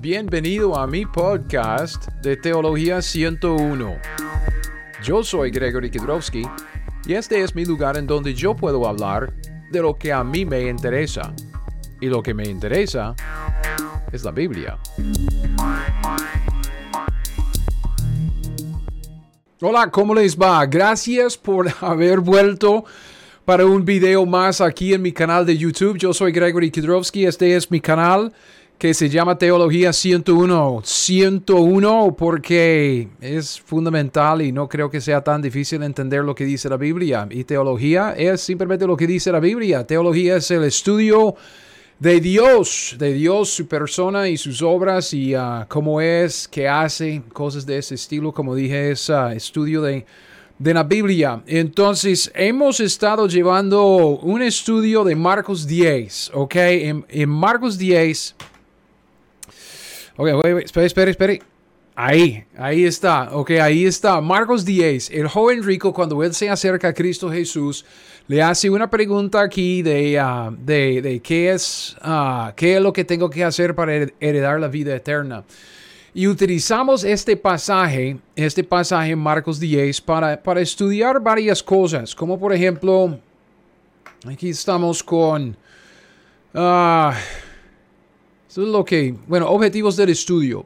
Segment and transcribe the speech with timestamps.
[0.00, 3.96] Bienvenido a mi podcast de Teología 101.
[5.02, 6.44] Yo soy Gregory Kidrowski
[7.04, 9.34] y este es mi lugar en donde yo puedo hablar
[9.72, 11.34] de lo que a mí me interesa.
[12.00, 13.16] Y lo que me interesa
[14.12, 14.78] es la Biblia.
[19.60, 20.64] Hola, ¿cómo les va?
[20.66, 22.84] Gracias por haber vuelto
[23.44, 25.98] para un video más aquí en mi canal de YouTube.
[25.98, 28.32] Yo soy Gregory Kidrowski, este es mi canal
[28.78, 30.82] que se llama Teología 101.
[30.84, 36.68] 101 porque es fundamental y no creo que sea tan difícil entender lo que dice
[36.68, 37.26] la Biblia.
[37.28, 39.84] Y teología es simplemente lo que dice la Biblia.
[39.84, 41.34] Teología es el estudio
[41.98, 47.22] de Dios, de Dios, su persona y sus obras y uh, cómo es, qué hace,
[47.32, 50.06] cosas de ese estilo, como dije, es uh, estudio de,
[50.56, 51.42] de la Biblia.
[51.48, 56.54] Entonces, hemos estado llevando un estudio de Marcos 10, ¿ok?
[56.54, 58.36] En, en Marcos 10,
[60.18, 61.42] ok, espere, espere, espere.
[61.94, 64.20] Ahí, ahí está, ok, ahí está.
[64.20, 67.84] Marcos 10, el joven rico cuando él se acerca a Cristo Jesús,
[68.28, 72.92] le hace una pregunta aquí de, uh, de, de, qué, es, uh, qué es lo
[72.92, 75.44] que tengo que hacer para heredar la vida eterna.
[76.14, 82.52] Y utilizamos este pasaje, este pasaje Marcos 10 para, para estudiar varias cosas, como por
[82.52, 83.18] ejemplo,
[84.24, 85.56] aquí estamos con...
[86.54, 87.10] Uh,
[88.48, 90.64] esto es lo que, bueno, objetivos del estudio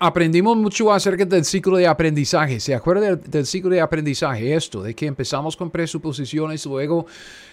[0.00, 2.60] aprendimos mucho acerca del ciclo de aprendizaje.
[2.60, 4.54] ¿Se acuerda del, del, ciclo de aprendizaje?
[4.54, 7.06] Esto, de que empezamos con presuposiciones, luego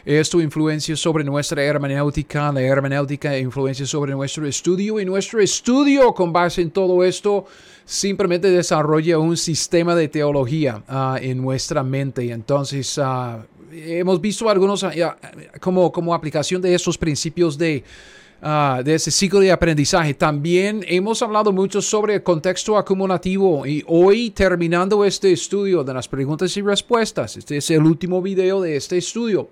[0.04, 6.32] esto influencia sobre nuestra hermenéutica, la hermenéutica influencia sobre nuestro estudio y nuestro estudio con
[6.32, 7.46] base en todo esto
[7.86, 12.32] simplemente desarrolla un sistema de teología uh, en nuestra mente.
[12.32, 14.90] Entonces, uh, hemos visto algunos uh,
[15.60, 17.84] como, como aplicación de estos principios de
[18.46, 20.14] Uh, de ese ciclo de aprendizaje.
[20.14, 26.08] También hemos hablado mucho sobre el contexto acumulativo y hoy terminando este estudio de las
[26.08, 29.50] preguntas y respuestas, este es el último video de este estudio,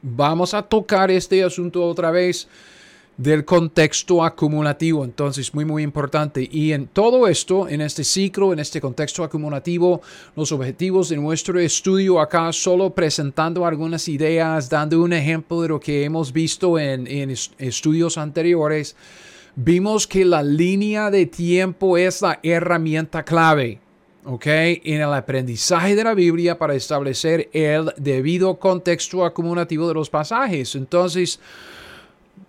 [0.00, 2.48] vamos a tocar este asunto otra vez
[3.22, 5.04] del contexto acumulativo.
[5.04, 6.48] Entonces, muy, muy importante.
[6.50, 10.02] Y en todo esto, en este ciclo, en este contexto acumulativo,
[10.34, 15.78] los objetivos de nuestro estudio acá, solo presentando algunas ideas, dando un ejemplo de lo
[15.78, 18.96] que hemos visto en, en estudios anteriores,
[19.54, 23.78] vimos que la línea de tiempo es la herramienta clave.
[24.24, 24.46] ¿ok?
[24.46, 30.74] En el aprendizaje de la Biblia para establecer el debido contexto acumulativo de los pasajes.
[30.74, 31.40] Entonces,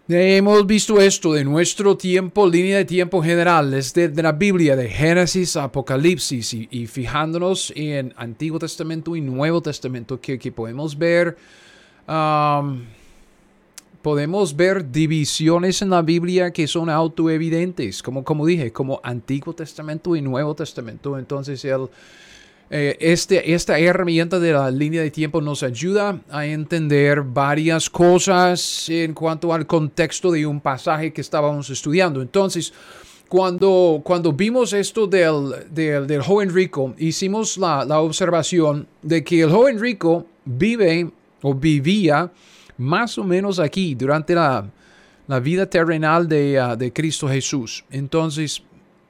[0.06, 4.90] Hemos visto esto de nuestro tiempo, línea de tiempo general, desde de la Biblia, de
[4.90, 10.97] Génesis a Apocalipsis, y, y, fijándonos en Antiguo Testamento y Nuevo Testamento, que, que podemos
[10.97, 11.38] ver,
[12.06, 12.81] um,
[14.02, 20.18] podemos ver divisiones en la Biblia que son autoevidentes, como, como dije, como Antiguo Testamento
[20.18, 21.18] y Nuevo Testamento.
[21.18, 21.88] Entonces, el
[22.75, 28.89] eh, este, esta herramienta de la línea de tiempo nos ayuda a entender varias cosas
[28.89, 32.19] en cuanto al contexto de un pasaje que estábamos estudiando.
[32.19, 32.73] Entonces,
[33.29, 39.41] cuando, cuando vimos esto del, del, del joven rico, hicimos la, la, observación de que
[39.44, 41.11] el joven rico vive
[41.44, 42.31] o vivía
[42.79, 44.66] más o menos aquí durante la,
[45.28, 47.85] la vida terrenal de, uh, de Cristo Jesús.
[47.91, 48.63] Entonces,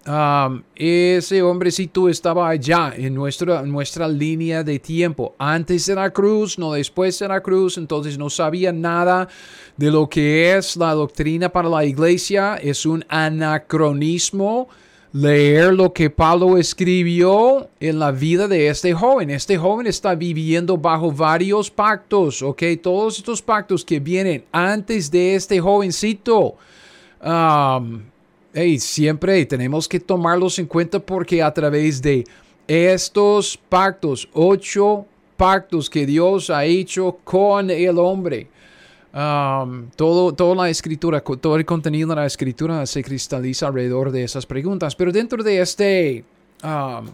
[0.06, 6.60] Um, ese hombrecito estaba allá en nuestra, nuestra línea de tiempo, antes de la cruz,
[6.60, 9.30] no después de la cruz, entonces no sabía nada
[9.78, 14.68] de lo que es la doctrina para la iglesia, es un anacronismo
[15.14, 19.30] leer lo que Pablo escribió en la vida de este joven.
[19.30, 22.62] Este joven está viviendo bajo varios pactos, ¿ok?
[22.82, 26.56] Todos estos pactos que vienen antes de este jovencito.
[27.24, 28.02] Um,
[28.54, 32.24] hey, siempre tenemos que tomarlos en cuenta porque a través de
[32.68, 35.06] estos pactos, ocho
[35.36, 38.48] pactos que Dios ha hecho con el hombre,
[39.14, 44.24] um, todo, toda la escritura, todo el contenido de la escritura se cristaliza alrededor de
[44.24, 44.96] esas preguntas.
[44.96, 46.24] Pero dentro de este,
[46.64, 47.08] um,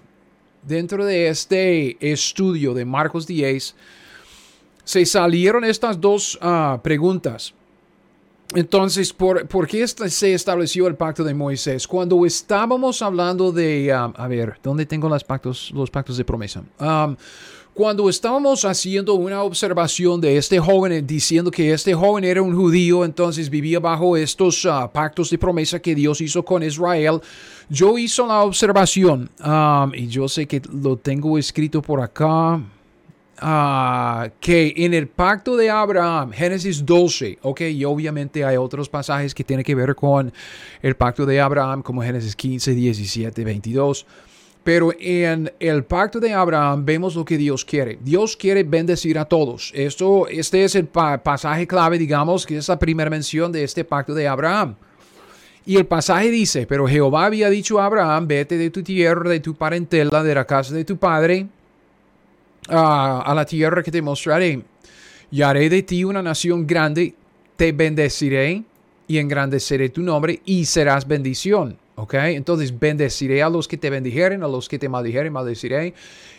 [0.64, 3.76] dentro de este estudio de Marcos 10,
[4.84, 7.54] se salieron estas dos uh, preguntas.
[8.56, 11.88] Entonces, ¿por, ¿por, qué se estableció el pacto de Moisés?
[11.88, 16.64] Cuando estábamos hablando de, um, a ver, ¿dónde tengo los pactos, los pactos de promesa?
[16.80, 17.16] Um,
[17.76, 22.56] cuando estábamos haciendo una observación de este joven, eh, diciendo que este joven era un
[22.56, 27.22] judío, entonces vivía bajo estos uh, pactos de promesa que Dios hizo con Israel,
[27.70, 32.60] yo hice la observación, um, y yo sé que lo tengo escrito por acá.
[33.42, 39.34] Ah, que en el pacto de Abraham, Génesis 12, ok, y obviamente hay otros pasajes
[39.34, 40.32] que tienen que ver con
[40.82, 44.06] el pacto de Abraham, como Génesis 15, 17, 22.
[44.64, 47.98] Pero en el pacto de Abraham vemos lo que Dios quiere.
[48.02, 49.72] Dios quiere bendecir a todos.
[49.74, 54.14] Esto, este es el pasaje clave, digamos, que es la primera mención de este pacto
[54.14, 54.76] de Abraham.
[55.66, 59.40] Y el pasaje dice, pero Jehová había dicho a Abraham, vete de tu tierra, de
[59.40, 61.48] tu parentela, de la casa de tu padre,
[62.70, 64.62] a la tierra que te mostraré.
[65.32, 67.14] Y haré de ti una nación grande,
[67.56, 68.64] te bendeciré
[69.08, 71.78] y engrandeceré tu nombre y serás bendición.
[71.96, 72.14] ¿Ok?
[72.14, 75.94] Entonces bendeciré a los que te bendijeren, a los que te maldijeren, maldeciré.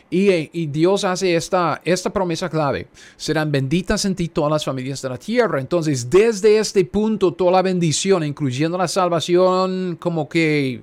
[0.08, 2.88] Y, y, Dios hace esta, esta promesa clave.
[3.16, 5.60] Serán benditas en ti todas las familias de la tierra.
[5.60, 10.80] Entonces, desde este punto, toda la bendición, incluyendo la salvación, como que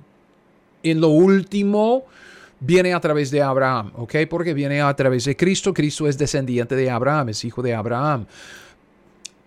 [0.82, 2.04] en lo último,
[2.60, 3.92] viene a través de Abraham.
[3.96, 4.16] ¿Ok?
[4.28, 5.72] Porque viene a través de Cristo.
[5.72, 8.26] Cristo es descendiente de Abraham, es hijo de Abraham.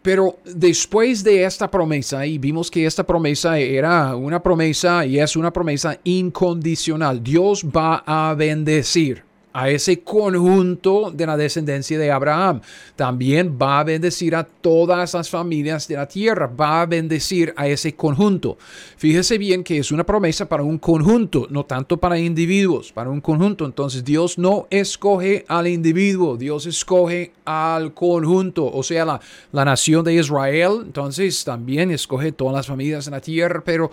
[0.02, 5.36] Pero después de esta promesa, y vimos que esta promesa era una promesa y es
[5.36, 12.62] una promesa incondicional, Dios va a bendecir a ese conjunto de la descendencia de Abraham.
[12.96, 16.48] También va a bendecir a todas las familias de la tierra.
[16.48, 18.58] Va a bendecir a ese conjunto.
[18.98, 23.22] Fíjese bien que es una promesa para un conjunto, no tanto para individuos, para un
[23.22, 23.66] conjunto.
[23.66, 29.22] Entonces Dios no escoge al individuo, Dios escoge al conjunto, o sea, la,
[29.52, 30.82] la nación de Israel.
[30.84, 33.92] Entonces también escoge todas las familias de la tierra, pero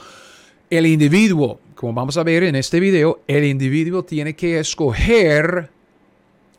[0.71, 5.71] el individuo, como vamos a ver en este video, el individuo tiene que escoger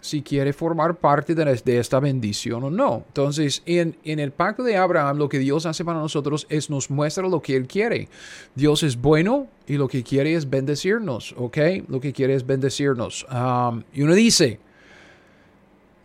[0.02, 3.04] si quiere formar parte de, esta bendición o no.
[3.08, 7.28] Entonces, en, el pacto de Abraham, lo que Dios hace para nosotros es nos muestra
[7.28, 8.08] lo que Él quiere.
[8.56, 11.58] Dios es bueno y lo que quiere es bendecirnos, ¿ok?
[11.90, 13.26] Lo que quiere es bendecirnos.
[13.30, 14.60] Um, y uno dice,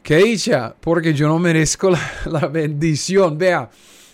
[0.03, 0.75] ¿qué dicha?
[0.81, 1.91] Porque yo no merezco
[2.27, 3.39] la bendición.
[3.39, 3.71] Vea,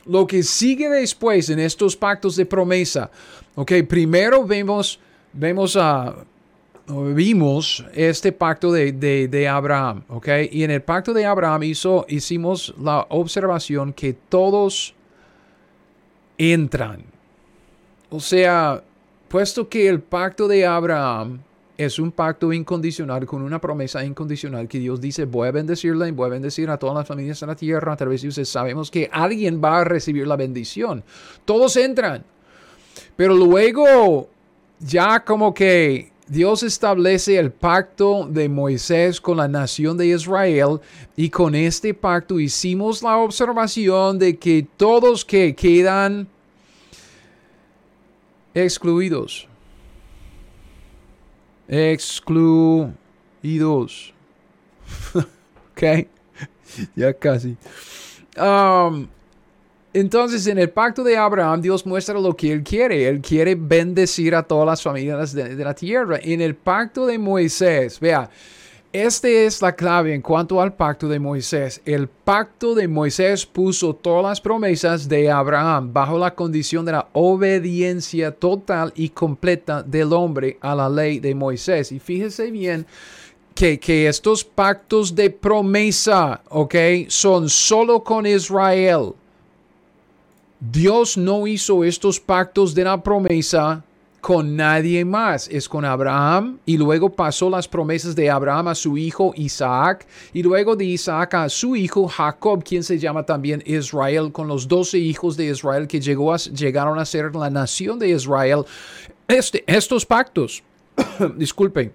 [0.07, 3.11] lo que sigue después en estos pactos de promesa,
[3.61, 4.99] Ok, primero vemos,
[5.35, 6.15] vemos a...
[6.89, 8.91] vimos este pacto de,
[9.29, 10.29] de, Abraham, ¿ok?
[10.51, 14.95] Y en el pacto de Abraham hizo, hicimos la observación que todos
[16.39, 17.03] entran.
[18.09, 18.83] O sea,
[19.29, 21.41] puesto que el pacto de Abraham
[21.77, 26.13] es un pacto incondicional con una promesa incondicional que Dios dice, voy a bendecirla y
[26.13, 28.49] voy a bendecir a todas las familias en la tierra a través de ustedes.
[28.49, 31.05] Sabemos que alguien va a recibir la bendición.
[31.45, 32.25] Todos entran.
[33.21, 34.31] Pero luego
[34.79, 40.81] ya como que Dios establece el pacto de Moisés con la nación de Israel
[41.17, 46.29] y con este pacto hicimos la observación de que todos que quedan
[48.55, 49.47] excluidos.
[51.69, 52.95] Excluidos.
[55.15, 56.09] ok.
[56.97, 57.55] ya casi.
[58.39, 59.09] Um,
[59.93, 63.09] entonces, en el pacto de Abraham, Dios muestra lo que Él quiere.
[63.09, 66.21] Él quiere bendecir a todas las familias de, la tierra.
[66.23, 68.31] En el pacto de Moisés, vea,
[68.93, 71.81] esta es la clave en cuanto al pacto de Moisés.
[71.85, 77.09] El pacto de Moisés puso todas las promesas de Abraham bajo la condición de la
[77.13, 81.91] obediencia total y completa del hombre a la ley de Moisés.
[81.91, 82.87] Y fíjese bien
[83.57, 86.75] que, que estos pactos de promesa, ¿ok?
[87.09, 89.15] Son solo con Israel.
[90.61, 93.83] Dios no hizo estos pactos de la promesa
[94.21, 95.49] con nadie más.
[95.49, 100.43] Es con Abraham y luego pasó las promesas de Abraham a su hijo Isaac y
[100.43, 104.99] luego de Isaac a su hijo Jacob, quien se llama también Israel, con los doce
[104.99, 108.65] hijos de Israel que llegó a, llegaron a ser la nación de Israel.
[109.29, 110.63] Este, estos pactos,
[111.37, 111.91] disculpen,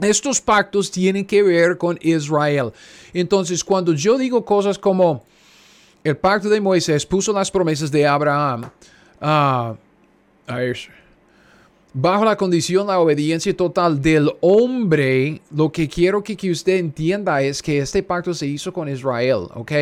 [0.00, 2.70] estos pactos tienen que ver con Israel.
[3.12, 5.24] Entonces, cuando yo digo cosas como
[6.08, 8.70] el pacto de Moisés puso las promesas de Abraham
[9.20, 9.74] uh,
[11.92, 15.40] bajo la condición la obediencia total del hombre.
[15.54, 19.48] Lo que quiero que, que usted entienda es que este pacto se hizo con Israel,
[19.54, 19.72] ¿ok?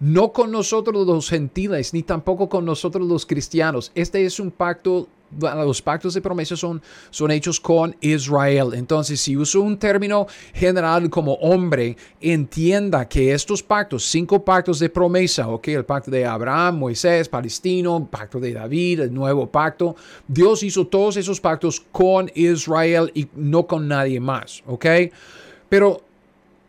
[0.00, 3.90] No con nosotros los gentiles, ni tampoco con nosotros los cristianos.
[3.94, 5.08] Este es un pacto
[5.40, 8.70] los pactos de promesa son, son hechos con Israel.
[8.74, 14.88] Entonces, si uso un término general como hombre, entienda que estos pactos, cinco pactos de
[14.88, 19.96] promesa, ok, el pacto de Abraham, Moisés, Palestino, pacto de David, el nuevo pacto,
[20.28, 24.86] Dios hizo todos esos pactos con Israel y no con nadie más, ok.
[25.68, 26.02] Pero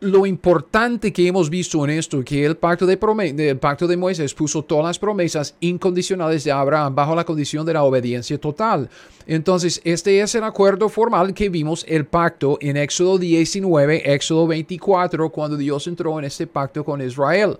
[0.06, 2.98] lo importante que hemos visto en esto, que el pacto de,
[3.38, 7.72] el pacto de Moisés puso todas las promesas incondicionales de Abraham bajo la condición de
[7.72, 8.88] la obediencia total.
[9.26, 15.30] Entonces, este es el acuerdo formal que vimos el pacto en Éxodo 19, Éxodo 24,
[15.30, 17.58] cuando Dios entró en este pacto con Israel.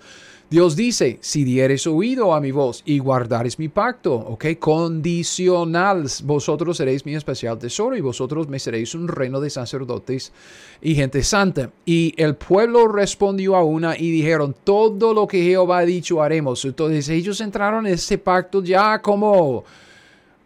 [0.49, 6.76] Dios dice, si dieres oído a mi voz y guardares mi pacto, ok, condicional, vosotros
[6.76, 10.33] seréis mi especial tesoro y vosotros me seréis un reino de sacerdotes
[10.81, 11.73] y gente santa.
[11.85, 16.65] Y el pueblo respondió a una y dijeron, todo lo que Jehová ha dicho haremos.
[16.65, 19.65] Entonces ellos entraron en ese pacto ya como...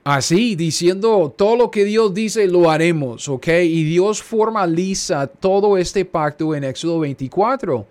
[0.03, 3.49] Así, diciendo todo lo que Dios dice, lo haremos, ¿ok?
[3.65, 7.87] Y Dios formaliza todo este pacto en Éxodo 24.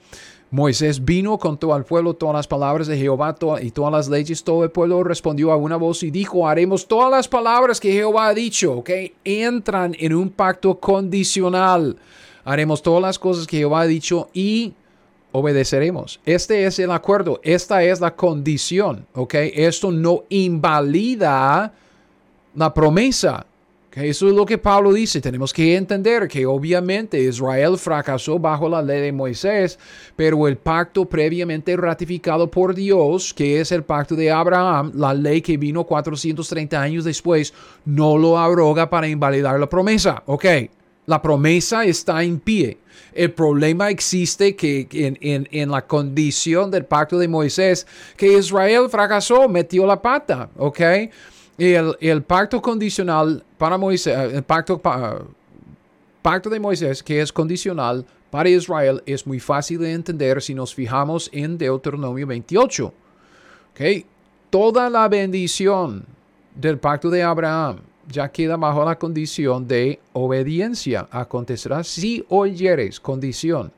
[0.51, 4.43] Moisés vino, contó al pueblo todas las palabras de Jehová y todas las leyes.
[4.43, 8.29] Todo el pueblo respondió a una voz y dijo, haremos todas las palabras que Jehová
[8.29, 8.89] ha dicho, ¿ok?
[9.23, 11.97] Entran en un pacto condicional.
[12.43, 14.73] Haremos todas las cosas que Jehová ha dicho y
[15.31, 16.19] obedeceremos.
[16.25, 19.35] Este es el acuerdo, esta es la condición, ¿ok?
[19.35, 21.73] Esto no invalida
[22.55, 23.45] la promesa.
[23.93, 25.19] Eso es lo que Pablo dice.
[25.19, 29.79] Tenemos que entender que obviamente Israel fracasó bajo la ley de Moisés,
[30.15, 35.41] pero el pacto previamente ratificado por Dios, que es el pacto de Abraham, la ley
[35.41, 37.53] que vino 430 años después,
[37.83, 40.21] no lo abroga para invalidar la promesa.
[40.27, 40.45] Ok,
[41.07, 42.77] la promesa está en pie.
[43.13, 48.87] El problema existe que en, en, en, la condición del pacto de Moisés, que Israel
[48.87, 50.79] fracasó, metió la pata, ¿ok?
[51.59, 54.81] El, pacto condicional para Moisés, eh, el pacto,
[56.21, 60.73] pacto de Moisés que es condicional para Israel es muy fácil de entender si nos
[60.73, 62.93] fijamos en Deuteronomio 28.
[63.71, 64.05] ¿Okay?
[64.49, 66.05] Toda la bendición
[66.55, 71.07] del pacto de Abraham ya queda bajo la condición de obediencia.
[71.11, 73.71] Acontecerá si oyeres, condición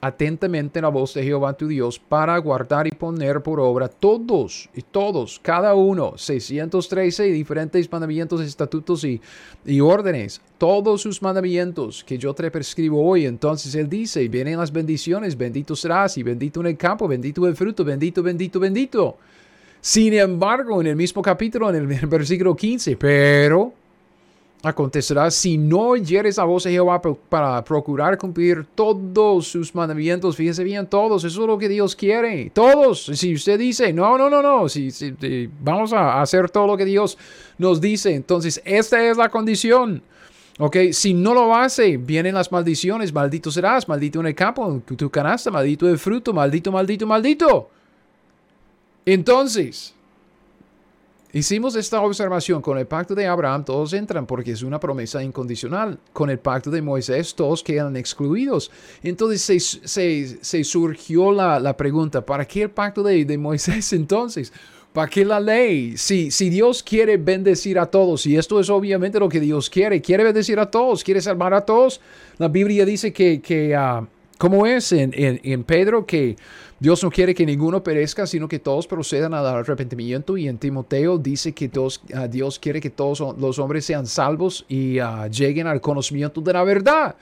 [0.00, 4.82] atentamente la voz de Jehová tu Dios para guardar y poner por obra todos y
[4.82, 9.20] todos, cada uno, 613 diferentes mandamientos, estatutos y,
[9.64, 13.26] y órdenes, todos sus mandamientos que yo te prescribo hoy.
[13.26, 17.56] Entonces él dice, vienen las bendiciones, bendito serás y bendito en el campo, bendito el
[17.56, 19.16] fruto, bendito, bendito, bendito.
[19.80, 23.72] Sin embargo, en el mismo capítulo, en el versículo 15, pero
[24.62, 30.34] Acontecerá si no oyeres a voz de Jehová para procurar cumplir todos sus mandamientos.
[30.34, 31.24] Fíjese bien, todos.
[31.24, 32.50] Eso es lo que Dios quiere.
[32.50, 33.04] Todos.
[33.04, 34.68] Si usted dice, no, no, no, no.
[34.68, 34.90] Si,
[35.60, 37.16] vamos a hacer todo lo que Dios
[37.58, 38.14] nos dice.
[38.14, 40.02] Entonces, esta es la condición.
[40.58, 43.12] Ok, si no lo hace, vienen las maldiciones.
[43.12, 47.70] Maldito serás, maldito en el campo, tu canasta, maldito el fruto, maldito, maldito, maldito.
[49.04, 49.94] Entonces,
[51.36, 55.98] Hicimos esta observación con el pacto de Abraham, todos entran porque es una promesa incondicional.
[56.14, 58.70] Con el pacto de Moisés, todos quedan excluidos.
[59.02, 64.50] Entonces se, surgió la, pregunta, ¿para qué el pacto de, Moisés entonces?
[64.94, 65.98] ¿Para qué la ley?
[65.98, 70.00] Si, si Dios quiere bendecir a todos, y esto es obviamente lo que Dios quiere,
[70.00, 72.00] quiere bendecir a todos, quiere salvar a todos,
[72.38, 76.06] la Biblia dice que, que ah, ¿cómo es en, en Pedro?
[76.06, 76.34] Que
[76.78, 80.36] Dios no quiere que ninguno perezca, sino que todos procedan al arrepentimiento.
[80.36, 81.70] Y en Timoteo dice que
[82.14, 86.52] ah, Dios quiere que todos los hombres sean salvos y ah, lleguen al conocimiento de
[86.52, 87.16] la verdad.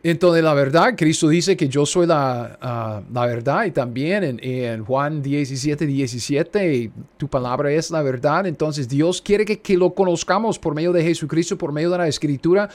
[0.00, 4.40] Entonces, la verdad, Cristo dice que yo soy la, ah, la verdad y también en,
[4.42, 8.46] en, Juan 17, 17, tu palabra es la verdad.
[8.46, 12.08] Entonces, Dios quiere que, que lo conozcamos por medio de Jesucristo, por medio de la
[12.08, 12.68] Escritura,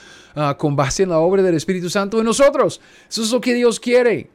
[0.57, 2.79] con base en la obra del Espíritu Santo en nosotros.
[3.09, 4.29] Eso es lo que Dios quiere.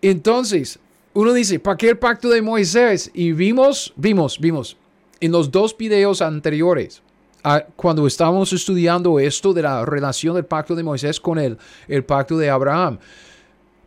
[0.00, 0.80] Entonces,
[1.14, 3.10] uno dice, ¿para qué el pacto de Moisés?
[3.14, 4.76] Y vimos, vimos, vimos
[5.20, 7.02] en los dos videos anteriores,
[7.76, 12.38] cuando estábamos estudiando esto de la relación del pacto de Moisés con el, el pacto
[12.38, 12.98] de Abraham.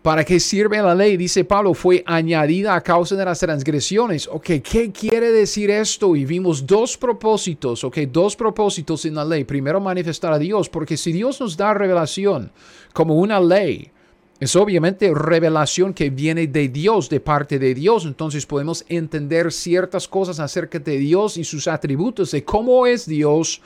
[0.02, 1.18] ¿Para qué sirve la ley?
[1.18, 4.28] Dice Pablo, fue añadida a causa de las transgresiones.
[4.28, 6.16] Ok, ¿qué quiere decir esto?
[6.16, 9.46] Y vimos dos propósitos, ok, dos propósitos en la ley.
[9.46, 12.52] Primero, manifestar a Dios, porque si Dios nos da revelación
[12.94, 13.92] como una ley,
[14.40, 18.06] es obviamente revelación que viene de Dios, de parte de Dios.
[18.06, 23.62] Entonces podemos entender ciertas cosas acerca de Dios y sus atributos, de cómo es Dios,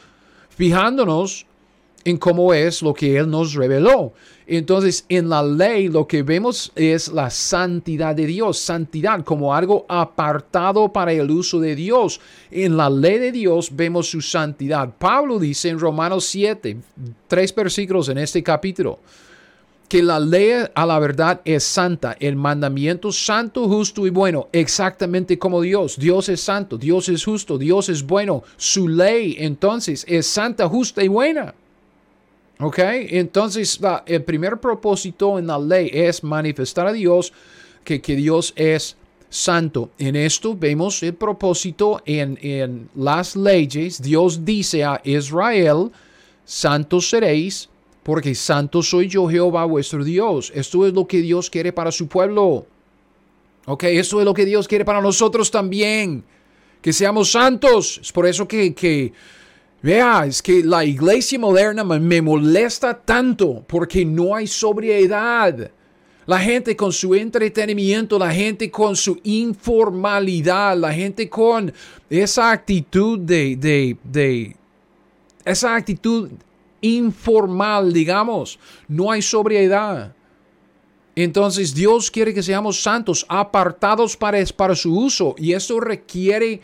[0.49, 1.47] fijándonos
[2.05, 4.13] en cómo es lo que Él nos reveló.
[4.45, 9.85] Entonces, en la ley lo que vemos es la santidad de Dios, santidad como algo
[9.89, 12.21] apartado para el uso de Dios.
[12.49, 14.89] En la ley de Dios vemos su santidad.
[14.97, 16.77] Pablo dice en Romanos 7,
[17.27, 18.99] tres versículos en este capítulo
[19.89, 25.39] que la ley a la verdad es santa, el mandamiento santo, justo y bueno, exactamente
[25.39, 25.97] como Dios.
[25.97, 28.43] Dios es santo, Dios es justo, Dios es bueno.
[28.55, 31.55] Su ley entonces es santa, justa y buena.
[32.59, 32.77] ¿Ok?
[32.79, 37.33] Entonces, el primer propósito en la ley es manifestar a Dios
[37.83, 38.95] que, que Dios es
[39.29, 39.89] santo.
[39.97, 44.01] En esto vemos el propósito en, en las leyes.
[44.01, 45.89] Dios dice a Israel,
[46.45, 47.69] santos seréis,
[48.09, 50.51] porque santo soy yo Jehová vuestro Dios.
[50.55, 52.65] Esto es lo que Dios quiere para su pueblo.
[53.67, 56.23] Ok, esto es lo que Dios quiere para nosotros también.
[56.81, 57.99] Que seamos santos.
[58.01, 59.13] Es por eso que, que
[59.83, 65.69] vea, es que la iglesia moderna me molesta tanto porque no hay sobriedad.
[66.25, 71.71] La gente con su entretenimiento, la gente con su informalidad, la gente con
[72.09, 74.55] esa actitud de, de, de
[75.45, 76.31] esa actitud
[76.81, 78.59] informal, digamos.
[78.87, 80.13] No hay sobriedad.
[81.15, 85.35] Entonces Dios quiere que seamos santos, apartados para, para su uso.
[85.37, 86.61] Y eso requiere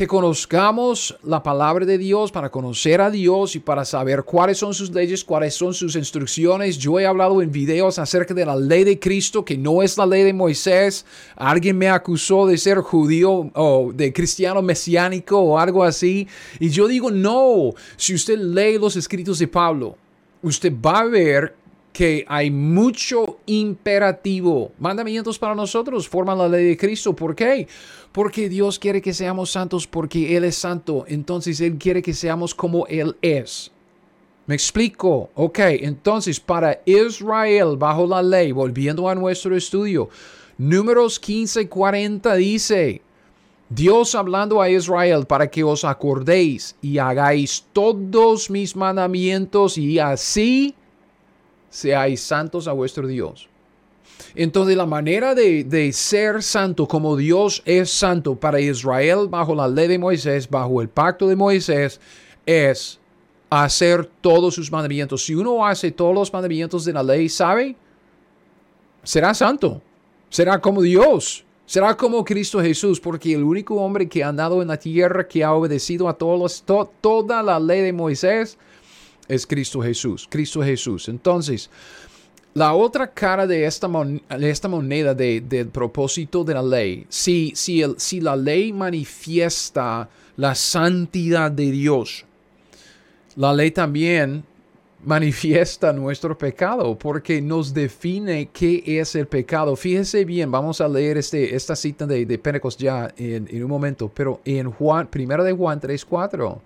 [0.00, 4.72] que conozcamos la palabra de Dios para conocer a Dios y para saber cuáles son
[4.72, 6.78] sus leyes, cuáles son sus instrucciones.
[6.78, 10.06] Yo he hablado en videos acerca de la ley de Cristo, que no es la
[10.06, 11.04] ley de Moisés.
[11.36, 16.26] Alguien me acusó de ser judío o de cristiano mesiánico o algo así.
[16.58, 19.98] Y yo digo, no, si usted lee los escritos de Pablo,
[20.42, 21.56] usted va a ver
[21.92, 24.72] que hay mucho imperativo.
[24.78, 27.14] Mandamientos para nosotros forman la ley de Cristo.
[27.14, 27.66] ¿Por qué?
[28.12, 31.04] Porque Dios quiere que seamos santos porque Él es santo.
[31.08, 33.72] Entonces Él quiere que seamos como Él es.
[34.46, 35.30] ¿Me explico?
[35.34, 40.08] Ok, entonces para Israel bajo la ley, volviendo a nuestro estudio,
[40.58, 43.02] números 15:40 dice,
[43.68, 50.74] Dios hablando a Israel para que os acordéis y hagáis todos mis mandamientos y así
[51.70, 53.48] seáis santos a vuestro Dios.
[54.34, 59.88] Entonces la manera de, ser santo como Dios es santo para Israel bajo la ley
[59.88, 62.00] de Moisés, bajo el pacto de Moisés,
[62.44, 62.98] es
[63.48, 65.24] hacer todos sus mandamientos.
[65.24, 67.76] Si uno hace todos los mandamientos de la ley, ¿sabe?
[69.02, 69.80] Será santo.
[70.28, 71.44] Será como Dios.
[71.66, 75.44] Será como Cristo Jesús, porque el único hombre que ha andado en la tierra, que
[75.44, 76.64] ha obedecido a todos
[77.00, 78.58] toda la ley de Moisés,
[79.30, 80.26] es Cristo Jesús.
[80.28, 81.08] Cristo Jesús.
[81.08, 81.70] Entonces,
[82.52, 83.88] la otra cara de esta,
[84.40, 90.54] esta moneda del propósito de la ley, si, si, el, si la ley manifiesta la
[90.54, 92.24] santidad de Dios,
[93.36, 94.42] la ley también
[95.04, 99.76] manifiesta nuestro pecado porque nos define qué es el pecado.
[99.76, 102.40] Fíjese bien, vamos a leer este, esta cita de, de
[102.76, 106.60] ya en, en, un momento, pero en Juan, primero de Juan 3.4,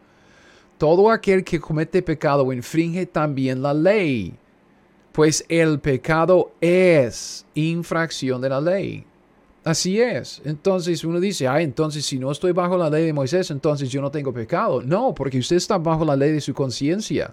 [0.79, 4.35] todo aquel que comete pecado infringe también la ley
[5.15, 9.05] pues el pecado es infracción de la ley.
[9.63, 10.43] Así es.
[10.45, 14.03] Entonces uno dice, ah, entonces si no estoy bajo la ley de Moisés, entonces yo
[14.03, 14.83] no tengo pecado.
[14.83, 17.33] No, porque usted está bajo la ley de su conciencia.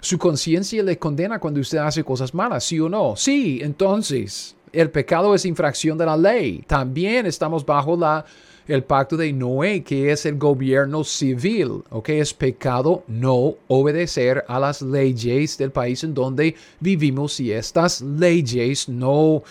[0.00, 3.16] Su conciencia le condena cuando usted hace cosas malas, ¿sí o no?
[3.16, 6.64] Sí, entonces el pecado es infracción de la ley.
[6.66, 8.24] También estamos bajo la
[8.66, 12.08] el pacto de Noé, que es el gobierno civil, ¿ok?
[12.10, 18.88] Es pecado no obedecer a las leyes del país en donde vivimos y estas leyes
[18.88, 19.42] no...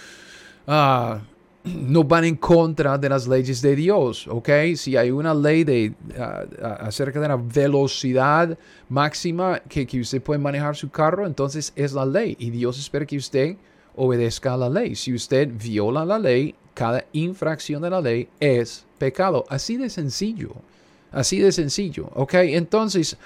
[0.68, 1.22] Ah,
[1.66, 4.50] no van en contra de las leyes de Dios, ¿ok?
[4.76, 8.58] Si hay una ley de, ah, ah, acerca de la velocidad
[8.90, 13.06] máxima que, que usted puede manejar su carro, entonces es la ley y Dios espera
[13.06, 13.56] que usted
[13.96, 14.96] obedezca la ley.
[14.96, 19.46] Si usted viola la ley, cada infracción de la ley es pecado.
[19.50, 20.54] Así de sencillo.
[21.12, 22.10] Así de sencillo.
[22.16, 22.34] ¿Ok?
[22.36, 23.18] Entonces,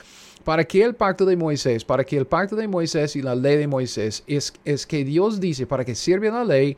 [0.44, 1.86] ¿para qué el pacto de Moisés?
[1.86, 5.40] Para que el pacto de Moisés y la ley de Moisés es, es que Dios
[5.40, 6.78] dice, para que sirva la ley,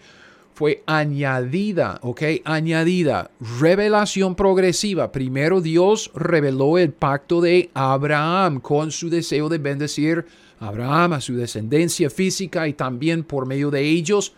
[0.59, 2.21] fue añadida, ¿ok?
[2.43, 5.09] Añadida, revelación progresiva.
[5.11, 10.25] Primero Dios reveló el pacto de Abraham con su deseo de bendecir
[10.59, 14.33] a Abraham, a su descendencia física y también por medio de ellos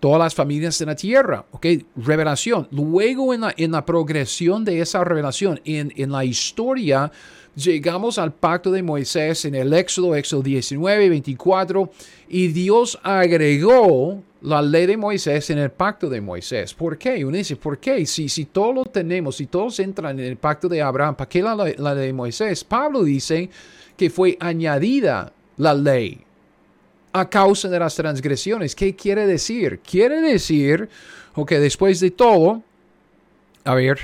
[0.00, 1.44] todas las familias de la tierra.
[1.52, 1.66] ¿ok?
[1.96, 2.66] Revelación.
[2.72, 7.12] Luego en la, en la progresión de esa revelación, en, en la historia,
[7.54, 11.90] llegamos al pacto de Moisés en el Éxodo, Éxodo 19, 24,
[12.28, 16.72] y Dios agregó la ley de Moisés en el pacto de Moisés.
[16.72, 17.24] ¿Por qué?
[17.24, 18.06] Uno dice, ¿por qué?
[18.06, 21.42] Si, si todos lo tenemos, si todos entran en el pacto de Abraham, ¿para qué
[21.42, 22.64] la, la ley de Moisés?
[22.64, 23.50] Pablo dice
[23.96, 26.24] que fue añadida la ley
[27.12, 28.74] a causa de las transgresiones.
[28.74, 29.80] ¿Qué quiere decir?
[29.80, 30.88] Quiere decir,
[31.34, 32.62] ok, después de todo,
[33.64, 33.98] a ver,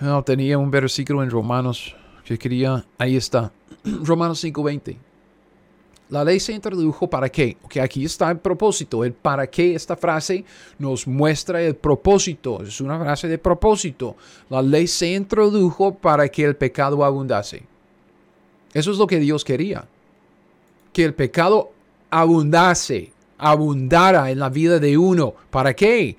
[0.00, 3.52] no, tenía un versículo en Romanos que quería, ahí está,
[3.84, 4.96] Romanos 5:20.
[6.10, 7.58] La ley se introdujo para qué?
[7.82, 9.04] Aquí está el propósito.
[9.04, 10.42] El para qué, esta frase
[10.78, 12.62] nos muestra el propósito.
[12.62, 14.16] Es una frase de propósito.
[14.48, 17.62] La ley se introdujo para que el pecado abundase.
[18.72, 19.86] Eso es lo que Dios quería.
[20.98, 21.70] Que el pecado
[22.10, 25.32] abundase, abundara en la vida de uno.
[25.48, 26.16] ¿Para qué?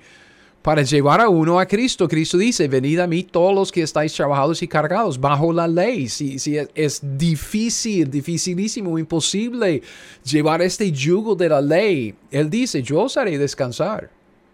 [0.62, 2.08] Para llevar a uno a Cristo.
[2.08, 6.08] Cristo dice, venid a mí todos los que estáis trabajados y cargados bajo la ley.
[6.08, 9.82] Si, si es, es, difícil, dificilísimo, imposible
[10.24, 12.14] llevar este yugo de la ley.
[12.30, 14.08] Él dice, yo os haré descansar.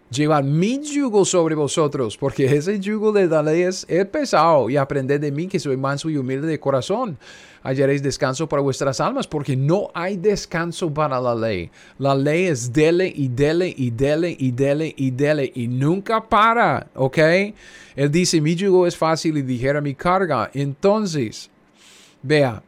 [0.09, 4.69] Llevar mi yugo sobre vosotros, porque ese yugo de la ley es, es pesado.
[4.69, 7.17] Y aprended de mí que soy manso y humilde de corazón
[7.67, 11.69] hallaréis descanso para vuestras almas, porque no hay descanso para la ley.
[11.99, 16.87] La ley es dele y dele y dele y dele y dele y nunca para,
[16.95, 17.17] ¿ok?
[17.95, 20.49] Él dice, mi yugo es fácil y dijera mi carga.
[20.53, 21.49] Entonces,
[22.21, 22.63] vea,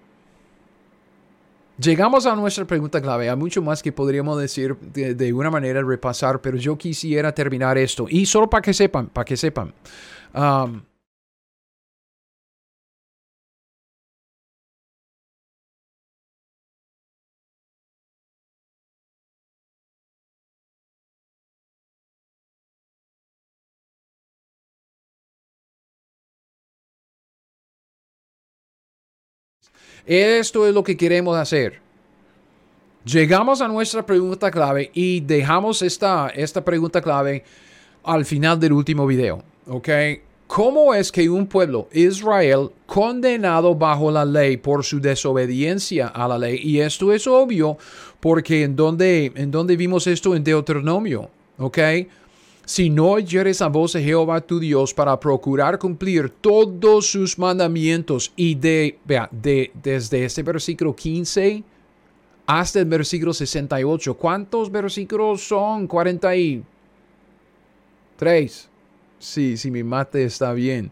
[1.82, 3.30] Llegamos a nuestra pregunta clave.
[3.30, 7.78] Hay mucho más que podríamos decir de, de, una manera, repasar, pero yo quisiera terminar
[7.78, 8.06] esto.
[8.10, 9.74] Y solo para que sepan, para que sepan.
[10.34, 10.82] Um,
[30.06, 31.80] Esto es lo que queremos hacer.
[33.06, 37.44] Llegamos a nuestra pregunta clave y dejamos esta, esta pregunta clave
[38.04, 39.44] al final del último video.
[39.68, 39.90] ¿Ok?
[40.48, 46.40] ¿Cómo es que un pueblo, Israel, condenado bajo la ley por su desobediencia a la
[46.40, 46.60] ley?
[46.64, 47.78] Y esto es obvio
[48.20, 51.30] porque en donde, en donde vimos esto en Deuteronomio.
[51.60, 51.78] ¿Ok?
[52.70, 58.32] Si no oyeres a voz de Jehová tu Dios para procurar cumplir todos sus mandamientos
[58.36, 61.64] y de, vea, de, desde este versículo 15
[62.46, 64.14] hasta el versículo 68.
[64.14, 65.88] ¿Cuántos versículos son?
[65.88, 68.70] 43.
[69.18, 70.92] Sí, sí, mi mate está bien.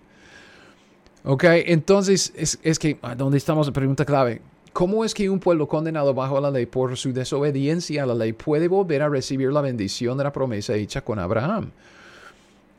[1.26, 3.70] Ok, entonces es, es que, ¿dónde estamos?
[3.70, 4.42] Pregunta clave.
[4.78, 8.32] ¿Cómo es que un pueblo condenado bajo la ley por su desobediencia a la ley
[8.34, 11.72] puede volver a recibir la bendición de la promesa hecha con Abraham?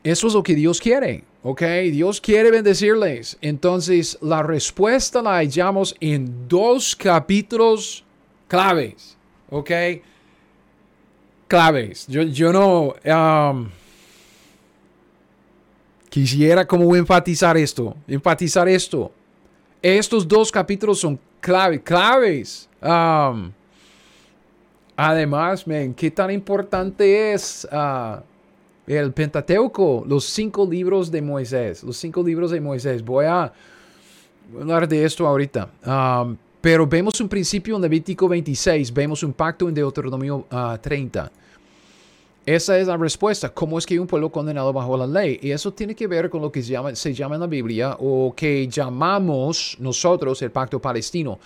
[0.04, 1.60] Eso es lo que Dios quiere, ¿ok?
[1.90, 3.36] Dios quiere bendecirles.
[3.40, 8.04] Entonces, la respuesta la hallamos en dos capítulos
[8.46, 9.16] claves,
[9.50, 9.70] ¿ok?
[11.48, 12.06] Claves.
[12.06, 12.94] Yo, yo no...
[13.04, 13.70] Um,
[16.08, 19.10] quisiera enfatizar esto, enfatizar esto.
[19.82, 22.68] Estos dos capítulos son clave, claves.
[22.82, 23.52] Um,
[24.96, 28.20] además, man, qué tan importante es uh,
[28.86, 33.04] el Pentateuco, los cinco libros de Moisés, los cinco libros de Moisés.
[33.04, 33.52] Voy a,
[34.60, 35.68] hablar de esto ahorita.
[35.84, 40.46] Um, pero vemos un principio en Levítico 26, vemos un pacto en Deuteronomio
[40.80, 41.30] 30.
[42.48, 43.50] Esa es la respuesta.
[43.50, 45.38] ¿Cómo es que un pueblo condenado bajo la ley?
[45.42, 47.94] Y eso tiene que ver con lo que se llama, se llama en la Biblia
[48.00, 51.38] o que llamamos nosotros el pacto palestino.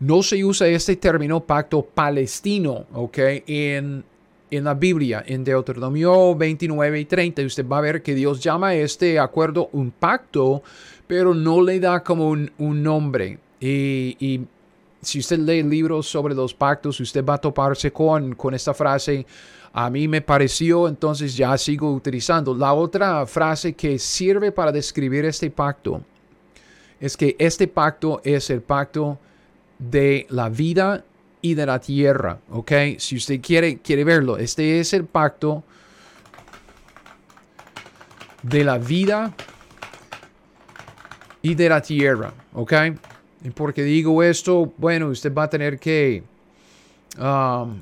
[0.00, 3.18] No se usa este término pacto palestino, ¿ok?
[3.46, 4.02] En,
[4.50, 8.70] en la Biblia, en Deuteronomio 29 y 30, usted va a ver que Dios llama
[8.70, 10.64] a este acuerdo un pacto,
[11.06, 13.38] pero no le da como un, un nombre.
[13.60, 14.40] Y, y,
[15.00, 19.24] si usted lee libros sobre los pactos, usted va a toparse con, con esta frase
[19.80, 22.52] a mí me pareció, entonces ya sigo utilizando.
[22.52, 26.02] La otra frase que sirve para describir este pacto
[26.98, 29.20] es que este pacto es el pacto
[29.78, 31.04] de la vida
[31.40, 32.72] y de la tierra, ¿ok?
[32.98, 35.62] Si usted quiere, quiere verlo, este es el pacto
[38.42, 39.32] de la vida
[41.40, 42.72] y de la tierra, ¿ok?
[43.44, 46.24] Y porque digo esto, bueno, usted va a tener que
[47.16, 47.80] um,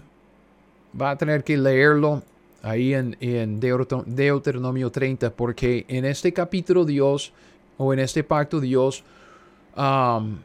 [1.01, 2.23] va a tener que leerlo
[2.63, 7.33] ahí en, en Deuteronomio 30, porque en este capítulo Dios,
[7.79, 9.05] o en este pacto Dios,
[9.77, 10.39] um,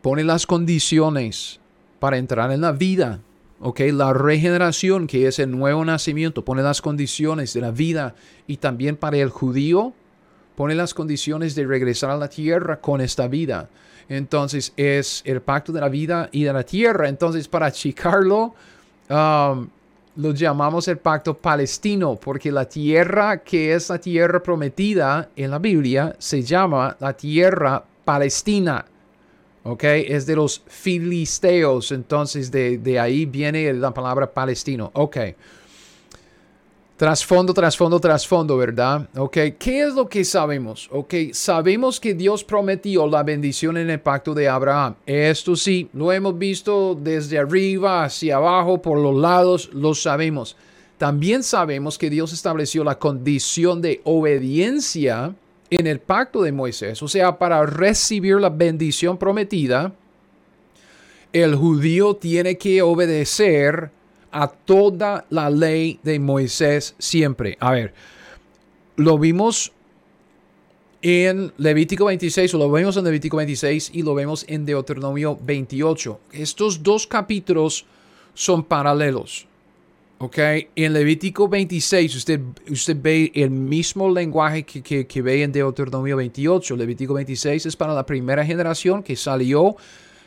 [0.00, 1.60] pone las condiciones
[1.98, 3.20] para entrar en la vida.
[3.60, 8.14] Ok, la regeneración, que es el nuevo nacimiento, pone las condiciones de la vida
[8.46, 9.92] y también para el judío,
[10.56, 13.68] pone las condiciones de regresar a la tierra con esta vida.
[14.08, 17.08] Entonces es el pacto de la vida y de la tierra.
[17.08, 18.54] Entonces para achicarlo,
[19.10, 19.68] um,
[20.16, 25.58] lo llamamos el pacto palestino, porque la tierra que es la tierra prometida en la
[25.58, 28.84] Biblia se llama la tierra palestina.
[29.62, 29.84] ¿Ok?
[29.84, 34.90] Es de los filisteos, entonces de, de ahí viene la palabra palestino.
[34.94, 35.16] Ok.
[37.00, 39.08] Trasfondo, trasfondo, trasfondo, ¿verdad?
[39.16, 40.86] Ok, ¿qué es lo que sabemos?
[40.92, 44.96] Ok, sabemos que Dios prometió la bendición en el pacto de Abraham.
[45.06, 50.58] Esto sí, lo hemos visto desde arriba hacia abajo, por los lados, lo sabemos.
[50.98, 55.34] También sabemos que Dios estableció la condición de obediencia
[55.70, 57.02] en el pacto de Moisés.
[57.02, 59.90] O sea, para recibir la bendición prometida,
[61.32, 63.90] el judío tiene que obedecer
[64.32, 67.56] a toda la ley de Moisés siempre.
[67.60, 67.94] A ver,
[68.96, 69.72] lo vimos
[71.02, 76.20] en Levítico 26, o lo vemos en Levítico 26 y lo vemos en Deuteronomio 28.
[76.32, 77.86] Estos dos capítulos
[78.34, 79.46] son paralelos.
[80.18, 80.38] ¿Ok?
[80.76, 86.76] En Levítico 26 usted, usted ve el mismo lenguaje que, que, ve en Deuteronomio 28.
[86.76, 89.76] Levítico 26 es para la primera generación que salió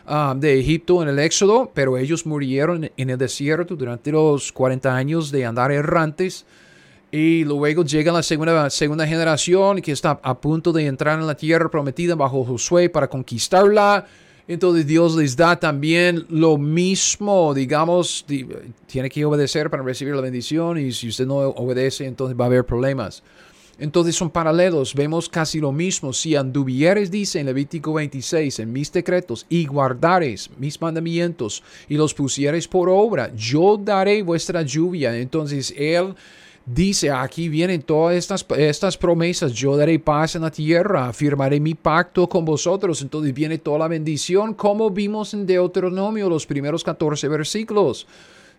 [0.08, 4.96] um, de Egipto en el Éxodo, pero ellos murieron en el desierto durante los 40
[4.96, 6.46] años de andar errantes.
[7.12, 11.36] Y luego llega la segunda, segunda generación que está a punto de entrar en la
[11.36, 14.08] tierra prometida bajo Josué para conquistarla.
[14.48, 18.26] Entonces Dios les da también lo mismo, digamos,
[18.88, 22.48] tiene que obedecer para recibir la bendición y si usted no obedece, entonces va a
[22.48, 23.24] haber problemas.
[23.80, 26.14] Entonces son paralelos, vemos casi lo mismo.
[26.14, 32.14] Si anduvieres, dice en Levítico 26, en mis decretos y guardares mis mandamientos y los
[32.14, 35.18] pusieres por obra, yo daré vuestra lluvia.
[35.18, 36.14] Entonces Él
[36.66, 41.74] dice, aquí vienen todas estas, estas promesas, yo daré paz en la tierra, afirmaré mi
[41.74, 47.28] pacto con vosotros, entonces viene toda la bendición, como vimos en Deuteronomio los primeros 14
[47.28, 48.08] versículos.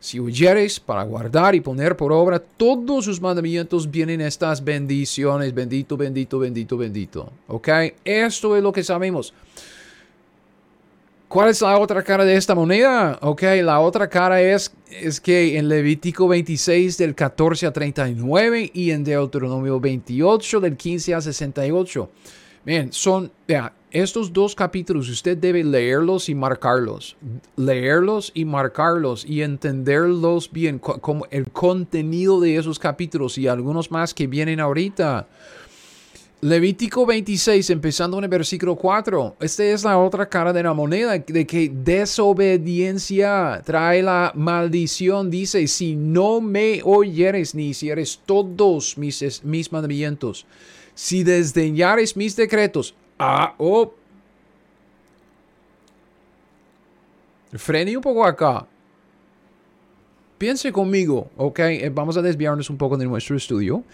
[0.04, 5.54] Si huyeres para guardar y poner por obra todos sus mandamientos, vienen estas bendiciones.
[5.54, 7.32] Bendito, bendito, bendito, bendito.
[7.48, 7.68] ¿Ok?
[8.04, 9.32] Esto es lo que sabemos.
[11.26, 13.18] ¿Cuál es la otra cara de esta moneda?
[13.22, 18.90] Ok, la otra cara es, es que en Levítico 26 del 14 a 39 y
[18.90, 22.10] en Deuteronomio 28 del 15 a 68.
[22.62, 27.16] Bien, son, vea, estos dos capítulos usted debe leerlos y marcarlos.
[27.56, 34.12] Leerlos y marcarlos y entenderlos bien, como el contenido de esos capítulos y algunos más
[34.12, 35.28] que vienen ahorita.
[36.40, 39.36] Levítico 26, empezando en el versículo 4.
[39.38, 45.30] Esta es la otra cara de la moneda, de que desobediencia trae la maldición.
[45.30, 50.46] Dice, si no me oyeres ni hicieres todos mis, mis mandamientos,
[50.94, 53.92] si desdeñares mis decretos, ah, oh.
[57.52, 58.66] Frene un poco acá.
[60.38, 61.58] Piense conmigo, ok.
[61.60, 63.84] Eh, vamos a desviarnos un poco de nuestro estudio.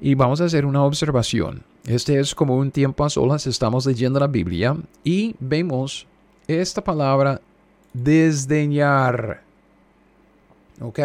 [0.00, 1.64] Y vamos a hacer una observación.
[1.86, 6.06] Este es como un tiempo a solas, estamos leyendo la Biblia y vemos
[6.48, 7.40] esta palabra
[7.92, 9.42] desdeñar.
[10.80, 10.98] ¿Ok?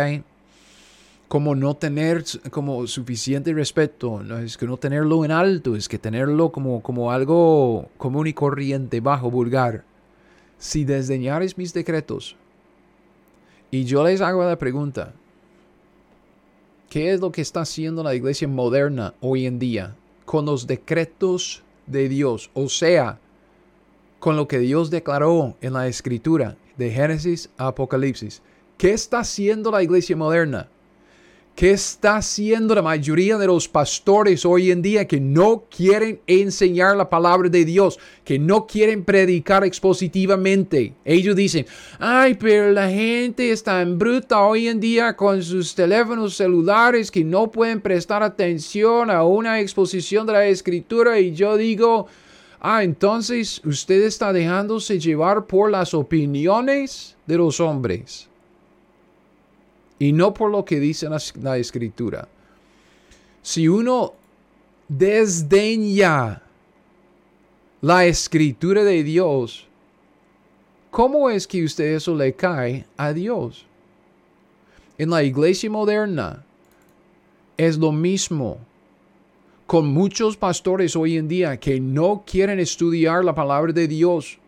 [1.32, 5.98] Como no tener como suficiente respeto, no es que no tenerlo en alto, es que
[5.98, 9.86] tenerlo como, como algo común y corriente, bajo, vulgar.
[10.58, 12.36] Si desdeñares mis decretos,
[13.72, 15.13] y yo les hago la pregunta,
[16.91, 21.63] ¿Qué es lo que está haciendo la iglesia moderna hoy en día con los decretos
[21.88, 22.52] de Dios?
[22.54, 23.17] O sea,
[24.20, 28.41] con lo que Dios declaró en la escritura de Génesis a Apocalipsis.
[28.78, 30.67] ¿Qué está haciendo la iglesia moderna?
[31.56, 36.96] ¿Qué está haciendo la mayoría de los pastores hoy en día que no quieren enseñar
[36.96, 40.96] la palabra de Dios, que no quieren predicar expositivamente?
[41.06, 41.68] Ellos dicen,
[42.00, 47.24] ay, pero la gente está en bruta hoy en día con sus teléfonos celulares que
[47.24, 52.08] no pueden prestar atención a una exposición de la escritura y yo digo,
[52.60, 58.31] ah, entonces usted está dejándose llevar por las opiniones de los hombres
[60.02, 61.08] y no por lo que dice
[61.44, 62.28] la, escritura.
[63.44, 64.14] Si uno
[64.88, 66.42] desdeña
[67.82, 69.68] la escritura de Dios,
[70.90, 73.68] ¿cómo es que usted eso le cae a Dios?
[74.98, 76.44] En la iglesia moderna
[77.56, 78.58] es lo mismo
[79.68, 84.40] con muchos pastores hoy en día que no quieren estudiar la palabra de Dios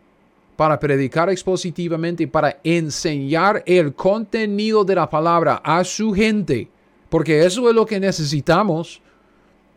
[0.56, 6.68] para predicar expositivamente, para enseñar el contenido de la palabra a su gente,
[7.08, 9.00] porque eso es lo que necesitamos.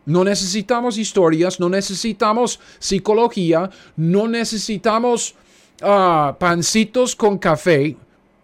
[0.06, 5.34] No necesitamos historias, no necesitamos psicología, no necesitamos
[5.82, 7.96] ah, pancitos con café,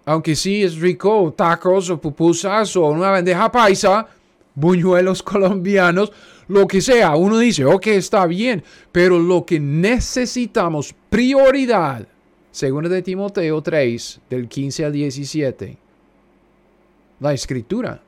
[0.05, 4.07] aunque sí es rico, tacos o pupusas o una bandeja paisa,
[4.55, 6.13] buñuelos colombianos,
[6.49, 7.17] lo que sea.
[7.17, 12.07] Uno dice, ok, está bien, pero lo que necesitamos, prioridad,
[12.55, 15.77] Segunda de Timoteo 3, del 15 al 17.
[17.19, 18.01] La escritura.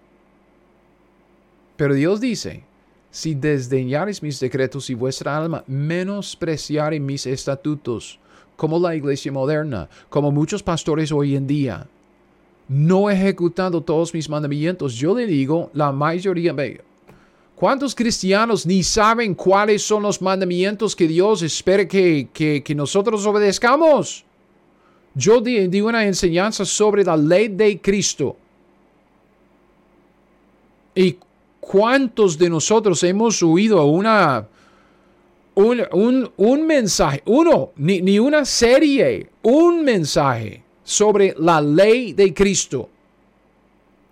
[1.77, 2.63] Pero Dios dice,
[3.11, 8.21] si desdeñares mis decretos y vuestra alma menospreciare mis estatutos,
[8.55, 11.89] como la iglesia moderna, como muchos pastores hoy en día,
[12.69, 16.55] no ejecutando todos mis mandamientos, yo le digo, la mayoría,
[17.57, 23.27] ¿cuántos cristianos ni saben cuáles son los mandamientos que Dios espera que, que, que nosotros
[23.27, 24.26] obedezcamos?
[25.19, 28.37] Yo di, una enseñanza sobre la ley de Cristo.
[30.95, 31.17] ¿Y
[31.59, 34.47] cuántos de nosotros hemos oído una,
[35.55, 42.91] un, un, mensaje, uno, ni, ni una serie, un mensaje sobre la ley de Cristo?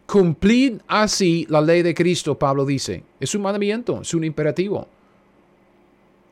[0.06, 3.02] Cumplid así la ley de Cristo, Pablo dice.
[3.20, 4.88] Es un mandamiento, es un imperativo.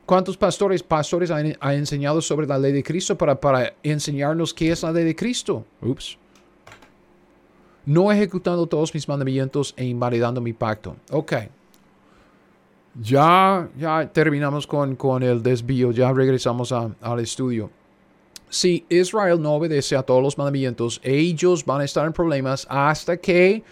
[0.05, 4.83] ¿Cuántos pastores, pastores han, enseñado sobre la ley de Cristo para, para enseñarnos qué es
[4.83, 5.65] la ley de Cristo?
[5.81, 6.17] Ups.
[7.85, 10.95] No ejecutando todos mis mandamientos e invalidando mi pacto.
[11.11, 11.33] Ok.
[13.01, 17.71] Ya, ya terminamos con, con el desvío, ya regresamos al estudio.
[18.49, 23.17] Si Israel no obedece a todos los mandamientos, ellos van a estar en problemas hasta
[23.17, 23.63] que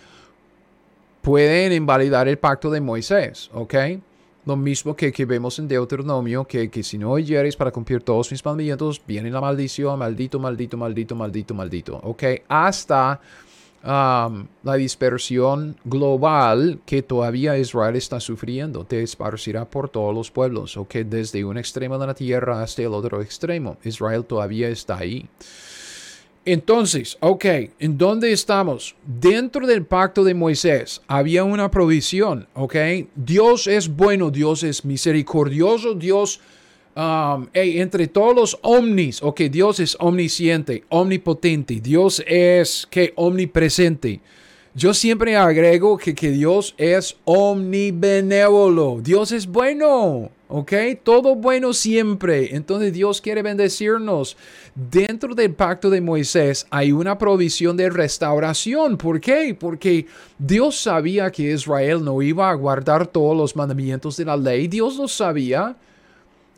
[1.21, 3.75] pueden invalidar el pacto de Moisés, ¿ok?
[4.45, 8.32] Lo mismo que, que vemos en Deuteronomio, que, que si no oyeres para cumplir todos
[8.32, 12.23] mis mandamientos, viene la maldición, maldito, maldito, maldito, maldito, maldito, ¿ok?
[12.47, 13.21] Hasta
[13.84, 20.77] Um, la dispersión global que todavía Israel está sufriendo te esparcirá por todos los pueblos,
[20.77, 23.77] o que desde un extremo de la tierra hasta el otro extremo.
[23.84, 25.27] Israel todavía está ahí.
[26.43, 27.45] Entonces, ok,
[27.80, 28.95] ¿en dónde estamos?
[29.06, 32.75] Dentro del pacto de Moisés había una provisión, ok.
[33.15, 36.39] Dios es bueno, Dios es misericordioso, Dios
[36.93, 44.19] Um, entre todos los omnis, ok, Dios es omnisciente, omnipotente, Dios es que omnipresente.
[44.75, 52.55] Yo siempre agrego que, que Dios es omnibenévolo, Dios es bueno, ok, todo bueno siempre.
[52.55, 54.37] Entonces Dios quiere bendecirnos.
[54.75, 58.97] Dentro del pacto de Moisés hay una provisión de restauración.
[58.97, 59.55] ¿Por qué?
[59.57, 60.05] Porque
[60.37, 64.97] Dios sabía que Israel no iba a guardar todos los mandamientos de la ley, Dios
[64.97, 65.75] lo sabía.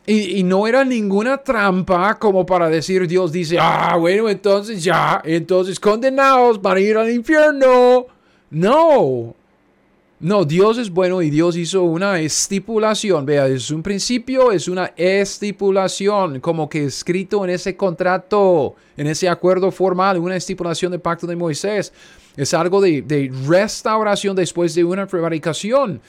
[0.06, 5.80] Y, no era ninguna trampa como para decir Dios dice, ah, bueno, entonces ya, entonces
[5.80, 8.06] condenados para ir al infierno.
[8.50, 9.34] No.
[10.24, 13.26] No, Dios es bueno y Dios hizo una estipulación.
[13.26, 19.28] Vea, es un principio, es una estipulación, como que escrito en ese contrato, en ese
[19.28, 21.92] acuerdo formal, una estipulación del pacto de Moisés.
[22.38, 26.00] Es algo de, restauración después de una prevaricación.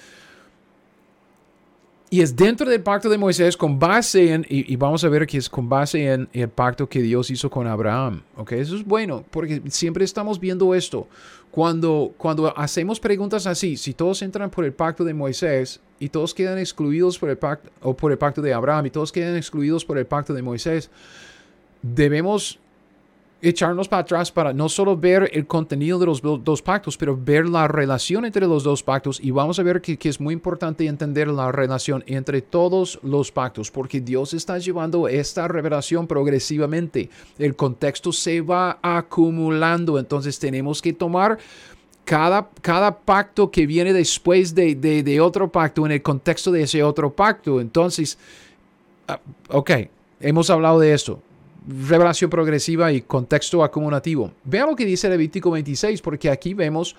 [2.10, 5.40] Y es dentro del pacto de Moisés con base en, y, vamos a ver que
[5.40, 8.22] es con base en el pacto que Dios hizo con Abraham.
[8.38, 8.54] ¿ok?
[8.54, 11.10] Eso es bueno, porque siempre estamos viendo esto.
[11.56, 16.34] Cuando, cuando hacemos preguntas así, si todos entran por el pacto de Moisés y todos
[16.34, 19.86] quedan excluidos por el pacto, o por el pacto de Abraham y todos quedan excluidos
[19.86, 20.90] por el pacto de Moisés,
[21.82, 22.60] debemos
[23.50, 27.48] echarnos para atrás para no solo ver el contenido de los dos pactos, pero ver
[27.48, 29.20] la relación entre los dos pactos.
[29.22, 33.70] Y vamos a ver que, es muy importante entender la relación entre todos los pactos,
[33.70, 37.10] porque Dios está llevando esta revelación progresivamente.
[37.38, 41.38] El contexto se va acumulando, entonces tenemos que tomar
[42.04, 46.84] cada, cada, pacto que viene después de, de, otro pacto en el contexto de ese
[46.84, 47.60] otro pacto.
[47.60, 48.18] Entonces,
[49.08, 49.72] ah, ok,
[50.20, 51.20] hemos hablado de esto
[51.68, 54.32] revelación progresiva y contexto acumulativo.
[54.44, 56.96] Vean lo que dice Levítico 26, porque aquí vemos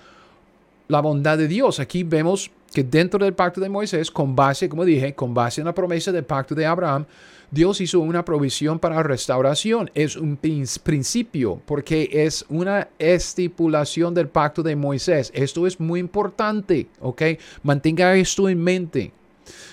[0.87, 1.79] la bondad de Dios.
[1.79, 5.65] Aquí vemos que dentro del pacto de Moisés, con base, como dije, con base en
[5.65, 7.05] la promesa del pacto de Abraham,
[7.49, 9.89] Dios hizo una provisión para restauración.
[9.93, 15.31] Es un principio porque es una estipulación del pacto de Moisés.
[15.33, 17.21] Esto es muy importante, ¿ok?
[17.63, 19.13] Mantenga esto en mente.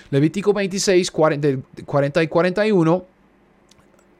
[0.09, 3.05] Levítico 26, 40 y 41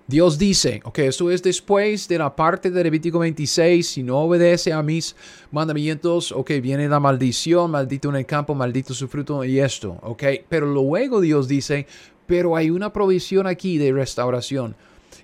[0.08, 4.72] Dios dice, ok, esto es después de la parte de Levítico 26, si no obedece
[4.72, 5.16] a mis
[5.52, 10.24] mandamientos, ok, viene la maldición, maldito en el campo, maldito su fruto y esto, ok,
[10.48, 11.88] pero luego Dios dice,
[12.28, 14.76] pero hay una provisión aquí de restauración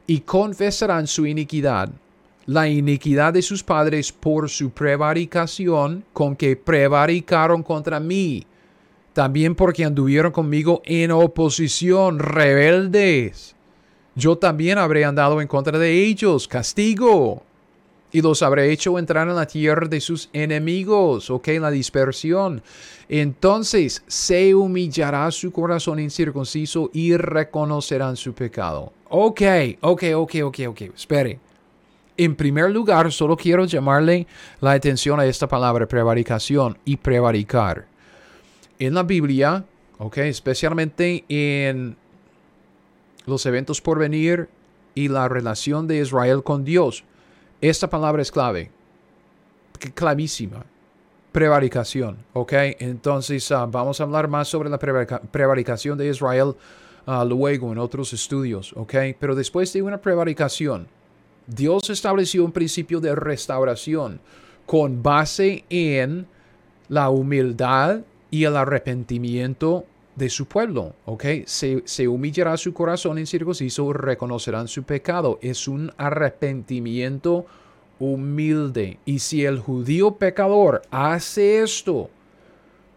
[0.07, 1.91] y confesarán su iniquidad,
[2.47, 8.47] la iniquidad de sus padres por su prevaricación con que prevaricaron contra mí,
[9.13, 13.55] también porque anduvieron conmigo en oposición, rebeldes
[14.15, 17.43] yo también habré andado en contra de ellos, castigo.
[18.13, 22.61] Y los habré hecho entrar en la tierra de sus enemigos, ok, la dispersión.
[23.07, 28.91] Entonces se humillará su corazón incircunciso y reconocerán su pecado.
[29.07, 29.41] Ok,
[29.79, 31.39] ok, ok, ok, ok, espere.
[32.17, 34.27] En primer lugar, solo quiero llamarle
[34.59, 37.85] la atención a esta palabra prevaricación y prevaricar.
[38.77, 39.63] En la Biblia,
[39.99, 41.95] ok, especialmente en
[43.31, 44.47] los eventos por venir
[44.93, 47.03] y la relación de Israel con Dios.
[47.61, 48.69] Esta palabra es clave,
[49.95, 50.65] clavísima.
[51.31, 52.51] Prevaricación, ¿ok?
[52.79, 56.55] Entonces ah, vamos a hablar más sobre la prevaricación de Israel
[57.05, 58.95] ah, luego en otros estudios, ¿ok?
[59.17, 60.89] Pero después de una prevaricación,
[61.47, 64.19] Dios estableció un principio de restauración
[64.65, 66.27] con base en
[66.89, 71.25] la humildad y el arrepentimiento de su pueblo, ¿ok?
[71.45, 75.39] Se, se, humillará su corazón en circunciso, reconocerán su pecado.
[75.41, 77.45] Es un arrepentimiento
[77.99, 78.97] humilde.
[79.05, 82.09] Y si el judío pecador hace esto,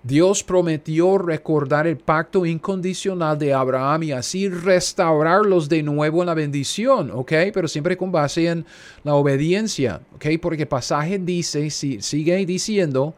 [0.04, 6.34] Dios prometió recordar el pacto incondicional de Abraham y así restaurarlos de nuevo en la
[6.34, 7.32] bendición, ¿ok?
[7.54, 8.66] Pero siempre con base en
[9.02, 10.26] la obediencia, ¿ok?
[10.42, 13.14] Porque el pasaje dice, si, sigue diciendo,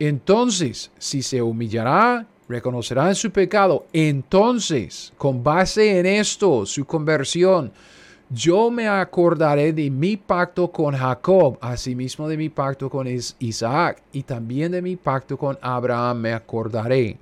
[0.00, 7.72] entonces, si se humillará, reconocerá su pecado, entonces, con base en esto, su conversión,
[8.28, 14.22] yo me acordaré de mi pacto con Jacob, asimismo de mi pacto con Isaac, y
[14.22, 17.16] también de mi pacto con Abraham me acordaré.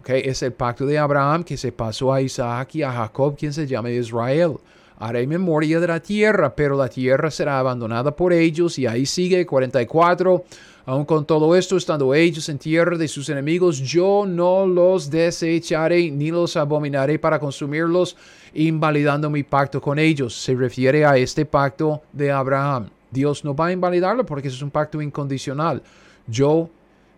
[0.00, 3.52] Okay, es el pacto de Abraham que se pasó a Isaac y a Jacob, quien
[3.52, 4.56] se llama Israel.
[5.02, 8.78] Haré memoria de la tierra, pero la tierra será abandonada por ellos.
[8.78, 10.44] Y ahí sigue 44.
[10.84, 16.10] Aun con todo esto, estando ellos en tierra de sus enemigos, yo no los desecharé
[16.10, 18.14] ni los abominaré para consumirlos,
[18.52, 20.34] invalidando mi pacto con ellos.
[20.34, 22.90] Se refiere a este pacto de Abraham.
[23.10, 25.82] Dios no va a invalidarlo porque es un pacto incondicional.
[26.26, 26.68] Yo,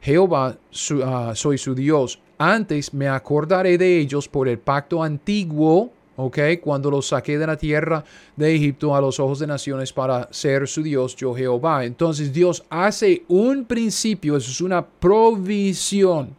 [0.00, 0.56] Jehová,
[1.04, 2.20] ah, soy su Dios.
[2.38, 5.90] Antes me acordaré de ellos por el pacto antiguo
[6.24, 6.38] ¿ok?
[6.60, 8.04] Cuando los saqué de la tierra
[8.36, 11.84] de Egipto a los ojos de naciones para ser su Dios, yo Jehová.
[11.84, 16.36] Entonces Dios hace un principio, eso es una provisión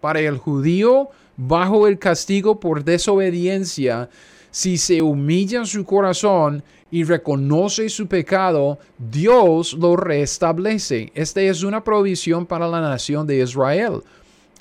[0.00, 4.08] para el judío bajo el castigo por desobediencia.
[4.50, 11.12] Si se humilla su corazón y reconoce su pecado, Dios lo restablece.
[11.14, 14.02] Esta es una provisión para la nación de Israel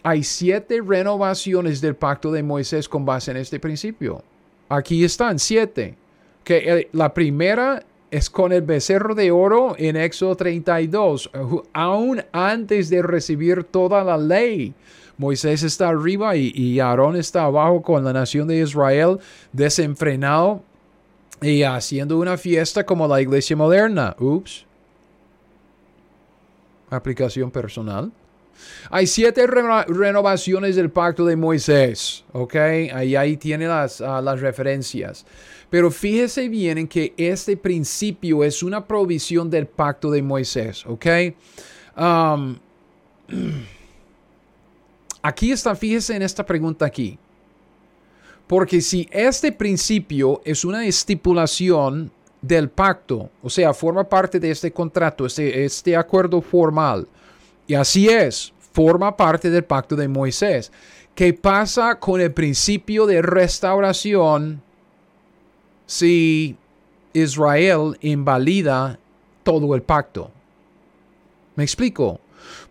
[0.03, 4.23] hay siete renovaciones del pacto de Moisés con base en este principio.
[4.69, 5.95] Aquí están siete.
[6.43, 11.29] Que la primera es con el becerro de oro en Éxodo 32,
[11.73, 14.73] aún antes de recibir toda la ley.
[15.17, 19.19] Moisés está arriba y, y Aarón está abajo con la nación de Israel
[19.51, 20.63] desenfrenado
[21.41, 24.15] y haciendo una fiesta como la iglesia moderna.
[24.17, 24.65] Ups.
[26.89, 28.11] Aplicación personal.
[28.89, 32.55] Hay siete renovaciones del pacto de Moisés, ¿ok?
[32.93, 35.25] Ahí, ahí tiene las, ah, las referencias.
[35.69, 41.05] Pero fíjese bien en que este principio es una provisión del pacto de Moisés, ¿ok?
[41.97, 42.57] Um,
[45.21, 47.19] aquí está, fíjese en esta pregunta aquí.
[48.47, 54.71] Porque si este principio es una estipulación del pacto, o sea, forma parte de este
[54.71, 57.07] contrato, este, este acuerdo formal,
[57.69, 60.71] y así es, forma parte del pacto de Moisés.
[61.13, 64.59] ¿Qué pasa con el principio de restauración
[65.85, 66.57] si
[67.13, 68.97] Israel invalida
[69.43, 70.31] todo el pacto?
[71.55, 72.19] ¿Me explico?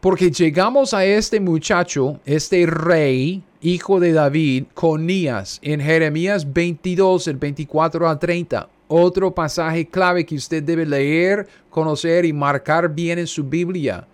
[0.00, 7.36] Porque llegamos a este muchacho, este rey, hijo de David, Conías, en Jeremías 22, el
[7.36, 8.68] 24 al 30.
[8.88, 14.04] Otro pasaje clave que usted debe leer, conocer y marcar bien en su Biblia.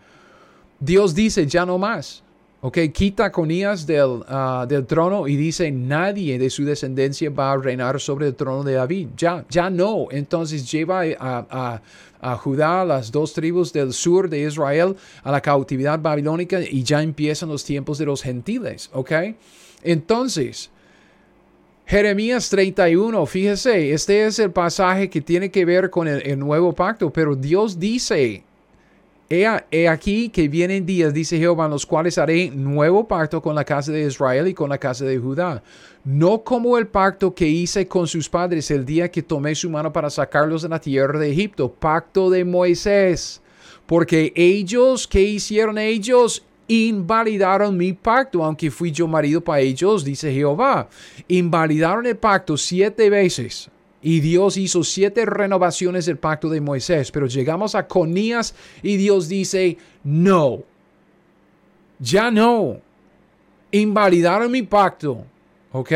[0.84, 2.22] Dios dice, ya no más.
[2.60, 7.52] Ok, quita a Conías del, ah, del, trono y dice, nadie de su descendencia va
[7.52, 9.08] a reinar sobre el trono de David.
[9.16, 10.08] Ya, ya no.
[10.10, 11.80] Entonces lleva a,
[12.20, 17.02] a, Judá, las dos tribus del sur de Israel, a la cautividad babilónica y ya
[17.02, 18.90] empiezan los tiempos de los gentiles.
[18.92, 19.12] Ok,
[19.82, 20.70] entonces...
[21.86, 27.12] Jeremías 31, fíjese, este es el pasaje que tiene que ver con el nuevo pacto,
[27.12, 28.42] pero Dios dice
[29.30, 33.64] He, aquí que vienen días, dice Jehová, en los cuales haré nuevo pacto con la
[33.64, 35.62] casa de Israel y con la casa de Judá.
[36.04, 39.92] No como el pacto que hice con sus padres el día que tomé su mano
[39.92, 43.40] para sacarlos de la tierra de Egipto, pacto de Moisés.
[43.86, 46.44] Porque ellos, ¿qué hicieron ellos?
[46.66, 50.88] invalidaron mi pacto, aunque fui yo marido para ellos, dice Jehová.
[51.28, 53.70] Invalidaron el pacto siete veces.
[54.06, 59.28] Y Dios hizo siete renovaciones del pacto de Moisés, pero llegamos a Conías y Dios
[59.28, 60.62] dice, no,
[61.98, 62.76] ya no,
[63.72, 65.24] invalidaron mi pacto,
[65.72, 65.92] ¿ok?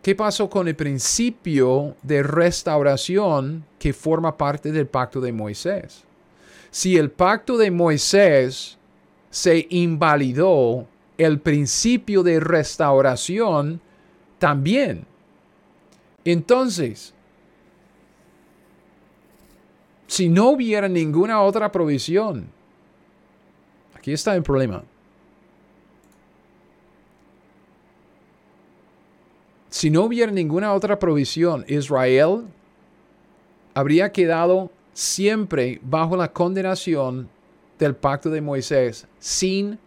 [0.00, 6.04] ¿Qué pasó con el principio de restauración que forma parte del pacto de Moisés?
[6.70, 8.78] Si el pacto de Moisés
[9.28, 10.86] se invalidó,
[11.18, 13.82] el principio de restauración
[14.38, 15.06] también.
[16.24, 17.12] Entonces,
[20.06, 22.46] si no hubiera ninguna otra provisión,
[23.94, 24.82] aquí está el problema.
[29.68, 32.44] Si no hubiera ninguna otra provisión, Israel
[33.74, 37.28] habría quedado siempre bajo la condenación
[37.78, 39.78] del pacto de Moisés sin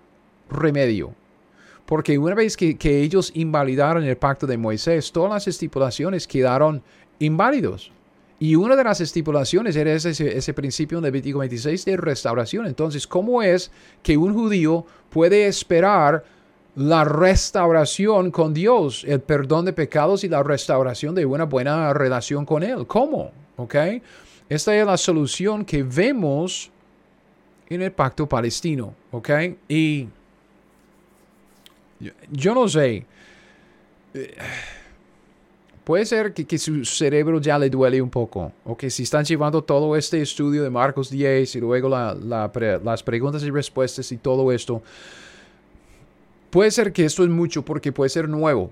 [0.49, 1.13] remedio.
[1.87, 6.83] Porque una vez que, ellos invalidaron el pacto de Moisés, todas las estipulaciones quedaron
[7.17, 7.91] inválidos.
[8.39, 12.67] Y una de las estipulaciones era ese, ese principio en Levítico 26 de restauración.
[12.67, 13.71] Entonces, ¿cómo es
[14.03, 16.25] que un judío puede esperar
[16.75, 22.45] la restauración con Dios, el perdón de pecados y la restauración de una buena relación
[22.45, 22.85] con Él?
[22.85, 23.31] ¿Cómo?
[23.55, 23.75] ¿Ok?
[24.49, 26.69] Esta es la solución que vemos
[27.69, 28.93] en el pacto palestino.
[29.11, 29.29] ¿Ok?
[29.69, 30.09] Y
[32.31, 33.05] yo no sé.
[35.87, 38.51] Puede ser que, su cerebro ya le duele un poco.
[38.65, 43.41] O que si están llevando todo este estudio de Marcos 10 y luego las preguntas
[43.43, 44.81] y respuestas y todo esto.
[46.49, 48.69] Puede ser que esto es mucho porque puede ser nuevo.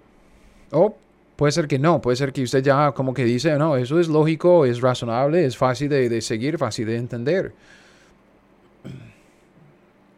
[0.72, 0.94] O
[1.38, 2.02] puede ser que no.
[2.02, 5.56] Puede ser que usted ya como que dice, no, eso es lógico, es razonable, es
[5.56, 7.54] fácil de, de seguir, fácil de entender.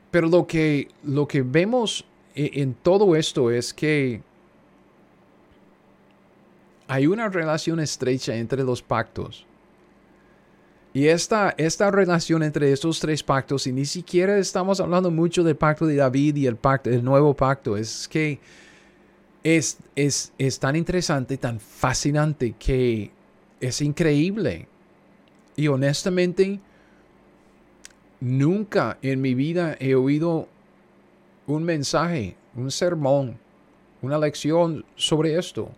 [0.10, 2.05] Pero lo que, lo que vemos
[2.38, 4.22] en todo esto es que
[6.88, 9.46] hay una relación estrecha entre los pactos.
[10.94, 15.56] Y esta, esta relación entre estos tres pactos, y ni siquiera estamos hablando mucho del
[15.56, 18.40] pacto de David y el, pacto, nuevo pacto, es que
[19.44, 23.12] es, es, es tan interesante, tan fascinante que
[23.60, 24.68] es increíble.
[25.56, 26.60] Y honestamente,
[28.20, 30.48] nunca en mi vida he oído
[31.48, 33.38] un mensaje, un sermón,
[34.02, 35.70] una lección sobre esto.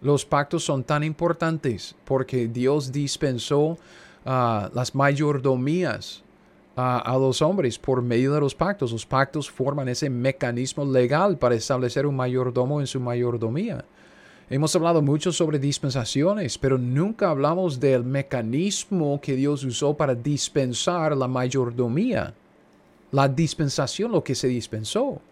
[0.00, 3.78] Los pactos son tan importantes porque Dios dispensó
[4.24, 6.22] ah, las mayordomías
[6.76, 8.92] ah, a los hombres por medio de los pactos.
[8.92, 13.84] Los pactos forman ese mecanismo legal para establecer un mayordomo en su mayordomía.
[14.50, 21.16] Hemos hablado mucho sobre dispensaciones, pero nunca hablamos del mecanismo que Dios usó para dispensar
[21.16, 22.34] la mayordomía
[23.16, 25.22] la dispensación, lo que se dispensó.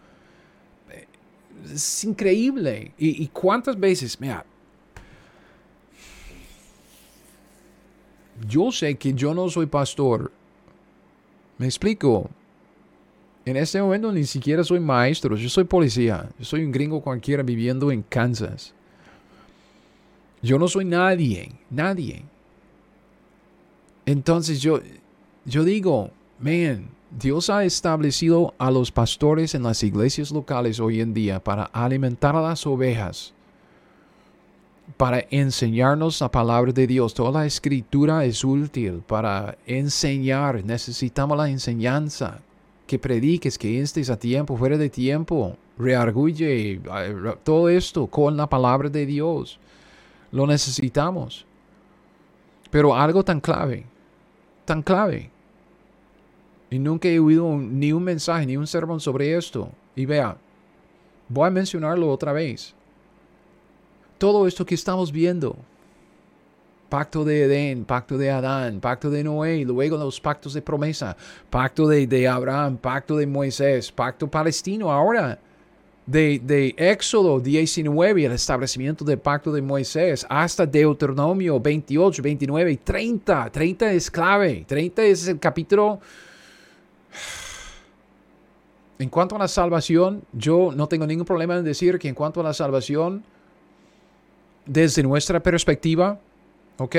[1.71, 2.93] Es increíble.
[2.97, 4.43] ¿Y, cuántas veces, mira,
[8.49, 10.33] yo sé que yo no soy pastor.
[11.59, 12.31] Me explico.
[13.45, 16.27] En este momento ni siquiera soy maestro, yo soy policía.
[16.39, 18.73] Yo soy un gringo cualquiera viviendo en Kansas.
[20.41, 22.25] Yo no soy nadie, nadie.
[24.07, 24.81] Entonces yo,
[25.45, 31.15] yo digo, man, Dios ha establecido a los pastores en las iglesias locales hoy en
[31.15, 33.33] día para alimentar a las ovejas,
[34.97, 37.15] para enseñarnos la palabra de Dios.
[37.15, 40.65] Toda la escritura es útil para enseñar.
[40.65, 42.41] Necesitamos la enseñanza.
[42.85, 45.57] Que prediques, que estés a tiempo, fuera de tiempo.
[45.79, 46.81] Reargulle
[47.45, 49.61] todo esto con la palabra de Dios.
[50.33, 51.47] Lo necesitamos.
[52.71, 53.87] Pero algo tan clave,
[54.67, 55.31] tan clave
[56.75, 59.71] y nunca he oído ni un mensaje, ni un sermón sobre esto.
[59.95, 60.37] Y vea,
[61.29, 62.75] voy a mencionarlo otra vez.
[64.19, 65.57] Todo esto que estamos viendo,
[66.89, 71.17] pacto de Edén, pacto de Adán, pacto de Noé, luego los pactos de promesa,
[71.49, 75.39] pacto de, de Abraham, pacto de Moisés, pacto palestino ahora,
[76.07, 82.77] de, de Éxodo 19, el establecimiento del pacto de Moisés, hasta Deuteronomio 28, 29 y
[82.79, 83.51] 30.
[83.51, 86.01] 30 es clave, 30 es el capítulo
[88.99, 92.41] en cuanto a la salvación, yo no tengo ningún problema en decir que en cuanto
[92.41, 93.25] a la salvación,
[94.67, 96.19] desde nuestra perspectiva,
[96.79, 96.97] ¿ok?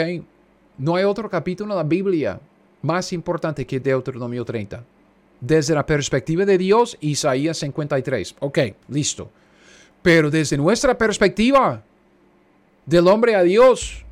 [0.77, 2.39] No hay otro capítulo en la Biblia
[2.81, 4.83] más importante que Deuteronomio 30.
[5.39, 8.35] Desde la perspectiva de Dios, Isaías 53.
[8.39, 8.59] Ok,
[8.89, 9.29] listo.
[10.01, 11.81] Pero desde nuestra perspectiva,
[12.85, 14.03] del hombre a Dios,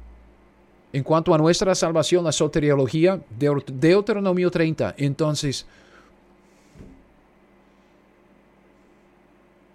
[0.92, 4.96] en cuanto a nuestra salvación, la soteriología, Deuteronomio 30.
[4.98, 5.66] Entonces,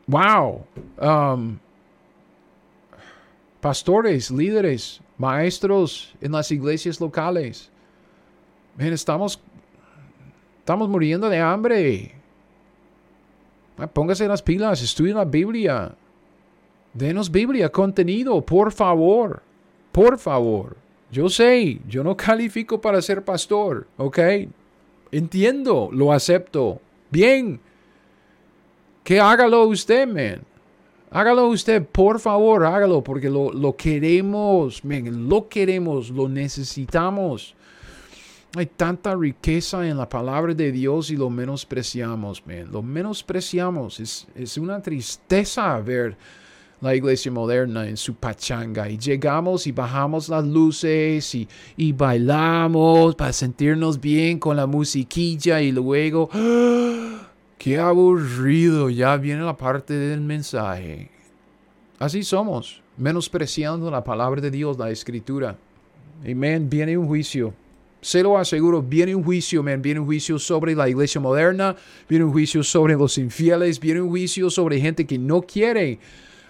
[0.08, 0.64] wow,
[1.00, 1.58] um,
[3.60, 7.70] pastores, líderes, maestros en las iglesias locales.
[8.78, 9.40] estamos,
[10.58, 12.14] estamos muriendo de hambre.
[13.76, 15.94] Ah, póngase las pilas, estudien la Biblia.
[16.94, 19.42] Denos Biblia, contenido, por favor.
[19.92, 20.76] Por favor.
[21.10, 24.18] Yo sé, yo no califico para ser pastor, ¿ok?
[25.10, 26.80] Entiendo, lo acepto.
[27.10, 27.60] Bien,
[29.08, 30.42] que hágalo usted, man.
[31.10, 37.54] Hágalo usted, por favor, hágalo, porque lo, lo queremos, man, lo queremos, lo necesitamos.
[38.54, 42.68] Hay tanta riqueza en la palabra de Dios y lo menospreciamos, man.
[42.70, 43.98] Lo menospreciamos.
[43.98, 46.14] Es, es una tristeza ver
[46.82, 51.48] la iglesia moderna en su pachanga y llegamos y bajamos las luces y,
[51.78, 57.17] y bailamos para sentirnos bien con la musiquilla y luego, ¡ah!
[57.58, 61.10] Qué aburrido, ya viene la parte del mensaje.
[61.98, 65.56] Así somos, menospreciando la palabra de Dios, la escritura.
[66.24, 67.52] Amén, viene un juicio.
[68.00, 69.82] Se lo aseguro, viene un juicio, man.
[69.82, 71.74] Viene un juicio sobre la iglesia moderna,
[72.08, 75.98] viene un juicio sobre los infieles, viene un juicio sobre gente que no quiere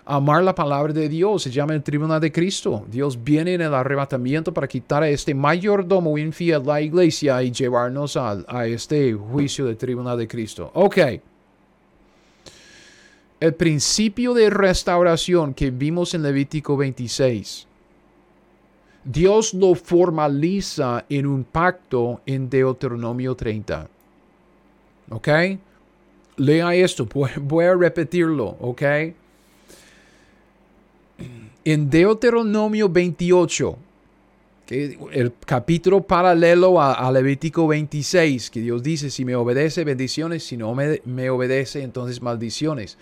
[0.09, 1.42] amar la palabra de Dios.
[1.42, 2.84] Se llama el tribunal de Cristo.
[2.90, 8.16] Dios viene en el arrebatamiento para quitar a este mayordomo infiel la iglesia y llevarnos
[8.16, 10.70] a, a este juicio del tribunal de Cristo.
[10.74, 10.98] Ok.
[13.40, 17.68] El principio de restauración que vimos en Levítico 26
[19.11, 23.88] Dios lo formaliza en un pacto en Deuteronomio 30.
[25.11, 25.28] ¿Ok?
[26.36, 27.09] Lea esto,
[27.40, 28.82] voy a repetirlo, ¿ok?
[31.70, 33.76] En Deuteronomio 28,
[34.70, 40.74] el capítulo paralelo a, Levítico 26, que Dios dice, si me obedece, bendiciones, si no
[40.74, 42.96] me, me, obedece, entonces maldiciones.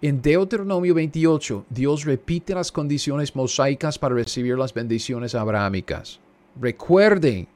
[0.00, 6.20] En Deuteronomio 28, Dios repite las condiciones mosaicas para recibir las bendiciones abrahámicas.
[6.60, 7.48] Recuerden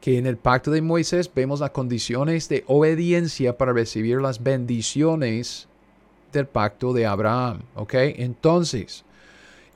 [0.00, 5.68] que en el pacto de Moisés vemos las condiciones de obediencia para recibir las bendiciones
[6.32, 7.60] del pacto de Abraham.
[7.76, 7.94] ¿Ok?
[7.94, 9.04] Entonces,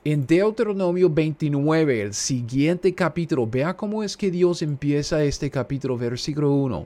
[0.05, 6.51] en Deuteronomio 29, el siguiente capítulo, vea cómo es que Dios empieza este capítulo, versículo
[6.51, 6.85] 1.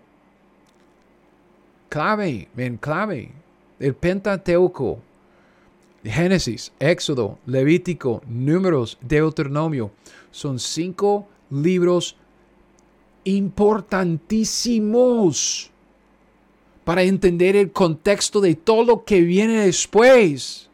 [1.90, 3.34] Clave, ven, clave.
[3.78, 5.00] El Pentateuco,
[6.02, 9.92] Génesis, Éxodo, Levítico, Números, Deuteronomio,
[10.32, 12.16] son cinco libros
[13.26, 15.72] importantísimos
[16.86, 20.69] para entender el contexto de todo lo que viene después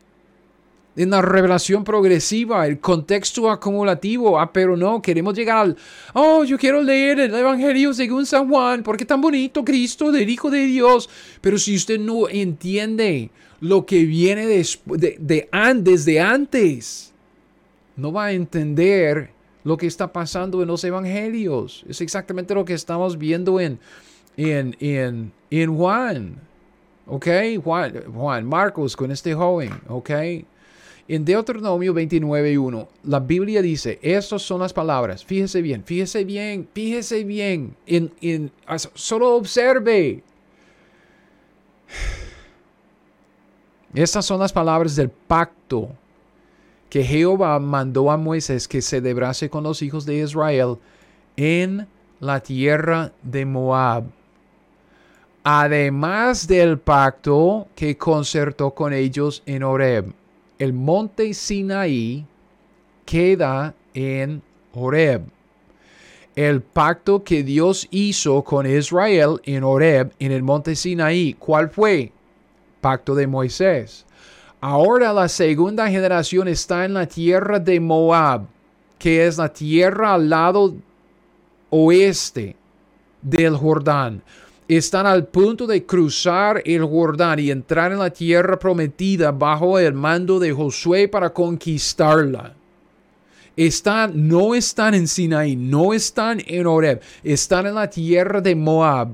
[0.95, 4.39] en la revelación progresiva, el contexto acumulativo.
[4.39, 5.77] Ah, pero no, queremos llegar al,
[6.13, 10.49] oh, yo quiero leer el Evangelio según San Juan, porque tan bonito Cristo, del Hijo
[10.49, 11.09] de Dios.
[11.41, 13.29] Pero si usted no entiende
[13.59, 17.13] lo que viene de, de, de antes,
[17.95, 19.31] no va a entender
[19.63, 21.83] lo que está pasando en los Evangelios.
[21.89, 23.79] Es exactamente lo que estamos viendo en,
[24.37, 26.35] en, en, en Juan.
[27.07, 27.27] ¿Ok?
[27.63, 29.71] Juan, Juan, Marcos con este joven.
[29.87, 30.11] ¿Ok?
[31.07, 37.23] En Deuteronomio 29.1, la Biblia dice, estas son las palabras, fíjese bien, fíjese bien, fíjese
[37.23, 38.51] bien, en, en,
[38.95, 40.23] solo observe.
[43.93, 45.89] Estas son las palabras del pacto
[46.89, 50.77] que Jehová mandó a Moisés que celebrase con los hijos de Israel
[51.37, 51.87] en
[52.19, 54.05] la tierra de Moab.
[55.43, 60.13] Además del pacto que concertó con ellos en Horeb
[60.59, 62.25] el monte Sinaí
[63.05, 64.41] queda en
[64.73, 65.23] Horeb.
[66.35, 72.11] El pacto que Dios hizo con Israel en Horeb, en el monte Sinaí, ¿cuál fue?
[72.81, 74.05] Pacto de Moisés.
[74.59, 78.47] Ahora la segunda generación está en la tierra de Moab,
[78.97, 80.75] que es la tierra al lado
[81.69, 82.55] oeste
[83.21, 84.21] del Jordán
[84.67, 89.93] están al punto de cruzar el Jordán y entrar en la tierra prometida bajo el
[89.93, 92.55] mando de Josué para conquistarla.
[93.55, 99.09] Están, no están en Sinaí, no están en Horeb, están en la tierra de Moab.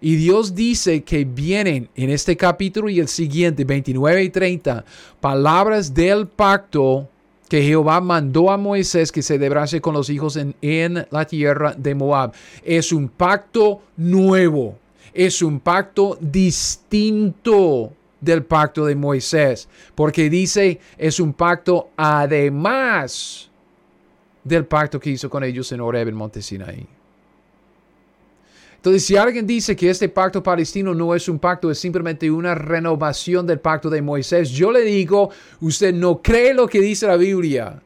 [0.00, 4.84] Y Dios dice que vienen en este capítulo y el siguiente, 29 y 30,
[5.20, 7.08] palabras del pacto
[7.54, 11.94] que Jehová mandó a Moisés que celebrase con los hijos en, en la tierra de
[11.94, 12.32] Moab.
[12.64, 14.76] Es un pacto nuevo,
[15.12, 23.48] es un pacto distinto del pacto de Moisés, porque dice es un pacto además
[24.42, 26.88] del pacto que hizo con ellos en Oreb en Monte Sinaí.
[28.84, 32.54] Entonces, si alguien dice que este pacto palestino no es un pacto, es simplemente una
[32.54, 35.30] renovación del pacto de Moisés, yo le digo,
[35.62, 37.80] usted no cree lo que dice la Biblia.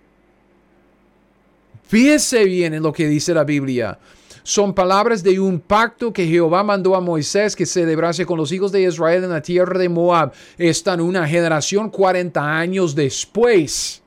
[1.86, 3.96] Fíjese bien en lo que dice la Biblia.
[4.42, 8.72] Son palabras de un pacto que Jehová mandó a Moisés que celebrase con los hijos
[8.72, 10.32] de Israel en la tierra de Moab.
[10.56, 14.02] Están una generación 40 años después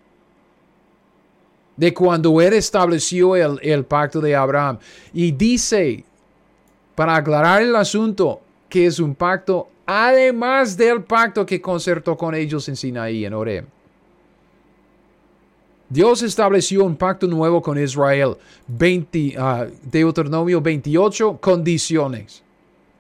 [1.78, 4.78] de cuando él estableció el, el pacto de Abraham.
[5.14, 6.04] Y dice,
[7.02, 12.70] para aclarar el asunto, que es un pacto además del pacto que concertó con ellos
[12.70, 13.66] en Sinaí, en Orem.
[15.90, 18.38] Dios estableció un pacto nuevo con Israel,
[18.68, 22.44] 20, uh, Deuteronomio 28, condiciones.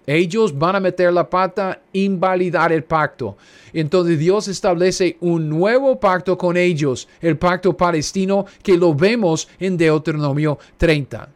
[0.07, 3.37] Ellos van a meter la pata, invalidar el pacto.
[3.71, 9.77] Entonces Dios establece un nuevo pacto con ellos, el pacto palestino que lo vemos en
[9.77, 11.29] Deuteronomio 30.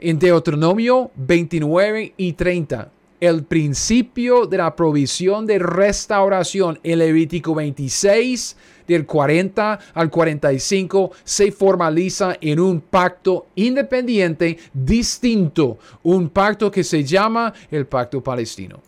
[0.00, 2.90] En Deuteronomio 29 y 30
[3.22, 8.56] el principio de la provisión de restauración en Levítico 26,
[8.88, 17.04] del 40 al 45, se formaliza en un pacto independiente, distinto, un pacto que se
[17.04, 18.80] llama el pacto palestino.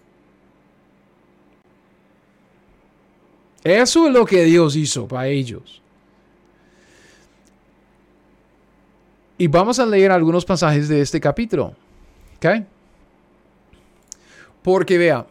[3.63, 5.81] Eso es lo que Dios hizo para ellos.
[9.37, 11.75] Y vamos a leer algunos pasajes de este capítulo.
[12.37, 12.47] ¿Ok?
[14.63, 15.27] Porque vea,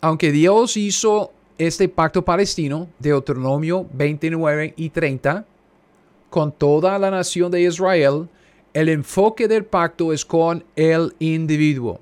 [0.00, 5.44] aunque Dios hizo este pacto palestino, Deuteronomio 29 y 30,
[6.30, 8.28] con toda la nación de Israel,
[8.74, 11.98] el enfoque del pacto es con el individuo.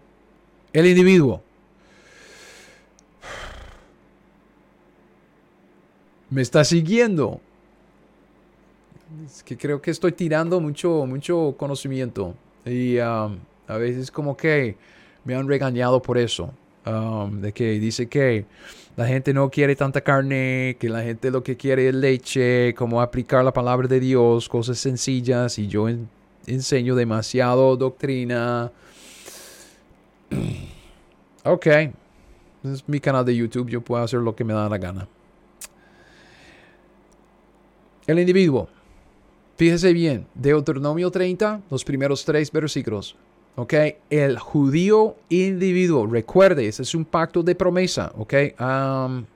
[0.72, 1.40] El individuo.
[6.30, 7.40] ¿Me está siguiendo?
[9.26, 12.34] Es que creo que estoy tirando mucho, mucho conocimiento.
[12.64, 14.76] Y um, a veces como que
[15.24, 16.50] me han regañado por eso.
[16.86, 18.44] Um, de que dice que
[18.96, 23.00] la gente no quiere tanta carne, que la gente lo que quiere es leche, cómo
[23.00, 25.88] aplicar la palabra de Dios, cosas sencillas, y yo
[26.46, 28.70] enseño demasiado doctrina.
[31.44, 31.66] ok,
[32.64, 35.08] es mi canal de YouTube, yo puedo hacer lo que me da la gana.
[38.06, 38.68] El individuo.
[39.56, 43.16] Fíjese bien, Deuteronomio 30, los primeros tres versículos.
[43.56, 43.74] ¿ok?
[44.10, 48.34] El judío individuo, recuerde, ese es un pacto de promesa, ¿ok?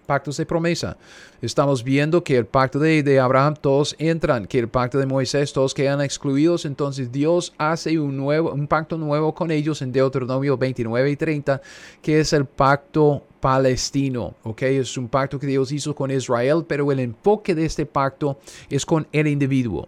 [0.06, 0.96] pactos de promesa.
[1.40, 5.74] Estamos viendo que el pacto de, Abraham todos entran, que el pacto de Moisés todos
[5.74, 11.10] quedan excluidos, entonces Dios hace un, nuevo, un pacto nuevo con ellos en Deuteronomio 29
[11.10, 11.62] y 30,
[12.02, 14.62] que es el pacto palestino, ¿ok?
[14.62, 18.84] Es un pacto que Dios hizo con Israel, pero el enfoque de este pacto es
[18.84, 19.86] con el individuo.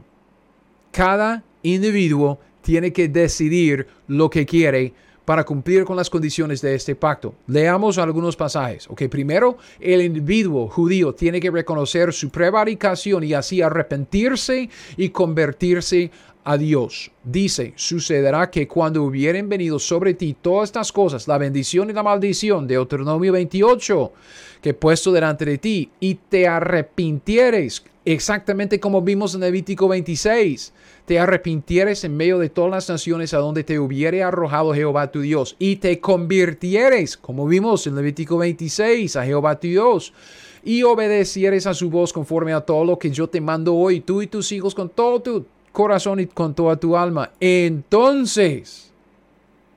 [0.90, 4.92] Cada individuo tiene que decidir lo que quiere
[5.24, 7.36] para cumplir con las condiciones de este pacto.
[7.46, 8.88] Leamos algunos pasajes.
[8.90, 16.10] Ok, primero, el individuo judío tiene que reconocer su prevaricación y así arrepentirse y convertirse
[16.44, 17.10] a Dios.
[17.22, 22.02] Dice, sucederá que cuando hubieren venido sobre ti todas estas cosas, la bendición y la
[22.02, 24.12] maldición, de Deuteronomio 28,
[24.62, 30.72] que he puesto delante de ti, y te arrepintieres, exactamente como vimos en Levítico 26,
[31.04, 35.20] te arrepintieres en medio de todas las naciones a donde te hubiere arrojado Jehová tu
[35.20, 40.12] Dios, y te convirtieres, como vimos en Levítico 26, a Jehová tu Dios,
[40.62, 44.22] y obedecieres a su voz conforme a todo lo que yo te mando hoy, tú
[44.22, 47.30] y tus hijos con todo tu corazón y con toda tu alma.
[47.40, 48.90] Entonces,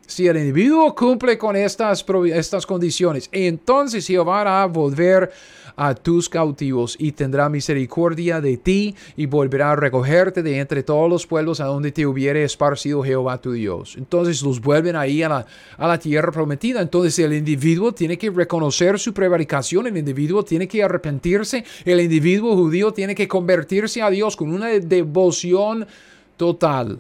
[0.06, 5.32] si el individuo cumple con estas, estas condiciones, entonces Jehová va a volver
[5.76, 11.10] a tus cautivos y tendrá misericordia de ti y volverá a recogerte de entre todos
[11.10, 13.96] los pueblos a donde te hubiere esparcido Jehová tu Dios.
[13.98, 15.46] Entonces los vuelven ahí a la,
[15.78, 16.82] a la tierra prometida.
[16.82, 22.56] Entonces el individuo tiene que reconocer su prevaricación, el individuo tiene que arrepentirse, el individuo
[22.56, 25.88] judío tiene que convertirse a Dios con una devoción
[26.38, 27.00] total.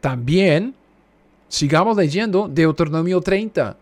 [0.00, 0.74] También,
[1.48, 3.76] sigamos leyendo Deuteronomio 30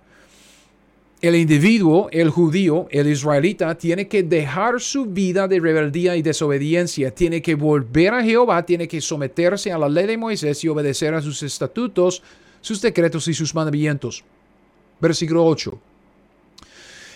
[1.29, 7.15] el individuo, el judío, el israelita, tiene que dejar su vida de rebeldía y desobediencia,
[7.15, 11.15] tiene que volver a Jehová, tiene que someterse a la ley de Moisés y obedecer
[11.15, 12.23] a sus estatutos,
[12.61, 14.23] sus decretos y sus mandamientos.
[15.01, 15.79] Versículo 8.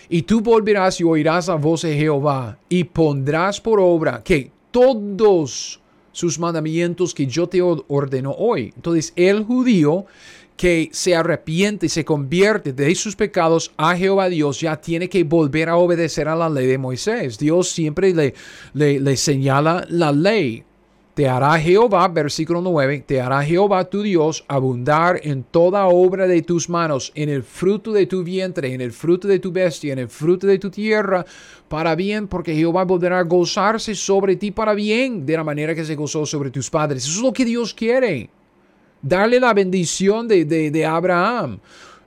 [0.08, 5.82] Y tú volverás y oirás la voz de Jehová y pondrás por obra que todos
[6.12, 8.72] sus mandamientos que yo te ordeno hoy.
[8.74, 10.06] Entonces el judío
[10.58, 15.22] que se arrepiente y se convierte de sus pecados a Jehová Dios, ya tiene que
[15.22, 17.38] volver a obedecer a la ley de Moisés.
[17.38, 18.34] Dios siempre le,
[18.74, 20.64] le, señala la ley.
[21.14, 26.42] Te hará Jehová, versículo 9, te hará Jehová tu Dios abundar en toda obra de
[26.42, 30.00] tus manos, en el fruto de tu vientre, en el fruto de tu bestia, en
[30.00, 31.24] el fruto de tu tierra,
[31.68, 35.84] para bien, porque Jehová volverá a gozarse sobre ti para bien, de la manera que
[35.84, 37.04] se gozó sobre tus padres.
[37.04, 38.30] Eso es lo que Dios quiere
[39.02, 41.58] darle la bendición de, Abraham.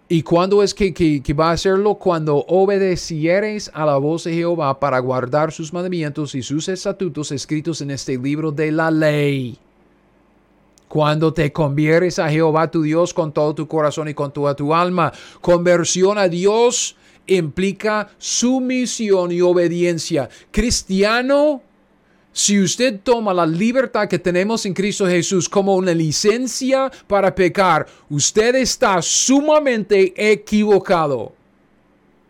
[0.07, 1.95] ¿Y cuándo es que, que, va a hacerlo?
[1.95, 7.81] Cuando obedecieres a la voz de Jehová para guardar sus mandamientos y sus estatutos escritos
[7.81, 9.57] en este libro de la ley.
[10.89, 14.73] Cuando te conviertes a Jehová tu Dios con todo tu corazón y con toda tu
[14.73, 15.13] alma.
[15.39, 20.27] Conversión a Dios implica sumisión y obediencia.
[20.51, 21.61] Cristiano
[22.34, 27.86] Si usted toma la libertad que tenemos en Cristo Jesús como una licencia para pecar,
[28.09, 31.34] usted está sumamente equivocado.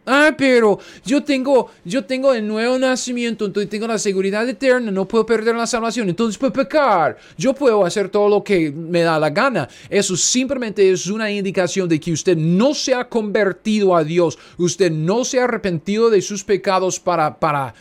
[0.04, 5.08] Ah, pero yo tengo, yo tengo el nuevo nacimiento, entonces tengo la seguridad eterna, no
[5.08, 7.18] puedo perder la salvación, entonces puedo pecar.
[7.38, 9.70] Yo puedo hacer todo lo que me da la gana.
[9.90, 14.92] Eso simplemente es una indicación de que usted no se ha convertido a Dios, usted
[14.92, 17.76] no se ha arrepentido de sus pecados para, para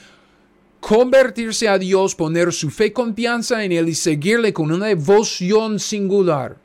[0.81, 5.79] convertirse a Dios, poner su fe y confianza en Él y seguirle con una devoción
[5.79, 6.57] singular.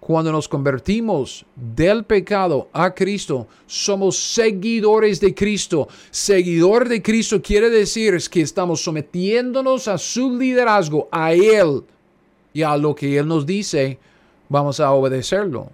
[0.00, 5.88] Cuando nos convertimos del pecado a Cristo, somos seguidores de Cristo.
[6.10, 11.84] Seguidor de Cristo quiere decir que estamos sometiéndonos a su liderazgo, a Él
[12.52, 13.98] y a lo que Él nos dice,
[14.48, 15.70] vamos a obedecerlo.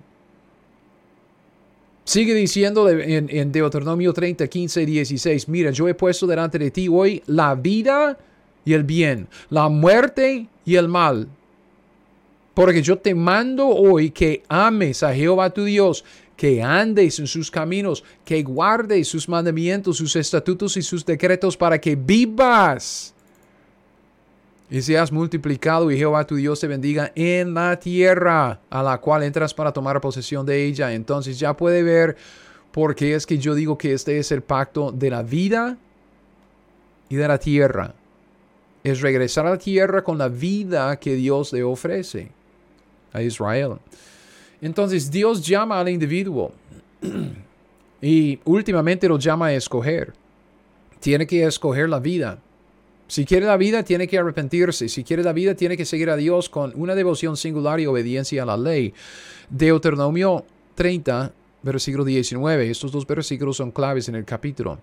[2.07, 7.21] Sigue diciendo en, Deuteronomio 30, 15 16, mira, yo he puesto delante de ti hoy
[7.27, 8.17] la vida
[8.65, 11.27] y el bien, la muerte y el mal.
[12.55, 16.05] Porque yo te mando hoy que ames a Jehová tu Dios,
[16.37, 21.81] que andes en sus caminos, que guardes sus mandamientos, sus estatutos y sus decretos para
[21.81, 23.16] que vivas
[24.69, 29.23] y seas multiplicado y Jehová tu Dios te bendiga en la tierra a la cual
[29.23, 30.93] entras para tomar posesión de ella.
[30.93, 32.17] Entonces ya puede ver
[32.73, 35.77] por qué es que yo digo que este es el pacto de la vida
[37.09, 37.95] y de la tierra.
[38.83, 42.31] Es regresar a la tierra con la vida que Dios le ofrece
[43.13, 43.75] a Israel.
[44.61, 46.53] Entonces Dios llama al individuo
[48.03, 50.13] y últimamente lo llama a escoger.
[50.99, 52.39] Tiene que escoger la vida.
[53.09, 54.89] Si quiere la vida, tiene que arrepentirse.
[54.89, 58.43] Si quiere la vida, tiene que seguir a Dios con una devoción singular y obediencia
[58.43, 58.93] a la ley.
[59.49, 60.45] Deuteronomio
[60.75, 61.33] 30,
[61.63, 62.71] versículo 19.
[62.71, 64.79] Estos dos versículos son claves en el capítulo.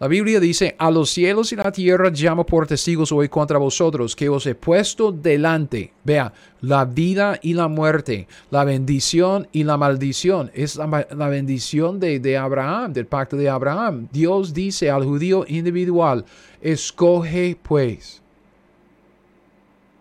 [0.00, 4.16] La Biblia dice, a los cielos y la tierra llamo por testigos hoy contra vosotros,
[4.16, 5.92] que os he puesto delante.
[6.04, 6.32] Vea,
[6.62, 10.50] la vida y la muerte, la bendición y la maldición.
[10.54, 10.86] Es la,
[11.28, 14.08] bendición de, de Abraham, del pacto de Abraham.
[14.10, 16.24] Dios dice al judío individual,
[16.62, 18.22] escoge pues.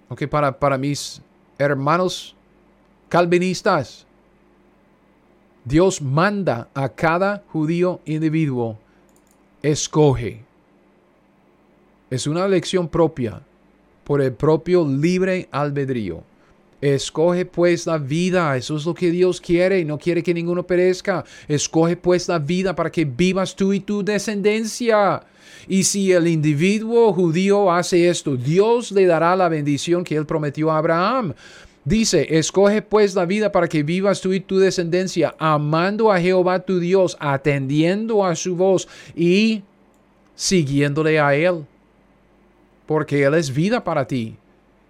[0.08, 1.22] Ok, para, para mis
[1.58, 2.38] hermanos
[3.10, 4.08] calvinistas,
[5.66, 8.78] Dios manda a cada judío individuo
[9.62, 10.42] escoge.
[12.10, 13.42] Es una elección propia
[14.04, 16.24] por el propio libre albedrío.
[16.82, 21.26] Escoge pues la vida, eso es lo que Dios quiere, no quiere que ninguno perezca.
[21.48, 25.22] Escoge pues la vida para que vivas tú y tu descendencia.
[25.68, 30.72] Y si el individuo judío hace esto, Dios le dará la bendición que él prometió
[30.72, 31.34] a Abraham.
[31.90, 36.60] Dice, escoge pues la vida para que vivas tú y tu descendencia, amando a Jehová
[36.60, 39.64] tu Dios, atendiendo a su voz y
[40.36, 41.66] siguiéndole a Él.
[42.86, 44.36] Porque Él es vida para ti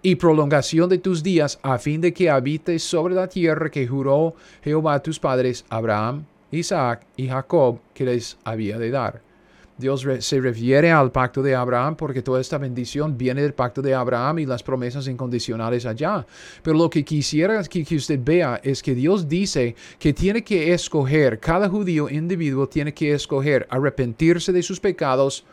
[0.02, 4.34] y prolongación de tus días a fin de que habites sobre la tierra que juró
[4.62, 9.29] Jehová a tus padres, Abraham, Isaac y Jacob, que les había de dar.
[9.80, 13.94] Dios se refiere al pacto de Abraham porque toda esta bendición viene del pacto de
[13.94, 16.26] Abraham y las promesas incondicionales allá.
[16.62, 20.72] Pero lo que quisiera que, que usted vea es que Dios dice que tiene que
[20.72, 25.44] escoger, cada judío individuo tiene que escoger arrepentirse de sus pecados,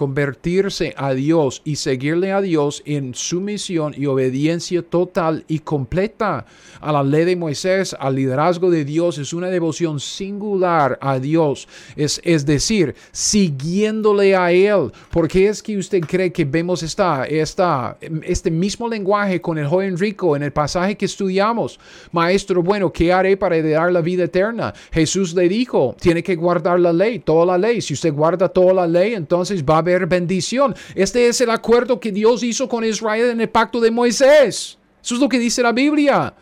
[0.00, 6.46] convertirse a Dios y seguirle a Dios en sumisión y obediencia total y completa
[6.80, 11.68] a la ley de Moisés, al liderazgo de Dios, es una devoción singular a Dios,
[11.96, 14.90] es, es decir, siguiéndole a Él.
[15.10, 19.98] porque es que usted cree que vemos esta, esta, este mismo lenguaje con el joven
[19.98, 21.78] rico en el pasaje que estudiamos?
[22.10, 24.72] Maestro, bueno, ¿qué haré para heredar la vida eterna?
[24.92, 27.82] Jesús le dijo, tiene que guardar la ley, toda la ley.
[27.82, 30.74] Si usted guarda toda la ley, entonces va a bendición.
[30.94, 34.78] Este es el acuerdo que Dios hizo con Israel en el pacto de Moisés.
[35.02, 36.34] Eso es lo que dice la Biblia.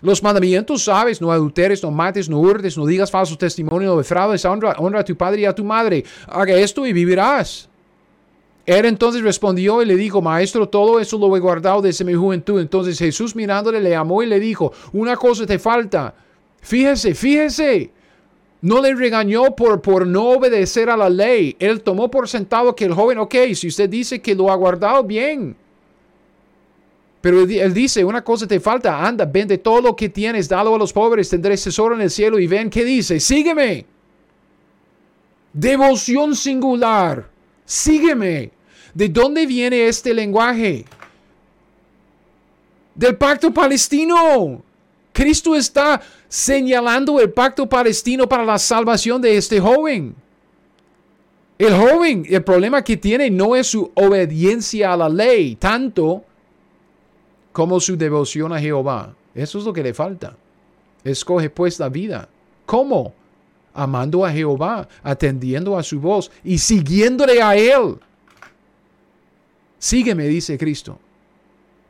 [0.00, 4.44] Los mandamientos, sabes, no adulteres, no mates, no hurtes, no digas falsos testimonios, no defraudes,
[4.44, 6.04] honra, honra a tu padre y a tu madre.
[6.28, 7.68] Haga esto y vivirás.
[8.66, 12.60] Él entonces respondió y le dijo, Maestro, todo eso lo he guardado desde mi juventud.
[12.60, 16.14] Entonces Jesús mirándole le amó y le dijo, una cosa te falta.
[16.60, 17.90] Fíjese, fíjese.
[18.64, 21.54] No le regañó por, por no obedecer a la ley.
[21.58, 25.04] Él tomó por sentado que el joven, ok, si usted dice que lo ha guardado,
[25.04, 25.54] bien.
[27.20, 30.78] Pero él dice, una cosa te falta, anda, vende todo lo que tienes, dalo a
[30.78, 33.84] los pobres, tendré tesoro en el cielo y ven qué dice, sígueme.
[35.52, 37.28] Devoción singular,
[37.66, 38.50] sígueme.
[38.94, 40.86] ¿De dónde viene este lenguaje?
[42.94, 44.62] Del pacto palestino.
[45.12, 46.00] Cristo está
[46.34, 50.16] señalando el pacto palestino para la salvación de este joven.
[51.56, 56.24] El joven, el problema que tiene no es su obediencia a la ley, tanto
[57.52, 59.14] como su devoción a Jehová.
[59.32, 60.36] Eso es lo que le falta.
[61.04, 62.28] Escoge pues la vida.
[62.66, 63.14] ¿Cómo?
[63.72, 67.96] Amando a Jehová, atendiendo a su voz y siguiéndole a Él.
[69.78, 70.98] Sígueme, dice Cristo.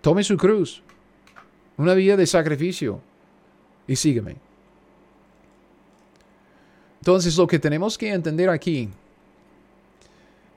[0.03, 0.83] Tome su cruz.
[1.79, 3.01] Una vida de sacrificio.
[3.87, 4.37] Y sígueme.
[7.01, 8.89] Entonces lo que tenemos que entender aquí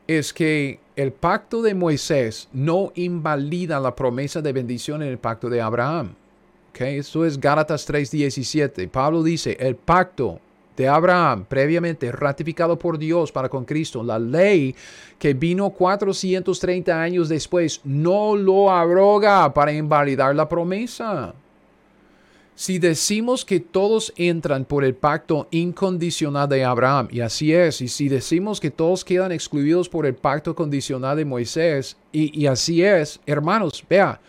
[0.08, 5.50] es que el pacto de Moisés no invalida la promesa de bendición en el pacto
[5.50, 6.16] de Abraham.
[6.70, 7.00] Okay?
[7.00, 8.88] Esto es Gálatas 3:17.
[8.88, 10.40] Pablo dice, el pacto
[10.78, 14.76] de Abraham, previamente ratificado por Dios para con Cristo, la ley
[15.20, 21.34] que vino 430 años después, no lo abroga para invalidar la promesa.
[22.58, 27.88] Si decimos que todos entran por el pacto incondicional de Abraham, y así es, y
[27.88, 32.82] si decimos que todos quedan excluidos por el pacto condicional de Moisés, y, y así
[32.84, 34.20] es, hermanos, vea,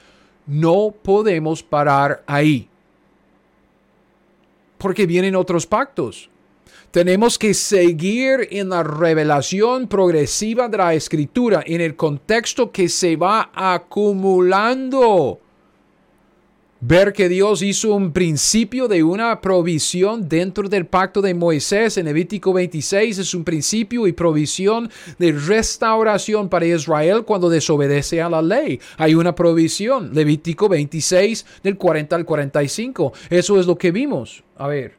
[0.47, 2.69] no podemos parar ahí.
[4.77, 6.29] Porque vienen otros pactos.
[6.91, 13.17] Tenemos que seguir en la revelación progresiva de la escritura, en el contexto que se
[13.17, 15.41] va acumulando
[16.81, 22.07] ver que Dios hizo un principio de una provisión dentro del pacto de Moisés en
[22.07, 28.43] Levítico 26 es un principio y provisión de restauración para Israel cuando desobedece a la
[28.43, 28.81] ley.
[28.97, 33.13] Hay una provisión, Levítico 26 del 40 al 45.
[33.31, 34.45] Eso es lo que vimos.
[34.57, 34.97] A ver.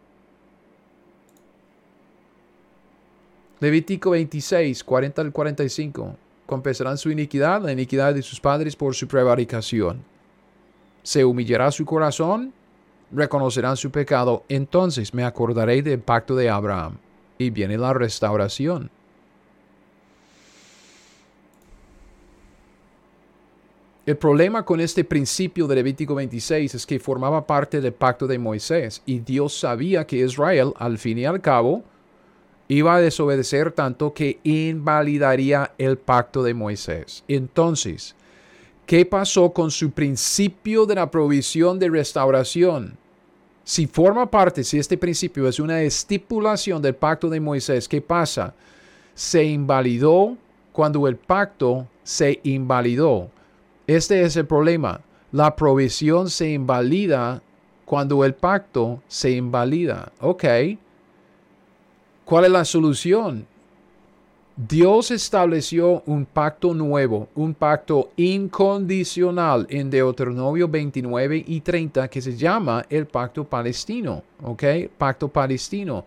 [3.62, 6.16] Levítico 26, 40 al 45.
[6.46, 10.04] Compensarán su iniquidad, la iniquidad de sus padres por su prevaricación
[11.04, 12.54] se humillará su corazón,
[13.12, 16.97] reconocerán su pecado, entonces me acordaré del pacto de Abraham
[17.38, 18.91] y viene la restauración.
[24.06, 28.39] El problema con este principio de Levítico 26 es que formaba parte del pacto de
[28.39, 31.84] Moisés y Dios sabía que Israel, al fin y al cabo,
[32.68, 37.24] iba a desobedecer tanto que invalidaría el pacto de Moisés.
[37.28, 38.16] Entonces,
[38.90, 42.98] ¿Qué pasó con su principio de la provisión de restauración?
[43.64, 48.56] Si forma parte, si este principio es una estipulación del pacto de Moisés, ¿qué pasa?
[49.14, 50.36] Se invalidó
[50.72, 53.30] cuando el pacto se invalidó.
[53.86, 55.02] Este es el problema.
[55.32, 57.44] La provisión se invalida
[57.86, 60.12] cuando el pacto se invalida.
[60.20, 60.46] Ok.
[62.26, 63.46] ¿Cuál es la solución?
[64.68, 72.36] Dios estableció un pacto nuevo, un pacto incondicional en Deuteronomio 29 y 30 que se
[72.36, 74.64] llama el pacto palestino, ¿ok?
[74.97, 76.03] Pacto palestino.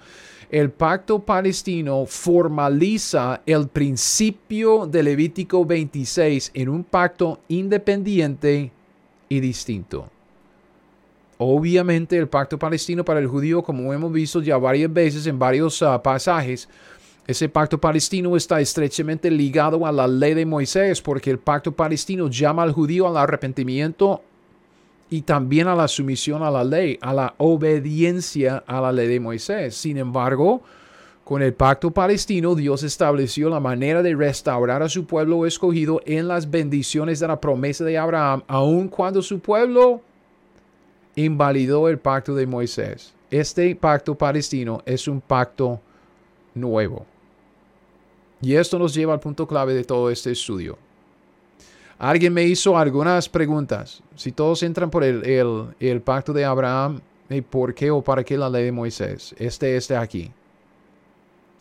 [0.50, 8.70] El pacto palestino formaliza el principio de Levítico 26 en un pacto independiente
[9.30, 10.10] y distinto.
[11.38, 15.82] Obviamente el pacto palestino para el judío, como hemos visto ya varias veces en varios
[15.82, 16.68] ah, pasajes,
[17.26, 22.28] ese pacto palestino está estrechamente ligado a la ley de Moisés porque el pacto palestino
[22.28, 24.22] llama al judío al arrepentimiento
[25.08, 29.20] y también a la sumisión a la ley, a la obediencia a la ley de
[29.20, 29.76] Moisés.
[29.76, 30.62] Sin embargo,
[31.22, 36.26] con el pacto palestino, Dios estableció la manera de restaurar a su pueblo escogido en
[36.26, 40.00] las bendiciones de la promesa de Abraham, aun cuando su pueblo
[41.14, 43.14] invalidó el pacto de Moisés.
[43.30, 45.80] Este pacto palestino es un pacto
[46.54, 47.11] nuevo.
[48.42, 50.76] Y esto nos lleva al punto clave de todo este estudio.
[51.98, 54.02] Alguien me hizo algunas preguntas.
[54.16, 57.00] Si todos entran por el, el, pacto de Abraham,
[57.48, 59.32] ¿por qué o para qué la ley de Moisés?
[59.38, 60.32] Este, este aquí.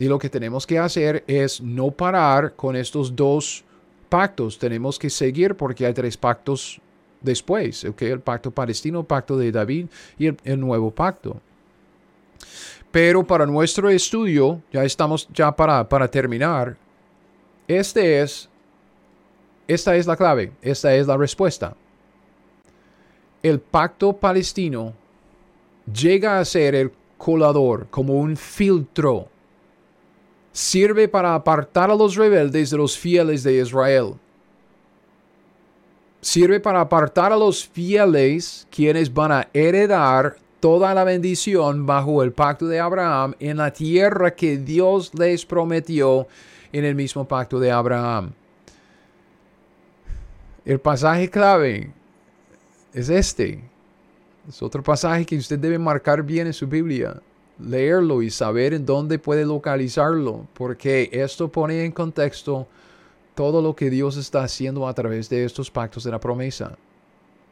[0.00, 3.62] Y lo que tenemos que hacer es no parar con estos dos
[4.08, 4.58] pactos.
[4.58, 6.80] Tenemos que seguir porque hay tres pactos
[7.20, 7.84] después.
[7.84, 8.10] ¿okay?
[8.10, 9.86] El pacto palestino, el pacto de David
[10.18, 11.40] y el nuevo pacto.
[12.92, 16.76] Pero para nuestro estudio, ya estamos ya para, para terminar,
[17.66, 18.50] este es,
[19.66, 21.74] esta es la clave, esta es la respuesta.
[23.42, 24.92] El pacto palestino
[25.90, 29.28] llega a ser el colador, como un filtro.
[30.52, 34.14] Sirve para apartar a los rebeldes de los fieles de Israel.
[36.20, 42.30] Sirve para apartar a los fieles quienes van a heredar toda la bendición bajo el
[42.30, 46.28] pacto de Abraham en la tierra que Dios les prometió
[46.72, 48.30] en el mismo pacto de Abraham.
[50.64, 51.90] El pasaje clave
[52.94, 53.60] es este.
[54.48, 57.20] Es otro pasaje que usted debe marcar bien en su Biblia.
[57.58, 62.68] leerlo y saber en dónde puede localizarlo, porque esto pone en contexto
[63.34, 66.76] todo lo que Dios está haciendo a través de estos pactos de la promesa.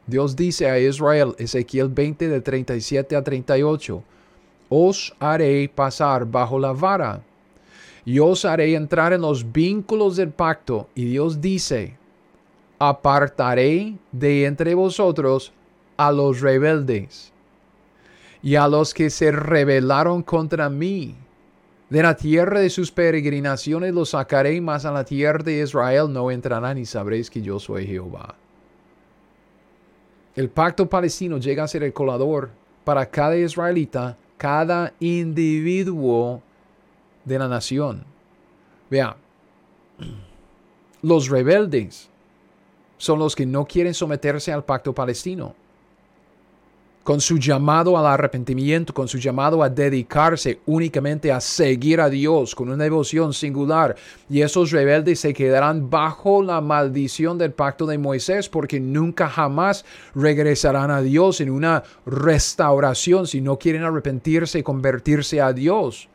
[0.07, 4.03] Dios dice a Israel, Ezequiel 20 de 37 a 38,
[4.69, 7.21] os haré pasar bajo la vara
[8.05, 10.87] y os haré entrar en los vínculos del pacto.
[10.95, 11.97] Y Dios dice,
[12.79, 15.53] apartaré de entre vosotros
[15.97, 17.31] a los rebeldes
[18.41, 21.15] y a los que se rebelaron contra mí.
[21.89, 26.31] De la tierra de sus peregrinaciones los sacaré, mas a la tierra de Israel no
[26.31, 28.35] entrarán y sabréis que yo soy Jehová.
[30.41, 32.49] El pacto palestino llega a ser el colador
[32.83, 36.41] para cada israelita, cada individuo
[37.23, 38.03] de la nación.
[38.89, 39.17] Vea,
[41.03, 42.09] los rebeldes
[42.97, 45.53] son los que no quieren someterse al pacto palestino
[47.03, 52.53] con su llamado al arrepentimiento, con su llamado a dedicarse únicamente a seguir a Dios
[52.53, 53.95] con una devoción singular.
[54.29, 59.83] Y esos rebeldes se quedarán bajo la maldición del pacto de Moisés porque nunca jamás
[60.13, 66.07] regresarán a Dios en una restauración si no quieren arrepentirse y convertirse a Dios.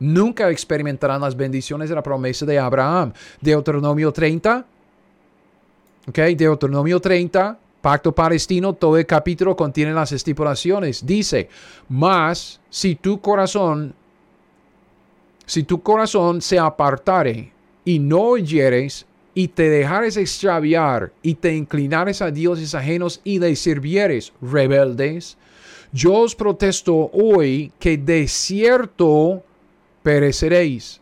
[0.00, 3.12] Nunca experimentarán las bendiciones de la promesa de Abraham.
[3.40, 4.66] Deuteronomio 30.
[6.08, 11.04] Ok, Deuteronomio 30 Pacto palestino, todo el capítulo contiene las estipulaciones.
[11.04, 11.48] Dice,
[11.88, 13.92] mas si tu corazón,
[15.44, 17.52] si tu corazón se apartare
[17.84, 19.04] y no oyeres
[19.34, 25.36] y te dejares extraviar y te inclinares a dioses ajenos y le sirvieres rebeldes,
[25.92, 29.42] yo os protesto hoy que de cierto
[30.04, 31.01] pereceréis.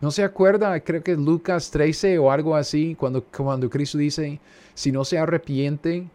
[0.00, 0.78] ¿No se acuerda?
[0.80, 4.40] Creo que Lucas 13 o algo así, cuando, cuando Cristo dice,
[4.74, 6.06] si no se arrepiente,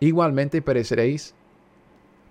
[0.00, 1.34] igualmente pereceréis.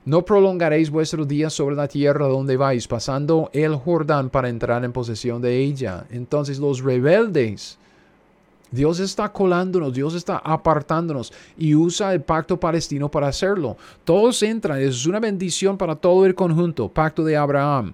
[0.05, 4.91] No prolongaréis vuestros días sobre la tierra donde vais, pasando el Jordán para entrar en
[4.91, 6.05] posesión de ella.
[6.09, 7.77] Entonces los rebeldes,
[8.71, 13.77] Dios está colándonos, Dios está apartándonos y usa el pacto palestino para hacerlo.
[14.03, 17.93] Todos entran, es una bendición para todo el conjunto, pacto de Abraham.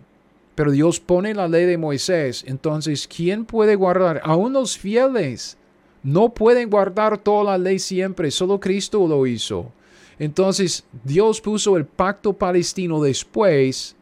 [0.62, 4.22] Pero Dios pone la ley de Moisés, entonces ¿quién puede guardar?
[4.24, 5.58] Aún los fieles
[6.04, 9.72] no pueden guardar toda la ley siempre, solo Cristo lo hizo.
[10.20, 13.96] Entonces Dios puso el pacto palestino después.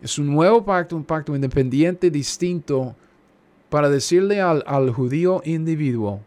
[0.00, 2.94] Es un nuevo pacto, un pacto independiente, distinto,
[3.68, 6.20] para decirle al, al judío individuo,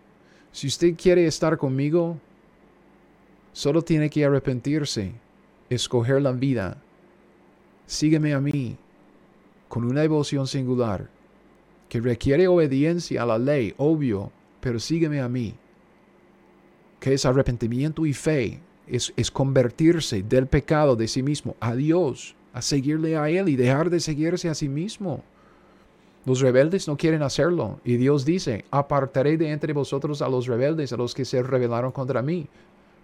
[0.51, 2.17] si usted quiere estar conmigo,
[3.53, 5.13] solo tiene que arrepentirse,
[5.69, 6.82] escoger la vida.
[7.85, 8.77] Sígueme a mí
[9.67, 11.09] con una devoción singular
[11.89, 15.53] que requiere obediencia a la ley, obvio, pero sígueme a mí,
[16.99, 22.35] que es arrepentimiento y fe, es, es convertirse del pecado de sí mismo a Dios,
[22.53, 25.23] a seguirle a Él y dejar de seguirse a sí mismo.
[26.25, 30.93] Los rebeldes no quieren hacerlo y Dios dice, apartaré de entre vosotros a los rebeldes,
[30.93, 32.47] a los que se rebelaron contra mí.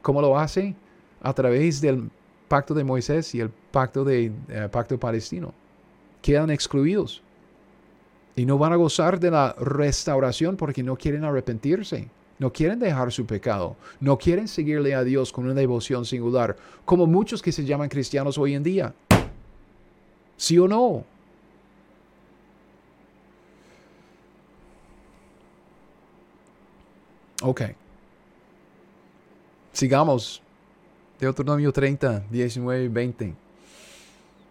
[0.02, 0.76] ¿Cómo lo hace?
[1.22, 2.10] A través del
[2.50, 5.54] pacto de Moisés y el pacto, de, eh, pacto palestino.
[6.22, 7.22] Quedan excluidos
[8.36, 12.10] y no van a gozar de la restauración porque no quieren arrepentirse.
[12.40, 13.76] No quieren dejar su pecado.
[14.00, 18.38] No quieren seguirle a Dios con una devoción singular, como muchos que se llaman cristianos
[18.38, 18.94] hoy en día.
[20.38, 21.04] ¿Sí o no?
[27.42, 27.62] Ok.
[29.74, 30.42] Sigamos.
[31.20, 33.34] Deuteronomio 30, 19 y 20.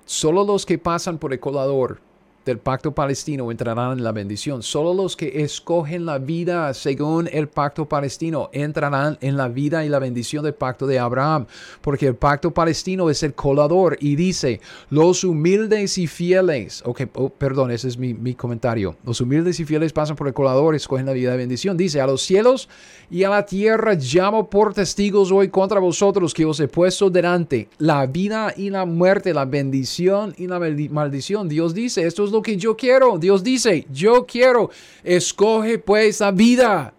[0.05, 2.01] Solo los que pasan por el colador
[2.45, 4.63] del pacto palestino entrarán en la bendición.
[4.63, 9.89] Solo los que escogen la vida según el pacto palestino entrarán en la vida y
[9.89, 11.47] la bendición del pacto de Abraham.
[11.83, 14.61] Porque el pacto palestino es el colador y dice,
[14.91, 18.97] los humildes y fieles, ok, oh, perdón, ese es mi, mi comentario.
[19.05, 21.77] Los humildes y fieles pasan por el colador, escogen la vida y bendición.
[21.77, 22.69] Dice, a los cielos
[23.11, 27.69] y a la tierra llamo por testigos hoy contra vosotros que os he puesto delante
[27.79, 31.49] la vida y la muerte, la bendición y la maldición.
[31.49, 33.19] Dios dice, esto es que yo quiero.
[33.19, 34.71] Dios dice, yo quiero.
[35.03, 36.95] Escoge pues la vida.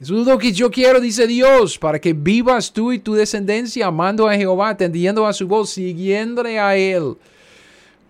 [0.00, 3.86] Eso es lo que yo quiero, dice Dios, para que vivas tú y tu descendencia
[3.86, 7.16] amando a Jehová, atendiendo a su voz, siguiéndole a Él.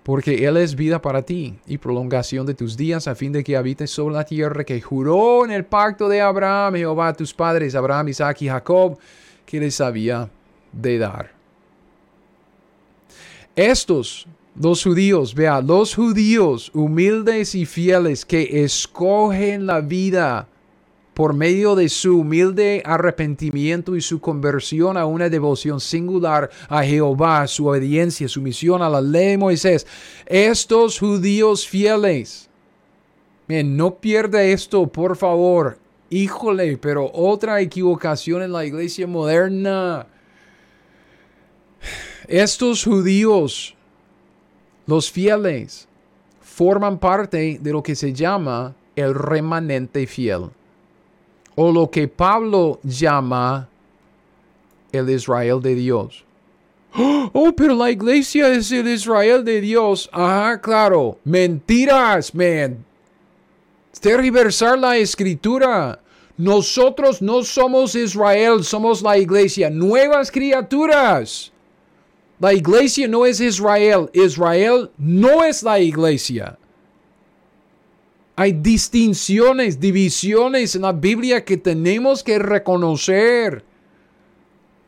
[0.04, 3.56] Porque Él es vida para ti y prolongación de tus días a fin de que
[3.56, 8.08] habites sobre la tierra que juró en el pacto de Abraham, Jehová, tus padres, Abraham,
[8.08, 8.96] Isaac y Jacob,
[9.44, 10.30] que les había
[10.72, 11.32] de dar.
[13.56, 20.48] Estos los judíos, vea, los judíos humildes y fieles que escogen la vida
[21.14, 27.46] por medio de su humilde arrepentimiento y su conversión a una devoción singular a Jehová,
[27.46, 29.86] su obediencia, su misión a la ley de Moisés.
[30.26, 32.48] Estos judíos fieles,
[33.48, 35.78] no pierda esto, por favor.
[36.08, 40.06] Híjole, pero otra equivocación en la iglesia moderna.
[42.28, 43.76] Estos judíos,
[44.90, 45.86] los fieles,
[46.40, 50.50] forman parte de lo que se llama el remanente fiel,
[51.54, 53.68] o lo que Pablo llama
[54.90, 56.24] el Israel de Dios.
[57.32, 60.10] Oh, pero la iglesia es el Israel de Dios.
[60.12, 61.16] Ajá, claro.
[61.22, 62.84] Mentiras, man.
[64.00, 66.00] Tergiversar la escritura.
[66.36, 69.70] Nosotros no somos Israel, somos la iglesia.
[69.70, 71.52] Nuevas criaturas.
[72.40, 74.08] La iglesia no es Israel.
[74.14, 76.58] Israel no es la iglesia.
[78.34, 83.62] Hay distinciones, divisiones en la Biblia que tenemos que reconocer.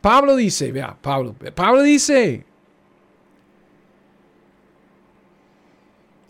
[0.00, 2.46] Pablo dice, vea, Pablo, Pablo dice,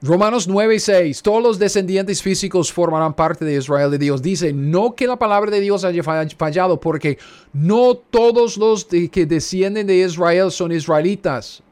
[0.04, 4.20] Romanos 9 y 6, todos los descendientes físicos formarán parte de Israel de Dios.
[4.20, 7.18] Dice, no que la palabra de Dios haya fallado, porque
[7.52, 11.62] no todos los que descienden de Israel son israelitas.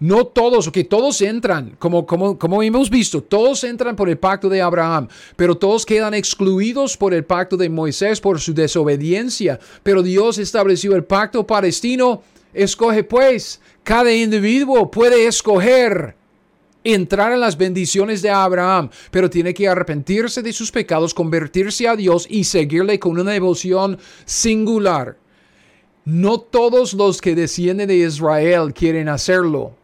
[0.00, 4.48] No todos, que todos entran, como, como, como hemos visto, todos entran por el pacto
[4.48, 9.60] de Abraham, pero todos quedan excluidos por el pacto de Moisés por su desobediencia.
[9.82, 12.22] Pero Dios estableció el pacto palestino.
[12.54, 16.17] Escoge pues, cada individuo puede escoger
[16.94, 21.96] entrar en las bendiciones de Abraham, pero tiene que arrepentirse de sus pecados, convertirse a
[21.96, 25.16] Dios y seguirle con una devoción singular.
[26.04, 29.74] No todos los que descienden de Israel quieren hacerlo.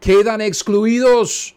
[0.00, 1.54] Quedan excluidos.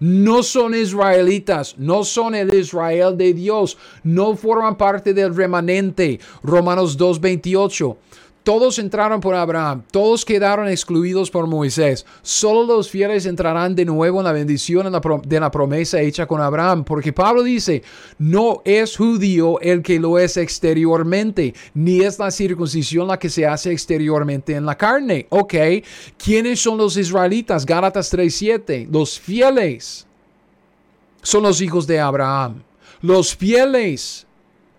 [0.00, 6.18] No son israelitas, no son el Israel de Dios, no forman parte del remanente.
[6.42, 7.96] Romanos 2.28.
[8.42, 12.04] Todos entraron por Abraham, todos quedaron excluidos por Moisés.
[12.22, 14.90] Solo los fieles entrarán de nuevo en la bendición
[15.24, 17.84] de la promesa hecha con Abraham, porque Pablo dice,
[18.18, 23.46] no es judío el que lo es exteriormente, ni es la circuncisión la que se
[23.46, 25.26] hace exteriormente en la carne.
[25.28, 25.54] Ok,
[26.18, 27.64] ¿quiénes son los israelitas?
[27.64, 30.04] Gálatas 3.7, los fieles
[31.22, 32.64] son los hijos de Abraham,
[33.02, 34.26] los fieles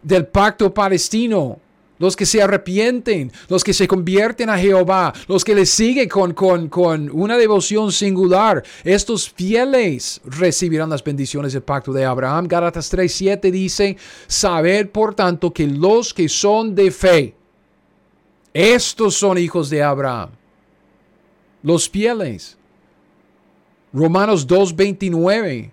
[0.02, 1.60] del pacto palestino
[2.03, 6.34] los que se arrepienten, los que se convierten a Jehová, los que le siguen con,
[6.34, 12.47] con, con una devoción singular, estos fieles recibirán las bendiciones del pacto de Abraham.
[12.49, 13.95] Gálatas 3:7 dice,
[14.27, 17.35] saber por tanto que los que son de fe,
[18.53, 20.31] estos son hijos de Abraham,
[21.61, 22.57] los fieles.
[23.93, 25.71] Romanos 2:29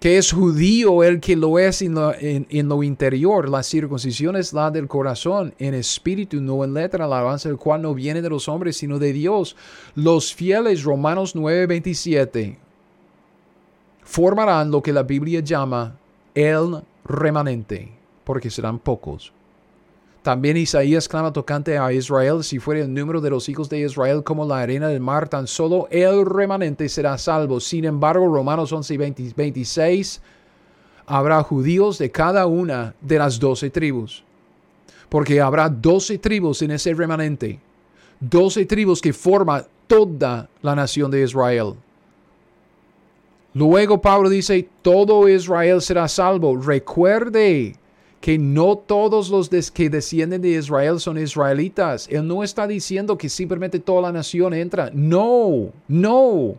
[0.00, 3.50] que es judío el que lo es en lo, interior.
[3.50, 7.82] La circuncisión es la del corazón, en espíritu, no en letra, la alabanza del cual
[7.82, 9.56] no viene de los hombres, sino de Dios.
[9.94, 12.56] Los fieles, Romanos 9:27,
[14.02, 15.98] formarán lo que la Biblia llama
[16.34, 17.92] el remanente,
[18.24, 19.34] porque serán pocos.
[20.22, 24.22] También Isaías clama tocante a Israel, si fuera el número de los hijos de Israel
[24.22, 27.58] como la arena del mar, tan solo el remanente será salvo.
[27.58, 30.20] Sin embargo, Romanos 11 y 26,
[31.06, 34.22] habrá judíos de cada una de las doce tribus,
[35.08, 37.58] porque habrá doce tribus en ese remanente,
[38.20, 41.76] doce tribus que forman toda la nación de Israel.
[43.54, 46.56] Luego Pablo dice, todo Israel será salvo.
[46.56, 47.74] Recuerde
[48.20, 52.06] que no todos los que descienden de Israel son israelitas.
[52.10, 54.90] Él no está diciendo que simplemente toda la nación entra.
[54.92, 56.54] No, no.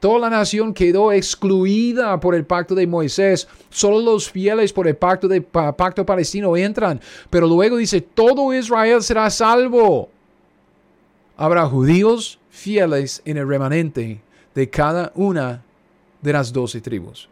[0.00, 3.46] Toda la nación quedó excluida por el pacto de Moisés.
[3.68, 6.98] Solo los fieles por el pacto, de, pacto palestino entran.
[7.28, 10.08] Pero luego dice, todo Israel será salvo.
[11.36, 14.22] Habrá judíos fieles en el remanente
[14.54, 15.62] de cada una
[16.22, 17.28] de las doce tribus.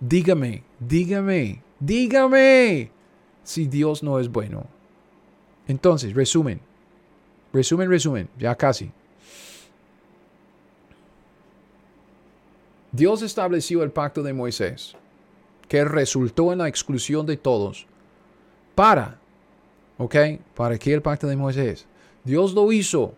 [0.00, 2.90] Dígame, dígame, Dígame
[3.42, 4.66] si Dios no es bueno.
[5.68, 6.60] Entonces, resumen.
[7.52, 8.28] Resumen, resumen.
[8.38, 8.90] Ya casi.
[12.92, 14.96] Dios estableció el pacto de Moisés,
[15.68, 17.86] que resultó en la exclusión de todos.
[18.74, 19.18] Para,
[19.98, 20.16] ¿ok?
[20.54, 21.86] ¿Para qué el pacto de Moisés?
[22.24, 23.12] Dios lo hizo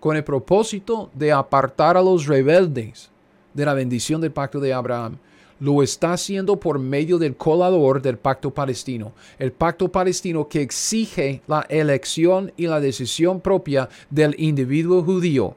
[0.00, 3.10] con el propósito de apartar a los rebeldes
[3.52, 5.18] de la bendición del pacto de Abraham
[5.60, 11.42] lo está haciendo por medio del colador del pacto palestino, el pacto palestino que exige
[11.46, 15.56] la elección y la decisión propia del individuo judío.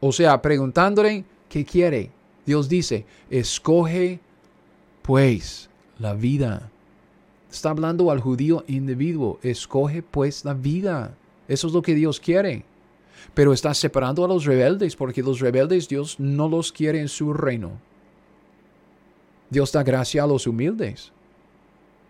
[0.00, 2.10] O sea, preguntándole qué quiere.
[2.46, 4.20] Dios dice, escoge
[5.02, 5.68] pues
[5.98, 6.70] la vida
[7.50, 9.38] Está hablando al judío individuo.
[9.42, 11.14] Escoge pues la vida.
[11.48, 12.64] Eso es lo que Dios quiere.
[13.34, 17.32] Pero está separando a los rebeldes porque los rebeldes Dios no los quiere en su
[17.32, 17.72] reino.
[19.50, 21.12] Dios da gracia a los humildes.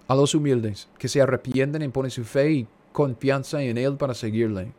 [0.06, 4.14] A los humildes que se arrepienten y ponen su fe y confianza en Él para
[4.14, 4.72] seguirle.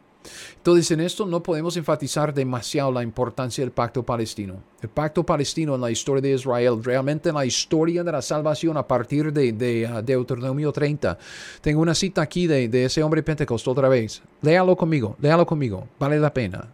[0.58, 4.62] Entonces en esto no podemos enfatizar demasiado la importancia del pacto palestino.
[4.82, 8.76] El pacto palestino en la historia de Israel, realmente en la historia de la salvación
[8.78, 11.18] a partir de, de uh, Deuteronomio 30.
[11.62, 14.22] Tengo una cita aquí de, de ese hombre Pentecostés otra vez.
[14.42, 16.68] Léalo conmigo, léalo conmigo, vale la pena.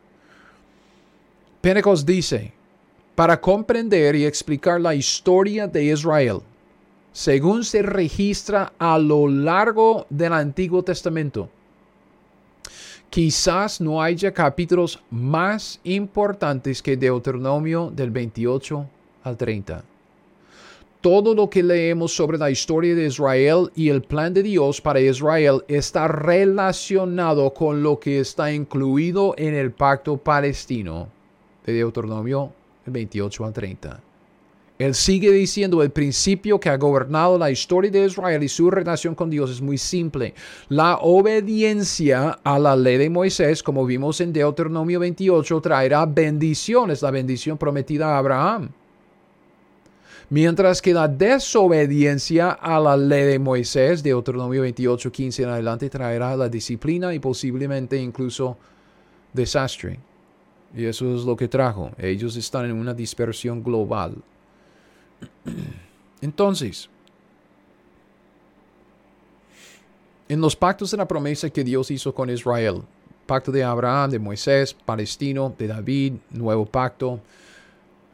[1.62, 2.54] Pentecostés dice,
[3.16, 6.40] para comprender y explicar la historia de Israel,
[7.12, 11.50] según se registra a lo largo del Antiguo Testamento,
[13.16, 18.86] Quizás no haya capítulos más importantes que Deuteronomio del 28
[19.24, 19.86] al 30.
[21.00, 25.00] Todo lo que leemos sobre la historia de Israel y el plan de Dios para
[25.00, 31.08] Israel está relacionado con lo que está incluido en el pacto palestino
[31.66, 32.52] de Deuteronomio
[32.86, 34.02] 28 al 30.
[34.78, 39.16] Él sigue diciendo, el principio que ha gobernado la historia de Israel y su relación
[39.16, 40.34] con Dios es muy simple.
[40.68, 47.12] La obediencia a la ley de Moisés, como vimos en Deuteronomio 28, traerá bendiciones, la
[47.12, 48.70] bendición prometida a Abraham.
[50.30, 56.36] Mientras que la desobediencia a la ley de Moisés, Deuteronomio 28, 15 en adelante, traerá
[56.36, 58.58] la disciplina y posiblemente incluso
[59.32, 60.00] desastre.
[60.76, 61.92] Y eso es lo que trajo.
[61.98, 64.16] Ellos están en una dispersión global.
[66.22, 66.90] Entonces,
[70.28, 72.82] en los pactos de la promesa que Dios hizo con Israel,
[73.26, 77.20] pacto de Abraham, de Moisés, palestino, de David, nuevo pacto,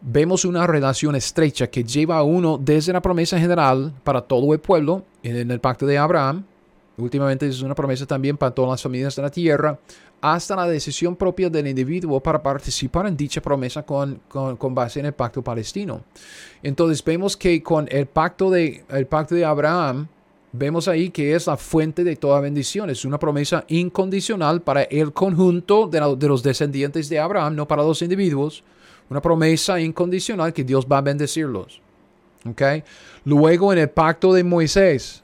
[0.01, 4.59] vemos una relación estrecha que lleva a uno desde la promesa general para todo el
[4.59, 6.43] pueblo, en el pacto de Abraham,
[6.97, 9.79] últimamente es una promesa también para todas las familias de la tierra,
[10.21, 15.07] hasta la decisión propia del individuo para participar en dicha promesa con, con, base en
[15.07, 16.03] el pacto palestino.
[16.61, 20.07] Entonces vemos que con el pacto de, el pacto de Abraham,
[20.51, 22.91] vemos ahí que es la fuente de toda bendición.
[22.91, 27.83] Es una promesa incondicional para el conjunto de, de los descendientes de Abraham, no para
[27.83, 28.63] los individuos.
[29.09, 31.81] Una promesa incondicional que Dios va a bendecirlos.
[32.47, 32.83] ¿Okay?
[33.25, 35.23] Luego en el pacto de Moisés,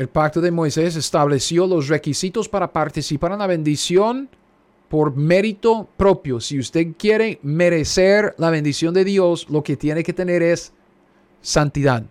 [0.00, 4.30] el pacto de Moisés estableció los requisitos para participar en la bendición
[4.88, 6.40] por mérito propio.
[6.40, 10.72] Si usted quiere merecer la bendición de Dios, lo que tiene que tener es
[11.42, 12.02] santidad.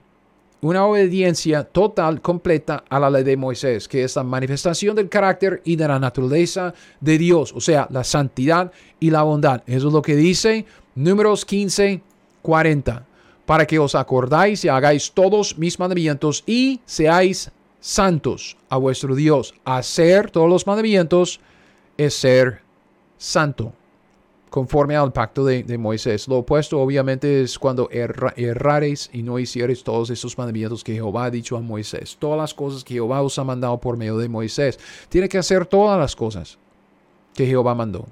[0.62, 5.60] Una obediencia total, completa a la ley de Moisés, que es la manifestación del carácter
[5.66, 9.64] y de la naturaleza de Dios, o sea, la santidad y la bondad.
[9.66, 12.04] Eso es lo que dice números 15,
[12.44, 13.08] 40.
[13.48, 19.54] Para que os acordáis y hagáis todos mis mandamientos y seáis santos a vuestro Dios.
[19.66, 21.40] Hacer todos los mandamientos
[21.98, 22.62] es ser
[23.18, 23.74] santo,
[24.50, 26.28] conforme al pacto de, Moisés.
[26.28, 31.32] Lo opuesto obviamente es cuando errares y no hicieres todos esos mandamientos que Jehová ha
[31.32, 32.18] dicho a Moisés.
[32.20, 34.80] Todas las cosas que Jehová os ha mandado por medio de Moisés.
[35.10, 36.58] Tiene que hacer todas las cosas
[37.34, 38.06] que Jehová mandó.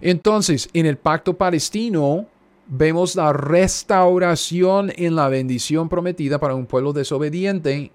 [0.00, 2.26] Entonces, en el pacto palestino,
[2.66, 7.92] vemos la restauración en la bendición prometida para un pueblo desobediente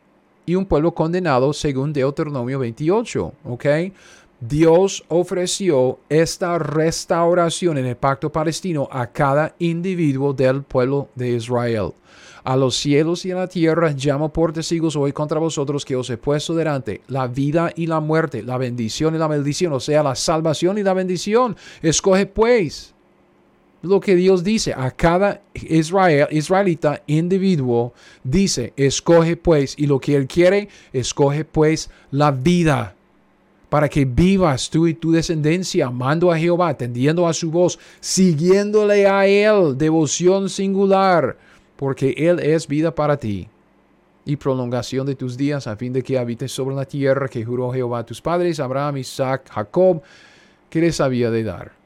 [0.48, 3.34] y un pueblo condenado según Deuteronomio 28.
[3.44, 3.66] ¿Ok?
[4.40, 11.92] Dios ofreció esta restauración en el pacto palestino a cada individuo del pueblo de Israel.
[12.44, 16.10] A los cielos y a la tierra llamo por testigos hoy contra vosotros que os
[16.10, 20.02] he puesto delante la vida y la muerte, la bendición y la maldición, o sea,
[20.02, 21.58] la salvación y la bendición.
[21.82, 22.94] Escoge pues
[23.82, 27.94] lo que Dios dice a cada Israel, israelita individuo.
[28.24, 32.96] Dice, escoge pues, y lo que Él quiere, escoge pues la vida.
[33.70, 39.06] Para que vivas tú y tu descendencia, amando a Jehová, atendiendo a su voz, siguiéndole
[39.08, 41.38] a Él, devoción singular,
[41.76, 43.50] porque Él es vida para ti
[44.24, 47.72] y prolongación de tus días, a fin de que habites sobre la tierra que juró
[47.72, 50.02] Jehová a tus padres, Abraham, Isaac, Jacob,
[50.70, 51.77] que les había de dar.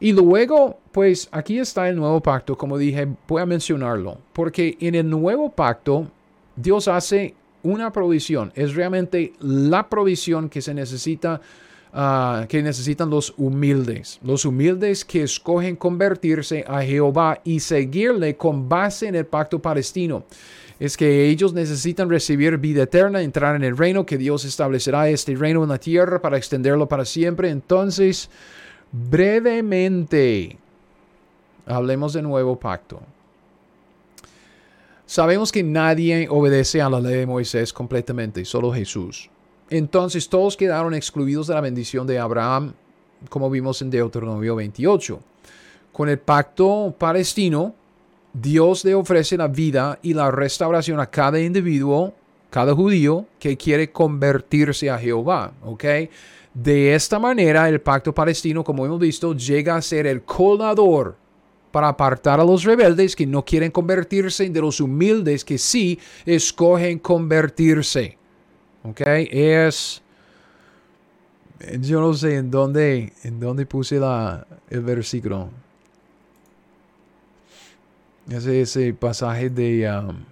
[0.00, 4.94] Y luego, pues aquí está el nuevo pacto, como dije, voy a mencionarlo, porque en
[4.94, 6.08] el nuevo pacto
[6.56, 11.40] Dios hace una provisión, es realmente la provisión que se necesita,
[11.92, 18.68] ah, que necesitan los humildes, los humildes que escogen convertirse a Jehová y seguirle con
[18.68, 20.24] base en el pacto palestino
[20.78, 25.34] es que ellos necesitan recibir vida eterna, entrar en el reino, que Dios establecerá este
[25.34, 27.50] reino en la tierra para extenderlo para siempre.
[27.50, 28.30] Entonces,
[28.92, 30.56] Brevemente,
[31.66, 33.00] hablemos de nuevo pacto.
[35.04, 39.30] Sabemos que nadie obedece a la ley de Moisés completamente, solo Jesús.
[39.70, 42.74] Entonces todos quedaron excluidos de la bendición de Abraham,
[43.28, 45.20] como vimos en Deuteronomio 28.
[45.92, 47.74] Con el pacto palestino,
[48.32, 52.14] Dios le ofrece la vida y la restauración a cada individuo,
[52.50, 55.52] cada judío que quiere convertirse a Jehová.
[55.64, 55.84] ¿ok?
[56.54, 61.16] De esta manera, el pacto palestino, como hemos visto, llega a ser el colador
[61.70, 66.98] para apartar a los rebeldes que no quieren convertirse de los humildes que sí escogen
[66.98, 68.16] convertirse.
[68.82, 69.00] ¿Ok?
[69.04, 70.02] Es...
[71.80, 75.50] Yo no sé en dónde, en dónde puse la, el versículo.
[78.28, 79.90] Ese, ese pasaje de...
[79.90, 80.24] Um,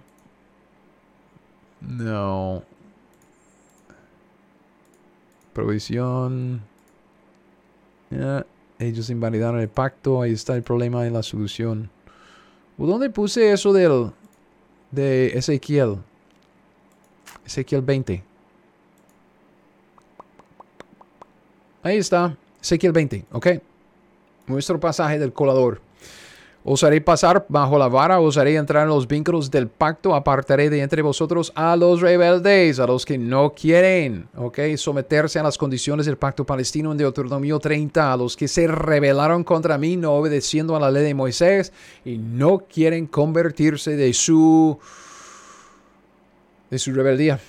[1.81, 2.63] no.
[5.57, 6.61] Provisión.
[8.77, 10.21] ellos invalidaron el pacto.
[10.21, 11.89] Ahí está el problema y la solución.
[12.77, 14.11] ¿Dónde puse eso del,
[14.91, 15.95] de Ezequiel?
[17.43, 18.23] Ezequiel 20.
[21.81, 22.37] Ahí está.
[22.61, 23.25] Ezequiel 20.
[23.31, 23.47] Ok.
[24.45, 25.81] Nuestro pasaje del colador.
[26.69, 30.69] Os haré pasar bajo la vara, os haré entrar en los vínculos del pacto, apartaré
[30.69, 35.57] de entre vosotros a los rebeldes, a los que no quieren, ok, someterse a las
[35.57, 40.11] condiciones del pacto palestino en Deuteronomio 30, a los que se rebelaron contra mí, no
[40.15, 41.71] obedeciendo a la ley de Moisés
[42.03, 44.77] y no quieren convertirse de su,
[46.69, 47.39] de su rebeldía.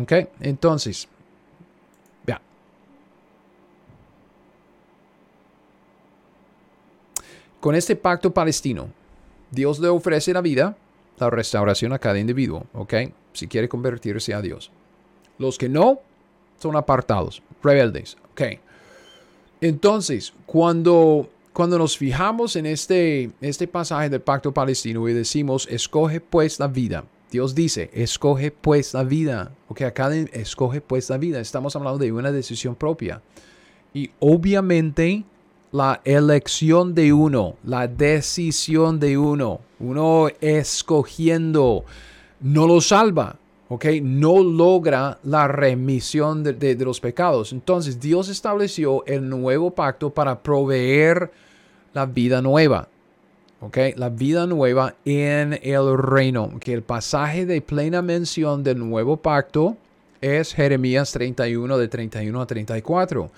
[0.00, 1.08] Ok, entonces,
[7.62, 8.88] Con este pacto palestino,
[9.52, 10.76] Dios le ofrece la vida,
[11.16, 12.94] la restauración a cada individuo, ¿ok?
[13.34, 14.72] Si quiere convertirse a Dios.
[15.38, 16.00] Los que no,
[16.58, 18.58] son apartados, rebeldes, ¿ok?
[19.60, 26.20] Entonces, cuando, cuando nos fijamos en este, este pasaje del pacto palestino y decimos, escoge
[26.20, 29.52] pues la vida, Dios dice, escoge pues la vida.
[29.68, 31.38] Ok, acá escoge pues la vida.
[31.38, 33.22] Estamos hablando de una decisión propia.
[33.94, 35.22] Y obviamente
[35.72, 41.84] la elección de uno, la decisión de uno, uno escogiendo,
[42.40, 43.36] no lo salva,
[43.68, 43.86] ¿ok?
[44.02, 47.52] No logra la remisión de, los pecados.
[47.52, 51.30] Entonces Dios estableció el nuevo pacto para proveer
[51.94, 52.88] la vida nueva.
[53.62, 53.78] ¿ok?
[53.96, 56.52] La vida nueva en el reino.
[56.60, 59.76] Que el pasaje de plena mención del nuevo pacto
[60.20, 63.30] es Jeremías 31 de 31 a 34.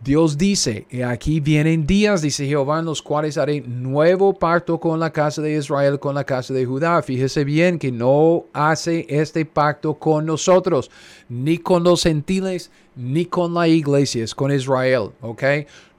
[0.00, 5.10] Dios dice, aquí vienen días, dice Jehová, en los cuales haré nuevo pacto con la
[5.12, 7.02] casa de Israel, con la casa de Judá.
[7.02, 10.88] Fíjese bien que no hace este pacto con nosotros,
[11.28, 15.42] ni con los gentiles, ni con la iglesia, es con Israel, ¿ok?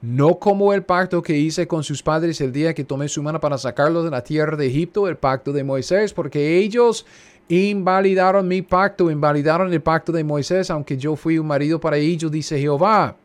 [0.00, 3.38] No como el pacto que hice con sus padres el día que tomé su mano
[3.38, 7.04] para sacarlos de la tierra de Egipto, el pacto de Moisés, porque ellos
[7.50, 12.30] invalidaron mi pacto, invalidaron el pacto de Moisés, aunque yo fui un marido para ellos,
[12.30, 13.16] dice Jehová.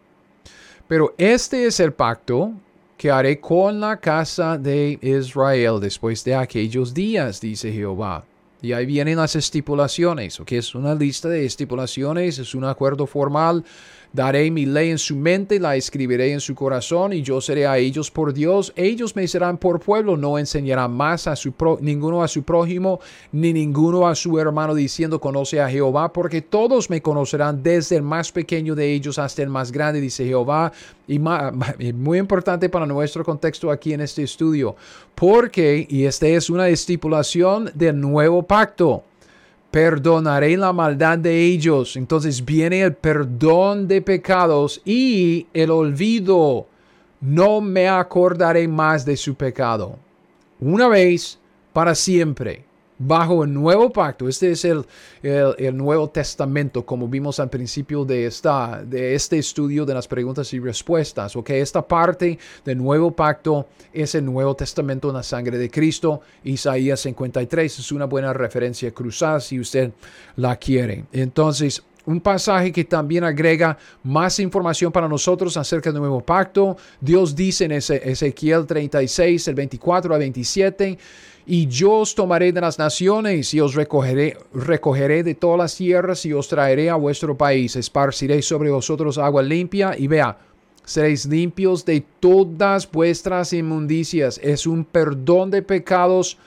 [0.88, 2.54] Pero este es el pacto
[2.98, 8.24] que haré con la casa de Israel después de aquellos días, dice Jehová.
[8.62, 13.64] Y ahí vienen las estipulaciones, que es una lista de estipulaciones, es un acuerdo formal
[14.16, 17.78] Daré mi ley en su mente, la escribiré en su corazón y yo seré a
[17.78, 18.72] ellos por Dios.
[18.78, 23.02] Ellos me serán por pueblo, no enseñarán más a su ninguno a su prójimo,
[23.34, 28.04] ni ninguno a su hermano diciendo conoce a Jehová, porque todos me conocerán desde el
[28.04, 30.72] más pequeño de ellos hasta el más grande, dice Jehová.
[31.08, 34.78] Y muy importante para nuestro contexto aquí en este estudio,
[35.14, 39.04] porque, y esta es una estipulación del nuevo pacto
[39.76, 41.98] perdonaré la maldad de ellos.
[41.98, 46.66] Entonces viene el perdón de pecados y el olvido.
[47.20, 50.00] No me acordaré más de su pecado.
[50.62, 51.38] Una vez
[51.74, 52.64] para siempre
[52.98, 54.28] bajo el nuevo pacto.
[54.28, 54.86] Este es el,
[55.22, 60.54] el, Nuevo Testamento, como vimos al principio de, esta, de este estudio de las preguntas
[60.54, 61.36] y respuestas.
[61.36, 66.22] Ok, esta parte del nuevo pacto es el Nuevo Testamento en la sangre de Cristo.
[66.44, 69.92] Isaías 53 es una buena referencia cruzada si usted
[70.36, 71.06] la quiere.
[71.12, 76.78] Entonces, un pasaje que también agrega más información para nosotros acerca del nuevo pacto.
[77.02, 80.98] Dios dice en Ezequiel 36, el 24 a 27,
[81.46, 86.26] y yo os tomaré de las naciones y os recogeré, recogeré de todas las tierras
[86.26, 87.76] y os traeré a vuestro país.
[87.76, 90.38] Esparciré sobre vosotros agua limpia y vea,
[90.84, 94.40] seréis limpios de todas vuestras inmundicias.
[94.42, 96.38] Es un perdón de pecados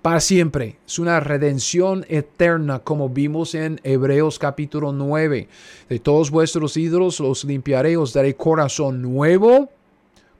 [0.00, 0.78] para siempre.
[0.86, 5.48] Es una redención eterna, como vimos en Hebreos capítulo 9.
[5.90, 9.68] De todos vuestros ídolos los limpiaré, os daré corazón nuevo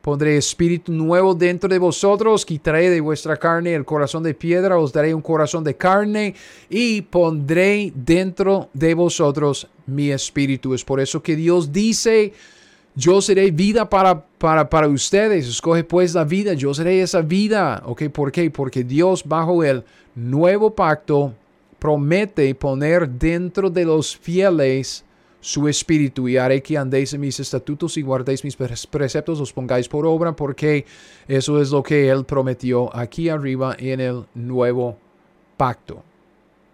[0.03, 4.93] Pondré espíritu nuevo dentro de vosotros, quitaré de vuestra carne el corazón de piedra, os
[4.93, 6.35] daré un corazón de carne
[6.71, 10.73] y pondré dentro de vosotros mi espíritu.
[10.73, 12.33] Es por eso que Dios dice,
[12.95, 15.47] yo seré vida para, para, para ustedes.
[15.47, 17.83] Escoge pues la vida, yo seré esa vida.
[17.85, 18.05] ¿Ok?
[18.09, 18.51] ¿Por qué?
[18.51, 19.85] Porque Dios bajo el
[20.15, 21.33] nuevo pacto
[21.79, 25.05] promete poner dentro de los fieles
[25.49, 29.89] su espíritu y haré que andéis en mis estatutos y guardéis mis preceptos, los pongáis
[29.89, 30.85] por obra, porque
[31.27, 34.99] eso es lo que Él prometió aquí arriba en el nuevo
[35.57, 36.03] pacto.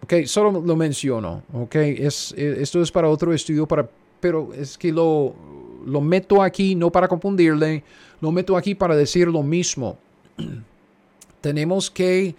[0.03, 3.89] Ok, solo lo menciono, ok, es, esto es para otro estudio, para,
[4.19, 5.37] pero es que lo,
[5.87, 7.85] lo meto aquí no para confundirle,
[8.21, 9.99] lo meto aquí para decir lo mismo.
[11.41, 12.35] Tenemos que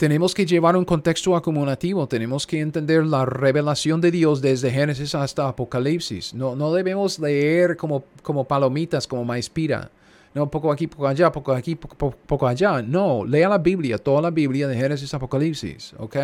[0.00, 5.14] tenemos que llevar un contexto acumulativo, tenemos que entender la revelación de Dios desde Génesis
[5.14, 6.32] hasta Apocalipsis.
[6.32, 9.90] No, no debemos leer como, como palomitas, como maispira.
[10.32, 12.80] No, poco aquí, poco allá, poco aquí, poco, poco, allá.
[12.80, 16.16] No, lea la Biblia, toda la Biblia de Génesis a Apocalipsis, ¿ok?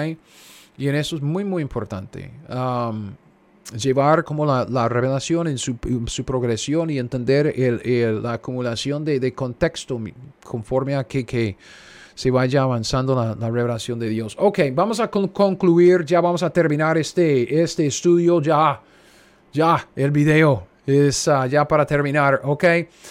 [0.78, 2.30] Y en eso es muy, muy importante.
[2.48, 3.10] Um,
[3.78, 5.76] llevar como la, la revelación en su,
[6.06, 10.00] su, progresión y entender el, la acumulación de, de, contexto
[10.42, 11.58] conforme a que, que
[12.16, 14.34] se vaya avanzando la, revelación de Dios.
[14.40, 18.80] Ok, vamos a concluir, ya vamos a terminar este, este estudio, ya,
[19.52, 22.64] ya, el video es ah, ya para terminar, ok.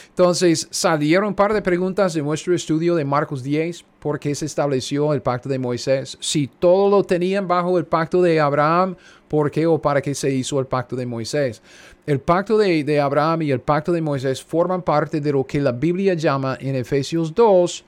[0.10, 4.46] Entonces, salieron un par de preguntas de nuestro estudio de Marcos 10, ¿por qué se
[4.46, 6.18] estableció el pacto de Moisés?
[6.20, 8.96] Si todo lo tenían bajo el pacto de Abraham,
[9.28, 11.62] ¿por qué o para qué se hizo el pacto de Moisés?
[12.08, 15.62] El pacto de, de Abraham y el pacto de Moisés forman parte de lo que
[15.62, 17.86] la Biblia llama en Efesios 2,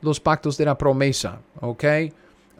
[0.00, 1.84] los pactos de la promesa, ¿ok?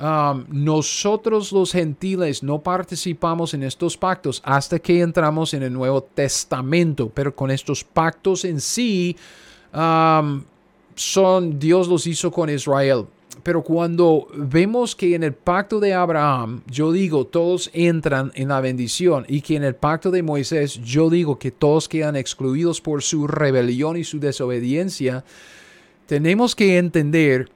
[0.01, 6.03] Um, nosotros los gentiles no participamos en estos pactos hasta que entramos en el Nuevo
[6.03, 9.17] Testamento, pero con estos pactos en sí,
[9.75, 10.45] um,
[10.95, 13.07] son, Dios los hizo con Israel.
[13.43, 18.61] Pero cuando vemos que en el pacto de Abraham, yo digo, todos entran en la
[18.61, 23.03] bendición y que en el pacto de Moisés, yo digo que todos quedan excluidos por
[23.03, 25.25] su rebelión y su desobediencia,
[26.09, 27.51] tenemos que entender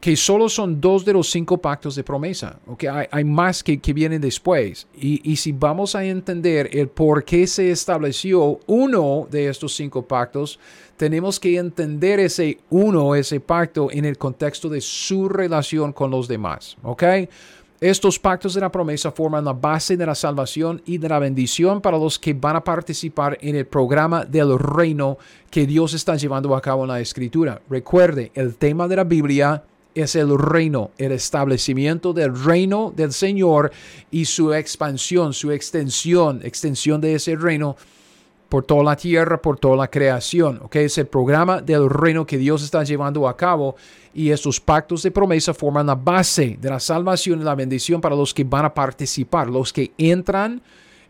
[0.00, 2.58] que solo son dos de los cinco pactos de promesa.
[2.66, 2.88] Okay?
[3.08, 4.88] Hay, más que, que, vienen después.
[4.98, 10.02] Y, y, si vamos a entender el por qué se estableció uno de estos cinco
[10.02, 10.58] pactos,
[10.96, 16.26] tenemos que entender ese uno, ese pacto, en el contexto de su relación con los
[16.26, 16.76] demás.
[16.82, 17.04] ¿ok?
[17.80, 21.80] Estos pactos de la promesa forman la base de la salvación y de la bendición
[21.80, 25.18] para los que van a participar en el programa del reino
[25.50, 27.60] que Dios está llevando a cabo en la escritura.
[27.68, 33.72] Recuerde, el tema de la Biblia es el reino, el establecimiento del reino del Señor
[34.10, 37.76] y su expansión, su extensión, extensión de ese reino
[38.48, 40.60] por toda la tierra, por toda la creación.
[40.62, 40.84] ¿okay?
[40.84, 43.76] Es el programa del reino que Dios está llevando a cabo
[44.12, 48.16] y estos pactos de promesa forman la base de la salvación y la bendición para
[48.16, 50.62] los que van a participar, los que entran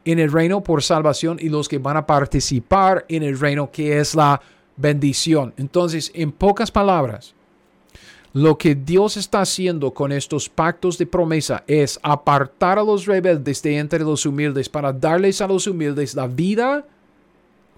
[0.05, 3.99] en el reino por salvación y los que van a participar en el reino que
[3.99, 4.41] es la
[4.77, 5.55] bendición.
[5.57, 7.35] Entonces, en pocas palabras,
[8.33, 13.63] lo que Dios está haciendo con estos pactos de promesa es apartar a los rebeldes
[13.63, 16.85] de entre los humildes para darles a los humildes la vida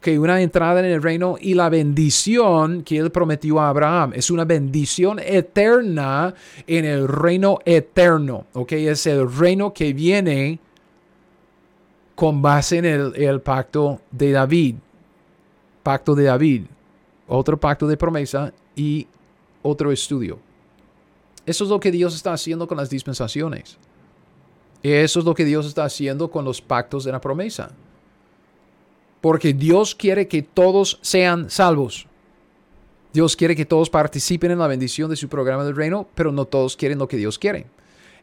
[0.01, 4.13] que una entrada en el reino y la bendición que él prometió a Abraham.
[4.15, 6.35] Es una bendición eterna
[6.67, 8.47] en el reino eterno.
[8.53, 8.73] ¿ok?
[8.73, 10.59] Es el reino que viene
[12.15, 14.77] con base en el, pacto de David.
[15.83, 16.65] Pacto de David.
[17.29, 19.07] Otro pacto de promesa y
[19.63, 20.39] otro estudio.
[21.45, 23.77] Eso es lo que Dios está haciendo con las dispensaciones.
[24.83, 27.73] Eso es lo que Dios está haciendo con los pactos de la promesa
[29.27, 32.07] porque Dios quiere que todos sean salvos.
[33.13, 36.45] Dios quiere que todos participen en la bendición de su programa del reino, pero no
[36.45, 37.67] todos quieren lo que Dios quiere.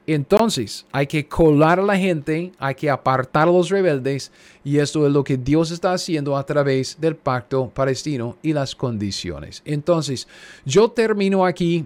[0.07, 4.31] Entonces, hay que colar a la gente, hay que apartar a los rebeldes,
[4.63, 8.73] y esto es lo que Dios está haciendo a través del pacto palestino y las
[8.73, 9.61] condiciones.
[9.65, 10.25] Entonces,
[10.63, 11.85] yo termino aquí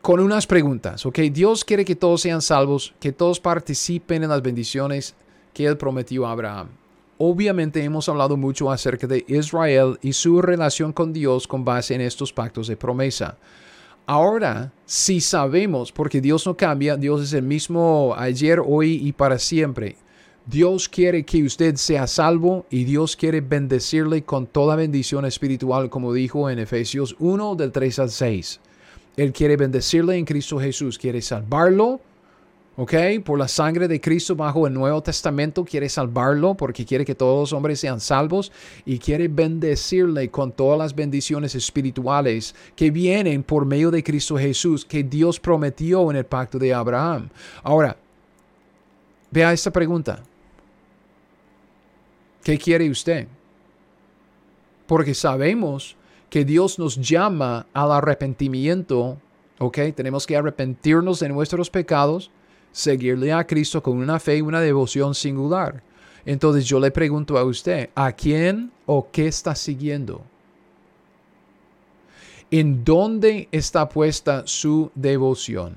[0.00, 1.18] con unas preguntas, ¿ok?
[1.30, 5.14] Dios quiere que todos sean salvos, que todos participen en las bendiciones
[5.52, 6.68] que Él prometió a Abraham.
[7.20, 12.00] Obviamente hemos hablado mucho acerca de Israel y su relación con Dios con base en
[12.00, 13.36] estos pactos de promesa.
[14.06, 19.38] Ahora, si sabemos, porque Dios no cambia, Dios es el mismo ayer, hoy y para
[19.40, 19.96] siempre.
[20.46, 26.12] Dios quiere que usted sea salvo y Dios quiere bendecirle con toda bendición espiritual, como
[26.12, 28.60] dijo en Efesios 1 del 3 al 6.
[29.16, 32.00] Él quiere bendecirle en Cristo Jesús, quiere salvarlo
[32.78, 32.94] ¿ok?
[33.24, 37.40] Por la sangre de Cristo bajo el Nuevo Testamento quiere salvarlo porque quiere que todos
[37.50, 38.52] los hombres sean salvos
[38.86, 44.84] y quiere bendecirle con todas las bendiciones espirituales que vienen por medio de Cristo Jesús
[44.84, 47.30] que Dios prometió en el pacto de Abraham.
[47.64, 47.96] Ahora,
[49.32, 50.22] vea esta pregunta.
[52.44, 53.26] ¿Qué quiere usted?
[54.86, 55.96] Porque sabemos
[56.30, 59.18] que Dios nos llama al arrepentimiento,
[59.58, 59.78] ¿ok?
[59.96, 62.30] Tenemos que arrepentirnos de nuestros pecados
[62.72, 65.82] seguirle a Cristo con una fe y una devoción singular.
[66.24, 70.22] Entonces yo le pregunto a usted, ¿a quién o qué está siguiendo?
[72.50, 75.74] ¿En dónde está puesta su devoción?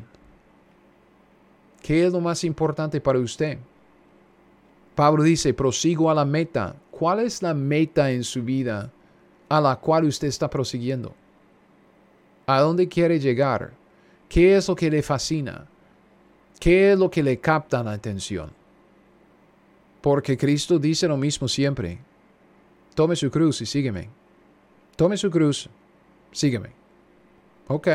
[1.81, 3.57] ¿Qué es lo más importante para usted?
[4.95, 6.75] Pablo dice, prosigo a la meta.
[6.91, 8.91] ¿Cuál es la meta en su vida
[9.49, 11.13] a la cual usted está prosiguiendo?
[12.45, 13.73] ¿A dónde quiere llegar?
[14.29, 15.67] ¿Qué es lo que le fascina?
[16.61, 18.51] ¿Qué es lo que le capta la atención?
[19.99, 21.97] Porque Cristo dice lo mismo siempre.
[22.93, 24.09] Tome su cruz y sígueme.
[24.95, 25.67] Tome su cruz,
[26.31, 26.69] sígueme.
[27.67, 27.87] Ok.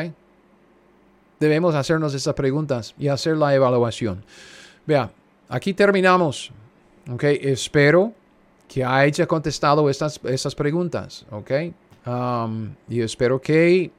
[1.38, 4.24] Debemos hacernos esas preguntas y hacer la evaluación.
[4.84, 5.12] Vea,
[5.48, 6.50] aquí terminamos.
[7.08, 8.12] Ok, espero
[8.66, 11.24] que haya contestado estas, estas preguntas.
[11.30, 11.52] Ok.
[12.04, 13.92] Um, y espero que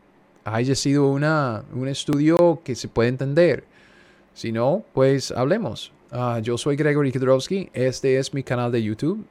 [0.44, 3.77] haya sido una, un estudio que se pueda entender.
[4.38, 5.92] Si no, pues hablemos.
[6.12, 7.72] Ah, yo soy Gregory Kidrowski.
[7.74, 9.26] Este es mi canal de YouTube,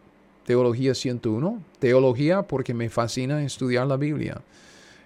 [0.44, 1.62] Teología 101.
[1.78, 4.42] Teología porque me fascina estudiar la Biblia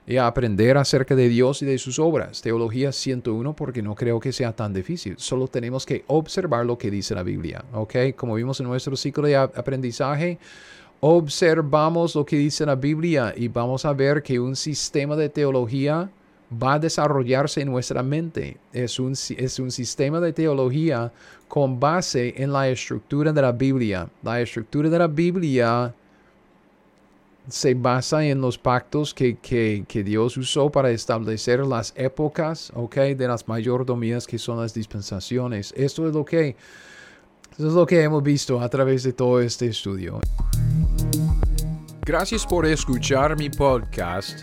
[0.07, 2.41] y aprender acerca de Dios y de sus obras.
[2.41, 5.17] Teología 101 porque no creo que sea tan difícil.
[5.19, 7.63] Solo tenemos que observar lo que dice la Biblia.
[7.75, 7.95] ¿Ok?
[8.17, 10.39] Como vimos en nuestro ciclo de aprendizaje,
[11.01, 16.09] observamos lo que dice la Biblia y vamos a ver que un sistema de teología
[16.51, 18.57] va a desarrollarse en nuestra mente.
[18.73, 21.13] Es un, es un sistema de teología
[21.49, 24.09] con base en la estructura de la Biblia.
[24.23, 25.95] La estructura de la Biblia
[27.49, 33.27] se basa en los pactos que, que, Dios usó para establecer las épocas okay, de
[33.27, 35.73] las mayordomías que son las dispensaciones.
[35.77, 36.57] Esto es lo que,
[37.51, 40.21] esto es lo que hemos visto a través de todo este estudio.
[42.03, 44.43] Gracias por escuchar mi podcast